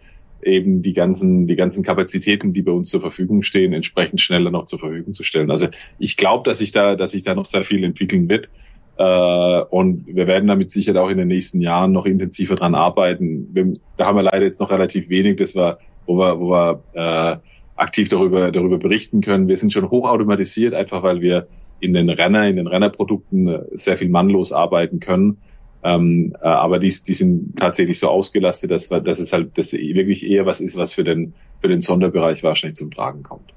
eben 0.43 0.81
die 0.81 0.93
ganzen, 0.93 1.45
die 1.45 1.55
ganzen 1.55 1.83
Kapazitäten, 1.83 2.53
die 2.53 2.61
bei 2.61 2.71
uns 2.71 2.89
zur 2.89 3.01
Verfügung 3.01 3.43
stehen, 3.43 3.73
entsprechend 3.73 4.21
schneller 4.21 4.51
noch 4.51 4.65
zur 4.65 4.79
Verfügung 4.79 5.13
zu 5.13 5.23
stellen. 5.23 5.51
Also 5.51 5.67
ich 5.99 6.17
glaube, 6.17 6.49
dass 6.49 6.59
sich 6.59 6.71
da, 6.71 6.95
dass 6.95 7.11
sich 7.11 7.23
da 7.23 7.35
noch 7.35 7.45
sehr 7.45 7.63
viel 7.63 7.83
entwickeln 7.83 8.27
wird. 8.29 8.49
Äh, 8.97 9.61
und 9.69 10.07
wir 10.07 10.27
werden 10.27 10.47
damit 10.47 10.71
sicher 10.71 10.99
auch 11.01 11.09
in 11.09 11.17
den 11.17 11.27
nächsten 11.27 11.61
Jahren 11.61 11.91
noch 11.91 12.05
intensiver 12.05 12.55
dran 12.55 12.75
arbeiten. 12.75 13.49
Wir, 13.53 13.73
da 13.97 14.05
haben 14.07 14.15
wir 14.15 14.23
leider 14.23 14.45
jetzt 14.45 14.59
noch 14.59 14.71
relativ 14.71 15.09
wenig, 15.09 15.37
das 15.37 15.55
war, 15.55 15.79
wo 16.05 16.17
wir, 16.17 16.39
wo 16.39 16.49
wir 16.49 16.83
äh, 16.93 17.37
aktiv 17.75 18.09
darüber, 18.09 18.51
darüber 18.51 18.77
berichten 18.77 19.21
können. 19.21 19.47
Wir 19.47 19.57
sind 19.57 19.73
schon 19.73 19.89
hochautomatisiert, 19.89 20.73
einfach 20.73 21.03
weil 21.03 21.21
wir 21.21 21.47
in 21.79 21.93
den 21.93 22.09
Renner, 22.09 22.47
in 22.47 22.57
den 22.57 22.67
Rennerprodukten 22.67 23.47
äh, 23.47 23.59
sehr 23.73 23.97
viel 23.97 24.09
mannlos 24.09 24.51
arbeiten 24.51 24.99
können. 24.99 25.37
Ähm, 25.83 26.35
äh, 26.41 26.47
aber 26.47 26.79
die, 26.79 26.89
die 26.89 27.13
sind 27.13 27.57
tatsächlich 27.57 27.99
so 27.99 28.07
ausgelastet, 28.07 28.69
dass, 28.69 28.89
dass 28.89 29.19
es 29.19 29.33
halt 29.33 29.57
das 29.57 29.73
wirklich 29.73 30.25
eher 30.25 30.45
was 30.45 30.61
ist, 30.61 30.77
was 30.77 30.93
für 30.93 31.03
den, 31.03 31.33
für 31.59 31.67
den 31.67 31.81
Sonderbereich 31.81 32.43
wahrscheinlich 32.43 32.77
zum 32.77 32.91
Tragen 32.91 33.23
kommt. 33.23 33.53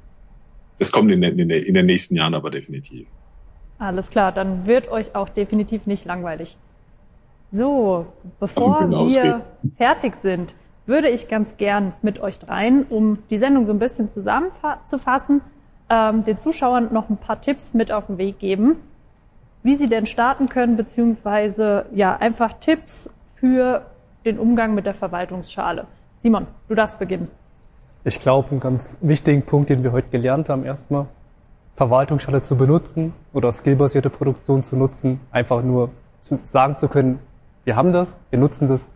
Das 0.79 0.91
kommt 0.91 1.11
in, 1.11 1.22
in, 1.22 1.51
in 1.51 1.75
den 1.75 1.87
nächsten 1.87 2.16
Jahren 2.16 2.35
aber 2.35 2.51
definitiv. 2.51 3.07
Alles 3.79 4.11
klar, 4.11 4.33
dann 4.33 4.66
wird 4.66 4.91
euch 4.91 5.14
auch 5.14 5.29
definitiv 5.29 5.87
nicht 5.87 6.05
langweilig. 6.05 6.57
So, 7.51 8.07
bevor 8.41 8.81
genau, 8.81 9.09
wir 9.09 9.45
fertig 9.77 10.16
sind, 10.16 10.55
würde 10.87 11.09
ich 11.09 11.29
ganz 11.29 11.57
gern 11.57 11.93
mit 12.03 12.20
euch 12.20 12.39
dreien, 12.39 12.85
um 12.89 13.18
die 13.31 13.37
Sendung 13.39 13.66
so 13.66 13.72
ein 13.72 13.79
bisschen 13.79 14.09
zusammenzufassen, 14.09 15.41
ähm, 15.89 16.25
den 16.25 16.37
Zuschauern 16.37 16.93
noch 16.93 17.11
ein 17.11 17.16
paar 17.16 17.41
Tipps 17.41 17.75
mit 17.75 17.93
auf 17.93 18.07
den 18.07 18.18
Weg 18.18 18.39
geben, 18.39 18.77
wie 19.65 19.75
sie 19.75 19.89
denn 19.89 20.07
starten 20.07 20.49
können, 20.49 20.77
beziehungsweise 20.77 21.87
ja 21.93 22.17
einfach 22.17 22.53
Tipps 22.53 23.12
für 23.25 23.87
den 24.25 24.39
Umgang 24.39 24.75
mit 24.75 24.87
der 24.87 24.95
Verwaltungsschale. 24.95 25.87
Simon, 26.19 26.47
du 26.69 26.75
darfst 26.75 26.99
beginnen. 26.99 27.29
Ich 28.05 28.21
glaube, 28.21 28.51
einen 28.51 28.61
ganz 28.61 28.99
wichtigen 29.01 29.43
Punkt, 29.43 29.71
den 29.71 29.83
wir 29.83 29.93
heute 29.93 30.09
gelernt 30.09 30.51
haben, 30.51 30.65
erstmal, 30.65 31.07
Verwaltungsschale 31.77 32.43
zu 32.43 32.57
benutzen 32.57 33.15
oder 33.33 33.51
skillbasierte 33.51 34.11
Produktion 34.11 34.62
zu 34.62 34.77
nutzen, 34.77 35.21
einfach 35.33 35.62
nur 35.62 35.91
zu 36.21 36.39
sagen 36.45 36.77
zu 36.77 36.87
können, 36.87 37.19
wir 37.65 37.75
haben 37.75 37.93
das, 37.93 38.17
wir 38.31 38.39
nutzen 38.39 38.69
das, 38.69 38.89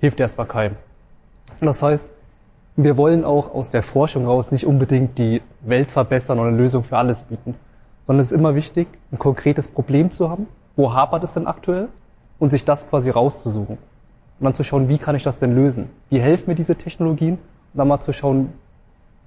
hilft 0.00 0.20
erstmal 0.20 0.46
keinem. 0.46 0.76
Das 1.60 1.82
heißt, 1.82 2.06
wir 2.76 2.96
wollen 2.96 3.24
auch 3.24 3.54
aus 3.54 3.70
der 3.70 3.82
Forschung 3.82 4.26
raus 4.26 4.50
nicht 4.50 4.66
unbedingt 4.66 5.18
die 5.18 5.40
Welt 5.60 5.90
verbessern 5.90 6.40
oder 6.40 6.48
eine 6.48 6.56
Lösung 6.56 6.82
für 6.82 6.98
alles 6.98 7.22
bieten, 7.22 7.54
sondern 8.04 8.20
es 8.20 8.32
ist 8.32 8.38
immer 8.38 8.54
wichtig, 8.54 8.88
ein 9.12 9.18
konkretes 9.18 9.68
Problem 9.68 10.10
zu 10.10 10.30
haben, 10.30 10.46
wo 10.76 10.94
hapert 10.94 11.24
es 11.24 11.34
denn 11.34 11.46
aktuell 11.46 11.88
und 12.38 12.50
sich 12.50 12.64
das 12.64 12.88
quasi 12.88 13.10
rauszusuchen. 13.10 13.76
Und 13.76 14.44
dann 14.44 14.54
zu 14.54 14.64
schauen, 14.64 14.88
wie 14.88 14.98
kann 14.98 15.14
ich 15.14 15.22
das 15.22 15.38
denn 15.38 15.54
lösen? 15.54 15.90
Wie 16.08 16.20
helfen 16.20 16.48
mir 16.48 16.56
diese 16.56 16.76
Technologien? 16.76 17.34
Und 17.34 17.40
dann 17.74 17.88
mal 17.88 18.00
zu 18.00 18.12
schauen, 18.12 18.52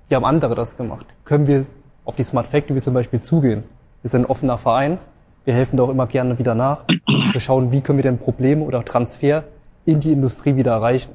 wie 0.10 0.16
haben 0.16 0.26
andere 0.26 0.56
das 0.56 0.76
gemacht? 0.76 1.06
Können 1.24 1.48
wir 1.48 1.66
auf 2.06 2.16
die 2.16 2.24
Smart 2.24 2.48
Factory 2.48 2.82
zum 2.82 2.94
Beispiel 2.94 3.22
zugehen? 3.22 3.64
Wir 4.02 4.10
sind 4.10 4.24
ein 4.24 4.26
offener 4.26 4.58
Verein. 4.58 5.00
Wir 5.46 5.54
helfen 5.54 5.78
da 5.78 5.84
auch 5.84 5.90
immer 5.90 6.08
gerne 6.08 6.40
wieder 6.40 6.56
nach, 6.56 6.86
zu 7.32 7.40
schauen, 7.40 7.72
wie 7.72 7.82
können 7.82 7.98
wir 7.98 8.04
denn 8.04 8.18
Probleme 8.18 8.64
oder 8.64 8.84
Transfer 8.84 9.44
in 9.86 10.00
die 10.00 10.12
Industrie 10.12 10.56
wieder 10.56 10.72
erreichen. 10.72 11.12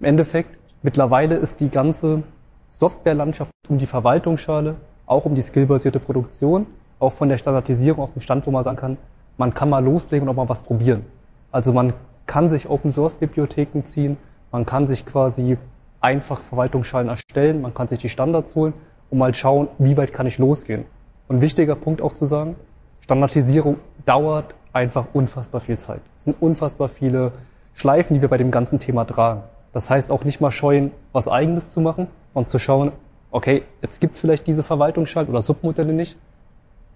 Im 0.00 0.06
Endeffekt, 0.06 0.58
mittlerweile 0.82 1.36
ist 1.36 1.60
die 1.60 1.68
ganze 1.68 2.22
Softwarelandschaft 2.68 3.50
um 3.68 3.78
die 3.78 3.86
Verwaltungsschale, 3.86 4.76
auch 5.06 5.24
um 5.24 5.34
die 5.34 5.42
skillbasierte 5.42 6.00
Produktion, 6.00 6.66
auch 6.98 7.12
von 7.12 7.28
der 7.28 7.38
Standardisierung 7.38 8.02
auf 8.02 8.12
dem 8.12 8.22
Stand, 8.22 8.46
wo 8.46 8.50
man 8.50 8.64
sagen 8.64 8.76
kann, 8.76 8.96
man 9.36 9.54
kann 9.54 9.70
mal 9.70 9.84
loslegen 9.84 10.28
und 10.28 10.34
auch 10.34 10.36
mal 10.36 10.48
was 10.48 10.62
probieren. 10.62 11.04
Also 11.52 11.72
man 11.72 11.92
kann 12.26 12.50
sich 12.50 12.68
Open 12.68 12.90
Source 12.90 13.14
Bibliotheken 13.14 13.82
ziehen, 13.84 14.16
man 14.50 14.66
kann 14.66 14.86
sich 14.86 15.06
quasi 15.06 15.56
einfach 16.00 16.40
Verwaltungsschalen 16.40 17.08
erstellen, 17.08 17.60
man 17.60 17.74
kann 17.74 17.88
sich 17.88 17.98
die 17.98 18.08
Standards 18.08 18.54
holen 18.56 18.74
und 19.10 19.18
mal 19.18 19.34
schauen, 19.34 19.68
wie 19.78 19.96
weit 19.96 20.12
kann 20.12 20.26
ich 20.26 20.38
losgehen. 20.38 20.84
Und 21.28 21.40
wichtiger 21.40 21.74
Punkt 21.74 22.02
auch 22.02 22.12
zu 22.12 22.24
sagen, 22.24 22.56
Standardisierung 23.00 23.76
dauert 24.04 24.54
einfach 24.72 25.06
unfassbar 25.12 25.60
viel 25.60 25.78
Zeit. 25.78 26.00
Es 26.16 26.24
sind 26.24 26.40
unfassbar 26.40 26.88
viele 26.88 27.32
Schleifen, 27.74 28.14
die 28.14 28.22
wir 28.22 28.28
bei 28.28 28.38
dem 28.38 28.50
ganzen 28.50 28.78
Thema 28.78 29.04
tragen. 29.04 29.42
Das 29.72 29.90
heißt 29.90 30.10
auch 30.10 30.24
nicht 30.24 30.40
mal 30.40 30.50
scheuen, 30.50 30.90
was 31.12 31.28
eigenes 31.28 31.70
zu 31.70 31.80
machen 31.80 32.08
und 32.34 32.48
zu 32.48 32.58
schauen, 32.58 32.92
okay, 33.30 33.62
jetzt 33.82 34.00
gibt's 34.00 34.20
vielleicht 34.20 34.46
diese 34.46 34.62
Verwaltungsschalt 34.62 35.28
oder 35.28 35.42
Submodelle 35.42 35.92
nicht. 35.92 36.18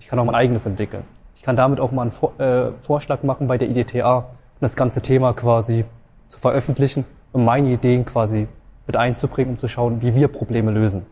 Ich 0.02 0.08
kann 0.08 0.18
auch 0.18 0.24
mein 0.24 0.34
eigenes 0.34 0.66
entwickeln. 0.66 1.04
Ich 1.36 1.42
kann 1.42 1.54
damit 1.54 1.78
auch 1.78 1.92
mal 1.92 2.02
einen 2.02 2.10
Vor 2.10 2.38
äh, 2.40 2.72
Vorschlag 2.80 3.22
machen 3.22 3.46
bei 3.46 3.56
der 3.56 3.68
IDTA 3.70 4.16
und 4.18 4.26
das 4.60 4.74
ganze 4.74 5.00
Thema 5.00 5.32
quasi 5.32 5.84
zu 6.26 6.40
veröffentlichen 6.40 7.04
und 7.32 7.44
meine 7.44 7.68
Ideen 7.68 8.04
quasi 8.04 8.48
mit 8.88 8.96
einzubringen, 8.96 9.54
um 9.54 9.58
zu 9.60 9.68
schauen, 9.68 10.02
wie 10.02 10.12
wir 10.12 10.26
Probleme 10.26 10.72
lösen. 10.72 11.06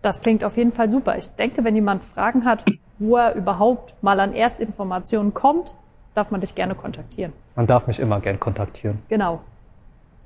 Das 0.00 0.22
klingt 0.22 0.44
auf 0.44 0.56
jeden 0.56 0.72
Fall 0.72 0.88
super. 0.88 1.18
Ich 1.18 1.28
denke, 1.28 1.62
wenn 1.62 1.74
jemand 1.74 2.04
Fragen 2.04 2.46
hat, 2.46 2.64
wo 2.98 3.18
er 3.18 3.34
überhaupt 3.34 3.94
mal 4.02 4.18
an 4.18 4.32
Erstinformationen 4.32 5.34
kommt, 5.34 5.74
darf 6.14 6.30
man 6.30 6.40
dich 6.40 6.54
gerne 6.54 6.74
kontaktieren. 6.74 7.34
Man 7.54 7.66
darf 7.66 7.86
mich 7.86 8.00
immer 8.00 8.18
gern 8.20 8.40
kontaktieren. 8.40 8.98
Genau. 9.10 9.40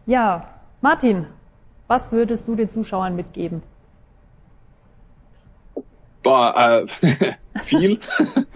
Ja, 0.06 0.44
Martin, 0.80 1.26
was 1.88 2.12
würdest 2.12 2.46
du 2.46 2.54
den 2.54 2.70
Zuschauern 2.70 3.16
mitgeben? 3.16 3.62
Boah, 6.28 6.84
äh, 7.00 7.32
viel. 7.64 8.00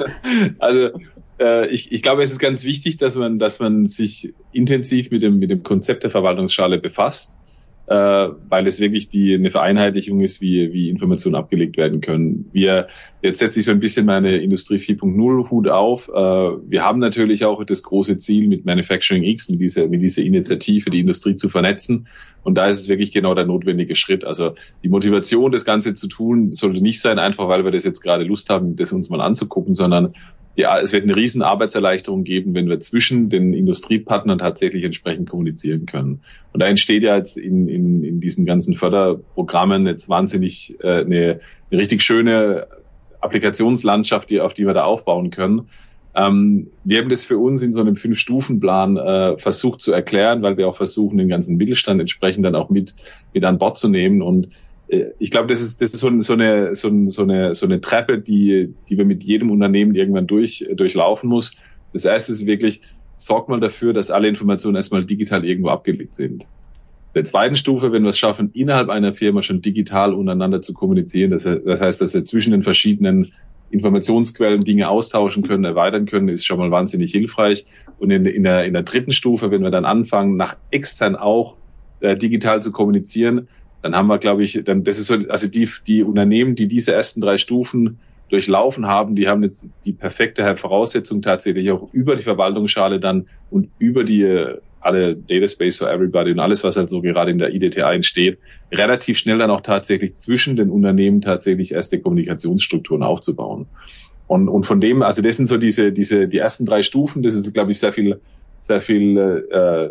also 0.58 0.90
äh, 1.40 1.68
ich, 1.68 1.90
ich 1.90 2.02
glaube, 2.02 2.22
es 2.22 2.30
ist 2.30 2.38
ganz 2.38 2.64
wichtig, 2.64 2.98
dass 2.98 3.14
man, 3.14 3.38
dass 3.38 3.60
man 3.60 3.88
sich 3.88 4.34
intensiv 4.52 5.10
mit 5.10 5.22
dem, 5.22 5.38
mit 5.38 5.50
dem 5.50 5.62
Konzept 5.62 6.02
der 6.04 6.10
Verwaltungsschale 6.10 6.76
befasst, 6.76 7.30
äh, 7.92 8.30
weil 8.48 8.66
es 8.66 8.80
wirklich 8.80 9.10
die 9.10 9.34
eine 9.34 9.50
Vereinheitlichung 9.50 10.22
ist, 10.22 10.40
wie, 10.40 10.72
wie 10.72 10.88
Informationen 10.88 11.34
abgelegt 11.34 11.76
werden 11.76 12.00
können. 12.00 12.48
Wir, 12.50 12.88
jetzt 13.20 13.40
setze 13.40 13.58
ich 13.58 13.66
so 13.66 13.70
ein 13.70 13.80
bisschen 13.80 14.06
meine 14.06 14.38
Industrie 14.38 14.78
4.0 14.78 15.50
Hut 15.50 15.68
auf. 15.68 16.08
Äh, 16.08 16.12
wir 16.12 16.84
haben 16.84 17.00
natürlich 17.00 17.44
auch 17.44 17.62
das 17.64 17.82
große 17.82 18.18
Ziel 18.18 18.48
mit 18.48 18.64
Manufacturing 18.64 19.24
X, 19.24 19.50
mit 19.50 19.60
dieser, 19.60 19.88
mit 19.88 20.00
dieser 20.00 20.22
Initiative, 20.22 20.88
die 20.88 21.00
Industrie 21.00 21.36
zu 21.36 21.50
vernetzen. 21.50 22.08
Und 22.44 22.54
da 22.54 22.66
ist 22.66 22.80
es 22.80 22.88
wirklich 22.88 23.12
genau 23.12 23.34
der 23.34 23.44
notwendige 23.44 23.94
Schritt. 23.94 24.24
Also 24.24 24.54
die 24.82 24.88
Motivation, 24.88 25.52
das 25.52 25.66
Ganze 25.66 25.94
zu 25.94 26.08
tun, 26.08 26.54
sollte 26.54 26.80
nicht 26.80 27.02
sein, 27.02 27.18
einfach 27.18 27.46
weil 27.48 27.64
wir 27.64 27.72
das 27.72 27.84
jetzt 27.84 28.00
gerade 28.00 28.24
Lust 28.24 28.48
haben, 28.48 28.74
das 28.76 28.92
uns 28.92 29.10
mal 29.10 29.20
anzugucken, 29.20 29.74
sondern 29.74 30.14
ja, 30.54 30.78
es 30.78 30.92
wird 30.92 31.04
eine 31.04 31.16
riesen 31.16 31.42
Arbeitserleichterung 31.42 32.24
geben, 32.24 32.54
wenn 32.54 32.68
wir 32.68 32.78
zwischen 32.80 33.30
den 33.30 33.54
Industriepartnern 33.54 34.38
tatsächlich 34.38 34.84
entsprechend 34.84 35.30
kommunizieren 35.30 35.86
können. 35.86 36.20
Und 36.52 36.62
da 36.62 36.66
entsteht 36.66 37.02
ja 37.02 37.16
jetzt 37.16 37.38
in, 37.38 37.68
in, 37.68 38.04
in 38.04 38.20
diesen 38.20 38.44
ganzen 38.44 38.74
Förderprogrammen 38.74 39.86
jetzt 39.86 40.08
wahnsinnig 40.08 40.76
äh, 40.82 41.00
eine, 41.00 41.40
eine 41.70 41.80
richtig 41.80 42.02
schöne 42.02 42.66
Applikationslandschaft, 43.20 44.28
die, 44.28 44.40
auf 44.40 44.52
die 44.52 44.66
wir 44.66 44.74
da 44.74 44.84
aufbauen 44.84 45.30
können. 45.30 45.68
Ähm, 46.14 46.68
wir 46.84 46.98
haben 46.98 47.08
das 47.08 47.24
für 47.24 47.38
uns 47.38 47.62
in 47.62 47.72
so 47.72 47.80
einem 47.80 47.96
Fünf-Stufen-Plan 47.96 48.96
äh, 48.98 49.38
versucht 49.38 49.80
zu 49.80 49.92
erklären, 49.92 50.42
weil 50.42 50.58
wir 50.58 50.68
auch 50.68 50.76
versuchen, 50.76 51.16
den 51.16 51.28
ganzen 51.28 51.56
Mittelstand 51.56 52.00
entsprechend 52.00 52.44
dann 52.44 52.54
auch 52.54 52.68
mit, 52.68 52.94
mit 53.32 53.44
an 53.44 53.58
Bord 53.58 53.78
zu 53.78 53.88
nehmen. 53.88 54.20
Und 54.20 54.48
ich 55.18 55.30
glaube, 55.30 55.48
das 55.48 55.60
ist, 55.60 55.80
das 55.80 55.94
ist 55.94 56.00
so, 56.00 56.22
so, 56.22 56.34
eine, 56.34 56.76
so, 56.76 56.88
eine, 56.88 57.54
so 57.54 57.66
eine 57.66 57.80
Treppe, 57.80 58.18
die, 58.18 58.74
die 58.88 58.98
wir 58.98 59.06
mit 59.06 59.24
jedem 59.24 59.50
Unternehmen 59.50 59.94
irgendwann 59.94 60.26
durch, 60.26 60.68
durchlaufen 60.74 61.30
muss. 61.30 61.56
Das 61.94 62.04
erste 62.04 62.32
ist 62.32 62.44
wirklich, 62.44 62.82
sorgt 63.16 63.48
mal 63.48 63.60
dafür, 63.60 63.94
dass 63.94 64.10
alle 64.10 64.28
Informationen 64.28 64.76
erstmal 64.76 65.04
digital 65.04 65.46
irgendwo 65.46 65.70
abgelegt 65.70 66.16
sind. 66.16 66.46
Der 67.14 67.24
zweiten 67.24 67.56
Stufe, 67.56 67.92
wenn 67.92 68.02
wir 68.02 68.10
es 68.10 68.18
schaffen, 68.18 68.50
innerhalb 68.52 68.90
einer 68.90 69.14
Firma 69.14 69.42
schon 69.42 69.62
digital 69.62 70.12
untereinander 70.12 70.60
zu 70.60 70.74
kommunizieren, 70.74 71.30
das, 71.30 71.44
das 71.44 71.80
heißt, 71.80 72.00
dass 72.00 72.14
wir 72.14 72.24
zwischen 72.24 72.52
den 72.52 72.62
verschiedenen 72.62 73.32
Informationsquellen 73.70 74.64
Dinge 74.64 74.88
austauschen 74.88 75.42
können, 75.46 75.64
erweitern 75.64 76.04
können, 76.04 76.28
ist 76.28 76.44
schon 76.44 76.58
mal 76.58 76.70
wahnsinnig 76.70 77.12
hilfreich. 77.12 77.66
Und 77.98 78.10
in, 78.10 78.26
in, 78.26 78.42
der, 78.42 78.66
in 78.66 78.74
der 78.74 78.82
dritten 78.82 79.12
Stufe, 79.12 79.50
wenn 79.50 79.62
wir 79.62 79.70
dann 79.70 79.86
anfangen, 79.86 80.36
nach 80.36 80.56
extern 80.70 81.16
auch 81.16 81.56
äh, 82.00 82.16
digital 82.16 82.62
zu 82.62 82.72
kommunizieren, 82.72 83.48
dann 83.82 83.94
haben 83.94 84.06
wir, 84.06 84.18
glaube 84.18 84.44
ich, 84.44 84.62
dann 84.64 84.84
das 84.84 84.98
ist 84.98 85.08
so, 85.08 85.14
also 85.28 85.48
die, 85.48 85.68
die 85.86 86.02
Unternehmen, 86.02 86.54
die 86.54 86.68
diese 86.68 86.92
ersten 86.92 87.20
drei 87.20 87.36
Stufen 87.36 87.98
durchlaufen 88.30 88.86
haben, 88.86 89.14
die 89.14 89.28
haben 89.28 89.42
jetzt 89.42 89.66
die 89.84 89.92
perfekte 89.92 90.56
Voraussetzung 90.56 91.20
tatsächlich 91.20 91.70
auch 91.70 91.92
über 91.92 92.16
die 92.16 92.22
Verwaltungsschale 92.22 92.98
dann 92.98 93.26
und 93.50 93.68
über 93.78 94.04
die 94.04 94.22
äh, 94.22 94.58
alle 94.80 95.14
Data 95.14 95.48
Space 95.48 95.78
for 95.78 95.90
Everybody 95.90 96.32
und 96.32 96.40
alles, 96.40 96.64
was 96.64 96.76
halt 96.76 96.90
so 96.90 97.02
gerade 97.02 97.30
in 97.30 97.38
der 97.38 97.54
IDTA 97.54 97.92
entsteht, 97.92 98.38
relativ 98.72 99.18
schnell 99.18 99.38
dann 99.38 99.50
auch 99.50 99.60
tatsächlich 99.60 100.16
zwischen 100.16 100.56
den 100.56 100.70
Unternehmen 100.70 101.20
tatsächlich 101.20 101.72
erste 101.72 102.00
Kommunikationsstrukturen 102.00 103.02
aufzubauen. 103.02 103.66
Und, 104.26 104.48
und 104.48 104.64
von 104.64 104.80
dem, 104.80 105.02
also 105.02 105.22
das 105.22 105.36
sind 105.36 105.46
so 105.46 105.58
diese, 105.58 105.92
diese, 105.92 106.26
die 106.26 106.38
ersten 106.38 106.66
drei 106.66 106.82
Stufen, 106.82 107.22
das 107.22 107.34
ist, 107.34 107.52
glaube 107.52 107.72
ich, 107.72 107.78
sehr 107.78 107.92
viel, 107.92 108.20
sehr 108.60 108.80
viel 108.80 109.18
äh, 109.50 109.90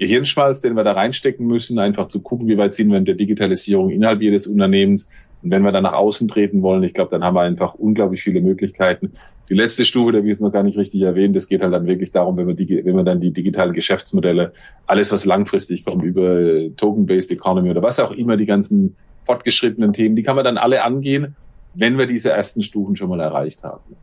Gehirnschmalz, 0.00 0.62
den 0.62 0.76
wir 0.76 0.82
da 0.82 0.92
reinstecken 0.92 1.46
müssen, 1.46 1.78
einfach 1.78 2.08
zu 2.08 2.22
gucken, 2.22 2.48
wie 2.48 2.56
weit 2.56 2.74
sind 2.74 2.90
wir 2.90 2.96
in 2.96 3.04
der 3.04 3.16
Digitalisierung 3.16 3.90
innerhalb 3.90 4.22
jedes 4.22 4.46
Unternehmens. 4.46 5.08
Und 5.42 5.50
wenn 5.50 5.62
wir 5.62 5.72
dann 5.72 5.82
nach 5.82 5.92
außen 5.92 6.26
treten 6.26 6.62
wollen, 6.62 6.82
ich 6.82 6.94
glaube, 6.94 7.10
dann 7.10 7.22
haben 7.22 7.34
wir 7.34 7.42
einfach 7.42 7.74
unglaublich 7.74 8.22
viele 8.22 8.40
Möglichkeiten. 8.40 9.12
Die 9.50 9.54
letzte 9.54 9.84
Stufe, 9.84 10.12
da 10.12 10.18
ich 10.20 10.30
es 10.30 10.40
noch 10.40 10.52
gar 10.52 10.62
nicht 10.62 10.78
richtig 10.78 11.02
erwähnt, 11.02 11.36
das 11.36 11.48
geht 11.48 11.62
halt 11.62 11.74
dann 11.74 11.86
wirklich 11.86 12.12
darum, 12.12 12.38
wenn 12.38 12.46
man, 12.46 12.56
die, 12.56 12.82
wenn 12.82 12.96
man 12.96 13.04
dann 13.04 13.20
die 13.20 13.30
digitalen 13.30 13.74
Geschäftsmodelle, 13.74 14.54
alles 14.86 15.12
was 15.12 15.26
langfristig 15.26 15.84
kommt, 15.84 16.02
über 16.02 16.74
Token-Based 16.76 17.30
Economy 17.30 17.70
oder 17.70 17.82
was 17.82 17.98
auch 17.98 18.12
immer, 18.12 18.38
die 18.38 18.46
ganzen 18.46 18.96
fortgeschrittenen 19.26 19.92
Themen, 19.92 20.16
die 20.16 20.22
kann 20.22 20.36
man 20.36 20.44
dann 20.44 20.56
alle 20.56 20.82
angehen, 20.82 21.36
wenn 21.74 21.98
wir 21.98 22.06
diese 22.06 22.30
ersten 22.30 22.62
Stufen 22.62 22.96
schon 22.96 23.10
mal 23.10 23.20
erreicht 23.20 23.62
haben. 23.64 23.96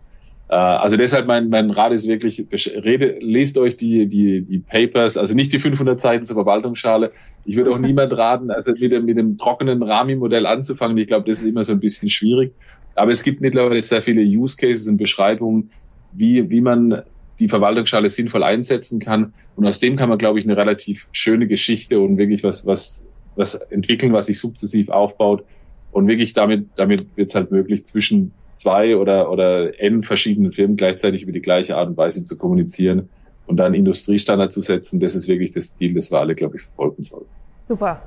Äh, 0.50 0.56
also 0.56 0.98
deshalb 0.98 1.28
mein, 1.28 1.50
mein 1.50 1.72
Rat 1.72 1.92
ist 1.92 2.08
wirklich, 2.08 2.46
rede, 2.52 3.18
lest 3.20 3.58
euch 3.58 3.78
die, 3.78 4.08
die, 4.08 4.42
die 4.42 4.60
Papers, 4.60 5.18
also 5.18 5.34
nicht 5.34 5.52
die 5.54 5.60
500 5.60 6.00
Seiten 6.00 6.26
zur 6.26 6.36
Verwaltungsschale. 6.36 7.12
Ich 7.46 7.56
würde 7.56 7.72
auch 7.72 7.80
niemand 7.80 8.14
raten, 8.14 8.52
also 8.52 8.72
mit 8.72 8.92
dem, 8.92 9.06
mit 9.06 9.18
dem 9.18 9.38
trockenen 9.38 9.84
Rami-Modell 9.84 10.46
anzufangen. 10.46 10.98
Ich 10.98 11.08
glaube, 11.08 11.30
das 11.30 11.40
ist 11.40 11.48
immer 11.48 11.64
so 11.64 11.74
ein 11.74 11.80
bisschen 11.80 12.10
schwierig. 12.10 12.54
Aber 12.96 13.12
es 13.12 13.24
gibt 13.24 13.42
mittlerweile 13.42 13.84
sehr 13.84 14.02
viele 14.02 14.22
Use 14.22 14.58
Cases 14.58 14.88
und 14.88 14.98
Beschreibungen, 14.98 15.70
wie, 16.14 16.50
wie 16.50 16.62
man 16.62 17.04
die 17.40 17.50
Verwaltungsschale 17.50 18.10
sinnvoll 18.10 18.44
einsetzen 18.44 19.00
kann. 19.00 19.34
Und 19.56 19.68
aus 19.68 19.80
dem 19.80 19.98
kann 19.98 20.10
man, 20.10 20.18
glaube 20.18 20.40
ich, 20.40 20.46
eine 20.46 20.58
relativ 20.58 21.08
schöne 21.12 21.48
Geschichte 21.48 22.00
und 22.00 22.18
wirklich 22.18 22.44
was, 22.44 22.66
was, 22.66 23.06
was 23.36 23.54
entwickeln, 23.54 24.14
was 24.14 24.26
sich 24.26 24.40
sukzessiv 24.40 24.90
aufbaut. 24.90 25.44
Und 25.92 26.08
wirklich 26.08 26.34
damit, 26.34 26.70
damit 26.76 27.06
wird 27.16 27.30
es 27.30 27.36
halt 27.36 27.52
möglich, 27.52 27.86
zwischen 27.86 28.32
zwei 28.58 28.98
oder, 28.98 29.32
oder 29.32 29.80
n 29.80 30.04
verschiedenen 30.04 30.52
Firmen 30.52 30.78
gleichzeitig 30.78 31.24
über 31.24 31.32
die 31.32 31.42
gleiche 31.42 31.78
Art 31.78 31.90
und 31.90 31.98
Weise 31.98 32.26
zu 32.26 32.38
kommunizieren 32.38 33.10
und 33.46 33.58
dann 33.58 33.74
Industriestandard 33.74 34.52
zu 34.52 34.62
setzen. 34.62 35.00
Das 35.00 35.16
ist 35.16 35.28
wirklich 35.28 35.52
das 35.52 35.76
Ziel, 35.76 35.94
das 35.94 36.12
wir 36.12 36.20
alle, 36.20 36.36
glaube 36.36 36.58
ich, 36.58 36.64
verfolgen 36.64 37.04
sollten. 37.04 37.30
Super. 37.60 38.02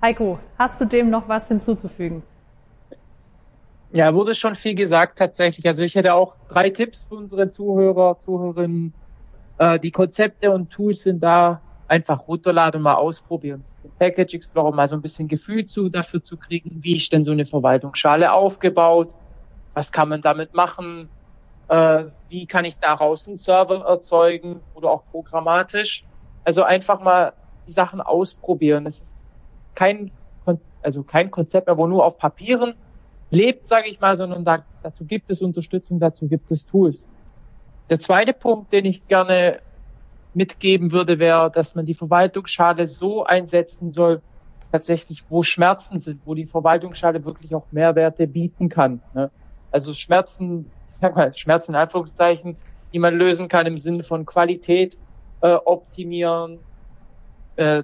Heiko, 0.00 0.38
hast 0.58 0.80
du 0.80 0.84
dem 0.84 1.10
noch 1.10 1.28
was 1.28 1.48
hinzuzufügen? 1.48 2.22
Ja, 3.92 4.12
wurde 4.14 4.34
schon 4.34 4.56
viel 4.56 4.74
gesagt 4.74 5.18
tatsächlich. 5.18 5.66
Also 5.66 5.82
ich 5.82 5.94
hätte 5.94 6.14
auch 6.14 6.34
drei 6.48 6.70
Tipps 6.70 7.06
für 7.08 7.14
unsere 7.14 7.50
Zuhörer, 7.50 8.18
Zuhörerinnen. 8.20 8.92
Äh, 9.58 9.78
die 9.78 9.92
Konzepte 9.92 10.50
und 10.50 10.70
Tools 10.70 11.02
sind 11.02 11.22
da 11.22 11.60
einfach 11.86 12.26
runterladen 12.26 12.78
und 12.78 12.82
mal 12.82 12.94
ausprobieren. 12.94 13.62
Den 13.82 13.92
Package 13.98 14.34
Explorer 14.34 14.74
mal 14.74 14.88
so 14.88 14.96
ein 14.96 15.02
bisschen 15.02 15.28
Gefühl 15.28 15.66
zu, 15.66 15.88
dafür 15.88 16.22
zu 16.22 16.36
kriegen, 16.36 16.78
wie 16.82 16.96
ist 16.96 17.12
denn 17.12 17.22
so 17.22 17.30
eine 17.30 17.46
Verwaltungsschale 17.46 18.32
aufgebaut, 18.32 19.12
was 19.74 19.92
kann 19.92 20.08
man 20.08 20.22
damit 20.22 20.54
machen, 20.54 21.08
äh, 21.68 22.04
wie 22.28 22.46
kann 22.46 22.64
ich 22.64 22.78
daraus 22.78 23.26
einen 23.26 23.36
Server 23.36 23.84
erzeugen 23.84 24.60
oder 24.74 24.90
auch 24.90 25.04
programmatisch. 25.10 26.02
Also 26.44 26.62
einfach 26.62 27.00
mal 27.00 27.32
die 27.66 27.72
Sachen 27.72 28.00
ausprobieren. 28.00 28.86
Es 28.86 29.00
ist 29.00 29.10
kein, 29.74 30.10
also 30.82 31.02
kein 31.02 31.30
Konzept 31.30 31.66
mehr, 31.66 31.76
wo 31.76 31.86
nur 31.86 32.04
auf 32.04 32.18
Papieren 32.18 32.74
lebt, 33.30 33.68
sage 33.68 33.88
ich 33.88 34.00
mal, 34.00 34.16
sondern 34.16 34.44
da, 34.44 34.64
dazu 34.82 35.04
gibt 35.04 35.30
es 35.30 35.40
Unterstützung, 35.40 35.98
dazu 35.98 36.28
gibt 36.28 36.50
es 36.50 36.66
Tools. 36.66 37.04
Der 37.90 37.98
zweite 37.98 38.32
Punkt, 38.32 38.72
den 38.72 38.84
ich 38.84 39.06
gerne 39.08 39.60
mitgeben 40.34 40.92
würde, 40.92 41.18
wäre, 41.18 41.50
dass 41.50 41.74
man 41.74 41.86
die 41.86 41.94
Verwaltungsschale 41.94 42.86
so 42.88 43.24
einsetzen 43.24 43.92
soll, 43.92 44.22
tatsächlich, 44.72 45.24
wo 45.28 45.42
Schmerzen 45.42 46.00
sind, 46.00 46.22
wo 46.24 46.34
die 46.34 46.46
Verwaltungsschale 46.46 47.24
wirklich 47.24 47.54
auch 47.54 47.66
Mehrwerte 47.70 48.26
bieten 48.26 48.68
kann. 48.68 49.00
Ne? 49.14 49.30
Also 49.74 49.92
Schmerzen, 49.92 50.70
sag 51.00 51.16
mal, 51.16 51.34
Schmerzen 51.34 51.72
in 51.72 51.76
Anführungszeichen, 51.76 52.56
die 52.92 53.00
man 53.00 53.16
lösen 53.16 53.48
kann 53.48 53.66
im 53.66 53.76
Sinne 53.76 54.04
von 54.04 54.24
Qualität 54.24 54.96
äh, 55.40 55.54
optimieren, 55.54 56.60
äh, 57.56 57.82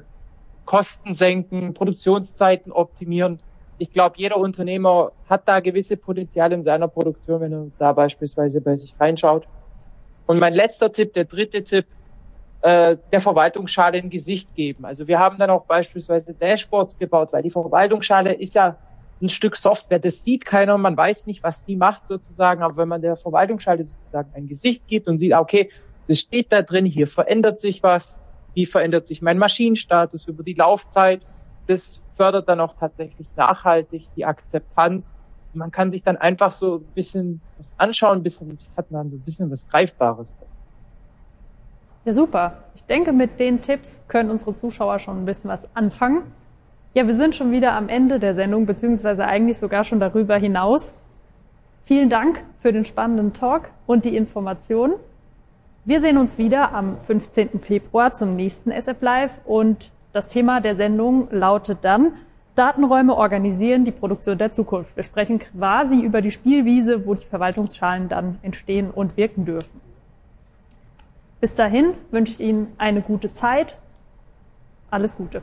Kosten 0.67 1.15
senken, 1.15 1.75
Produktionszeiten 1.75 2.71
optimieren. 2.71 3.41
Ich 3.79 3.93
glaube, 3.93 4.15
jeder 4.19 4.37
Unternehmer 4.37 5.11
hat 5.29 5.49
da 5.49 5.59
gewisse 5.59 5.97
Potenziale 5.97 6.55
in 6.55 6.63
seiner 6.63 6.87
Produktion, 6.87 7.41
wenn 7.41 7.53
er 7.53 7.67
da 7.77 7.93
beispielsweise 7.93 8.61
bei 8.61 8.77
sich 8.77 8.95
reinschaut. 9.01 9.49
Und 10.27 10.39
mein 10.39 10.55
letzter 10.55 10.93
Tipp, 10.93 11.13
der 11.15 11.25
dritte 11.25 11.65
Tipp, 11.65 11.87
äh, 12.61 12.99
der 13.11 13.21
Verwaltungsschale 13.21 13.99
ein 13.99 14.11
Gesicht 14.11 14.55
geben. 14.55 14.85
Also 14.85 15.09
wir 15.09 15.19
haben 15.19 15.39
dann 15.39 15.51
auch 15.51 15.65
beispielsweise 15.65 16.35
Dashboards 16.35 16.97
gebaut, 16.99 17.31
weil 17.33 17.43
die 17.43 17.51
Verwaltungsschale 17.51 18.35
ist 18.35 18.55
ja 18.55 18.79
ein 19.23 19.29
Stück 19.29 19.57
Software, 19.57 19.99
das 19.99 20.25
sieht 20.25 20.45
keiner, 20.45 20.79
man 20.79 20.97
weiß 20.97 21.27
nicht, 21.27 21.43
was 21.43 21.65
die 21.65 21.77
macht 21.77 22.07
sozusagen, 22.07 22.63
aber 22.63 22.77
wenn 22.77 22.89
man 22.89 23.03
der 23.03 23.17
Verwaltungsschale 23.17 23.85
sozusagen 23.85 24.31
ein 24.35 24.47
Gesicht 24.47 24.87
gibt 24.87 25.09
und 25.09 25.19
sieht, 25.19 25.35
okay, 25.35 25.71
das 26.09 26.19
steht 26.19 26.53
da 26.53 26.63
drin, 26.63 26.87
hier 26.87 27.07
verändert 27.07 27.61
sich 27.61 27.83
was, 27.83 28.19
wie 28.55 28.67
verändert 28.67 29.07
sich 29.07 29.23
mein 29.23 29.39
Maschinenstatus 29.39 30.27
über 30.27 30.43
die 30.43 30.55
Laufzeit, 30.55 31.23
das 31.67 32.01
fördert 32.17 32.49
dann 32.49 32.61
auch 32.61 32.75
tatsächlich 32.79 33.29
nachhaltig 33.37 34.09
die 34.17 34.25
Akzeptanz 34.25 35.15
man 35.55 35.71
kann 35.71 35.91
sich 35.91 36.03
dann 36.03 36.17
einfach 36.17 36.53
so 36.53 36.77
ein 36.77 36.95
bisschen 36.95 37.41
was 37.59 37.69
anschauen, 37.77 38.19
ein 38.19 38.23
bisschen, 38.23 38.59
hat 38.77 38.91
man 38.91 39.11
so 39.11 39.17
ein 39.17 39.21
bisschen 39.21 39.51
was 39.51 39.67
Greifbares. 39.69 40.33
Ja, 42.05 42.13
super. 42.13 42.65
Ich 42.75 42.85
denke, 42.85 43.13
mit 43.13 43.41
den 43.41 43.61
Tipps 43.61 44.03
können 44.09 44.31
unsere 44.31 44.55
Zuschauer 44.55 44.99
schon 44.99 45.19
ein 45.19 45.25
bisschen 45.25 45.51
was 45.51 45.69
anfangen. 45.77 46.23
Ja, 46.93 47.07
wir 47.07 47.15
sind 47.15 47.37
schon 47.37 47.53
wieder 47.53 47.75
am 47.75 47.89
Ende 47.89 48.19
der 48.19 48.35
Sendung, 48.35 48.67
beziehungsweise 48.67 49.25
eigentlich 49.25 49.59
sogar 49.59 49.85
schon 49.85 50.01
darüber 50.01 50.37
hinaus. 50.37 50.97
Vielen 51.85 52.11
Dank 52.11 52.43
für 52.57 52.73
den 52.73 52.85
spannenden 52.85 53.33
Talk 53.33 53.71
und 53.87 54.05
die 54.05 54.17
Informationen. 54.17 54.95
Wir 55.85 56.01
sehen 56.01 56.19
uns 56.19 56.37
wieder 56.37 56.75
am 56.75 56.99
15. 56.99 57.61
Februar 57.61 58.13
zum 58.13 58.35
nächsten 58.35 58.73
SF 58.73 59.03
Live 59.03 59.41
und 59.45 59.93
das 60.13 60.27
Thema 60.27 60.61
der 60.61 60.75
Sendung 60.75 61.29
lautet 61.31 61.79
dann 61.83 62.13
Datenräume 62.57 63.17
organisieren 63.17 63.85
die 63.85 63.93
Produktion 63.93 64.37
der 64.37 64.51
Zukunft. 64.51 64.97
Wir 64.97 65.05
sprechen 65.05 65.39
quasi 65.39 66.01
über 66.01 66.21
die 66.21 66.33
Spielwiese, 66.33 67.07
wo 67.07 67.15
die 67.15 67.25
Verwaltungsschalen 67.25 68.09
dann 68.09 68.39
entstehen 68.43 68.91
und 68.91 69.17
wirken 69.17 69.45
dürfen. 69.45 69.81
Bis 71.41 71.55
dahin 71.55 71.95
wünsche 72.11 72.35
ich 72.35 72.41
Ihnen 72.41 72.73
eine 72.77 73.01
gute 73.01 73.33
Zeit. 73.33 73.79
Alles 74.91 75.17
Gute. 75.17 75.41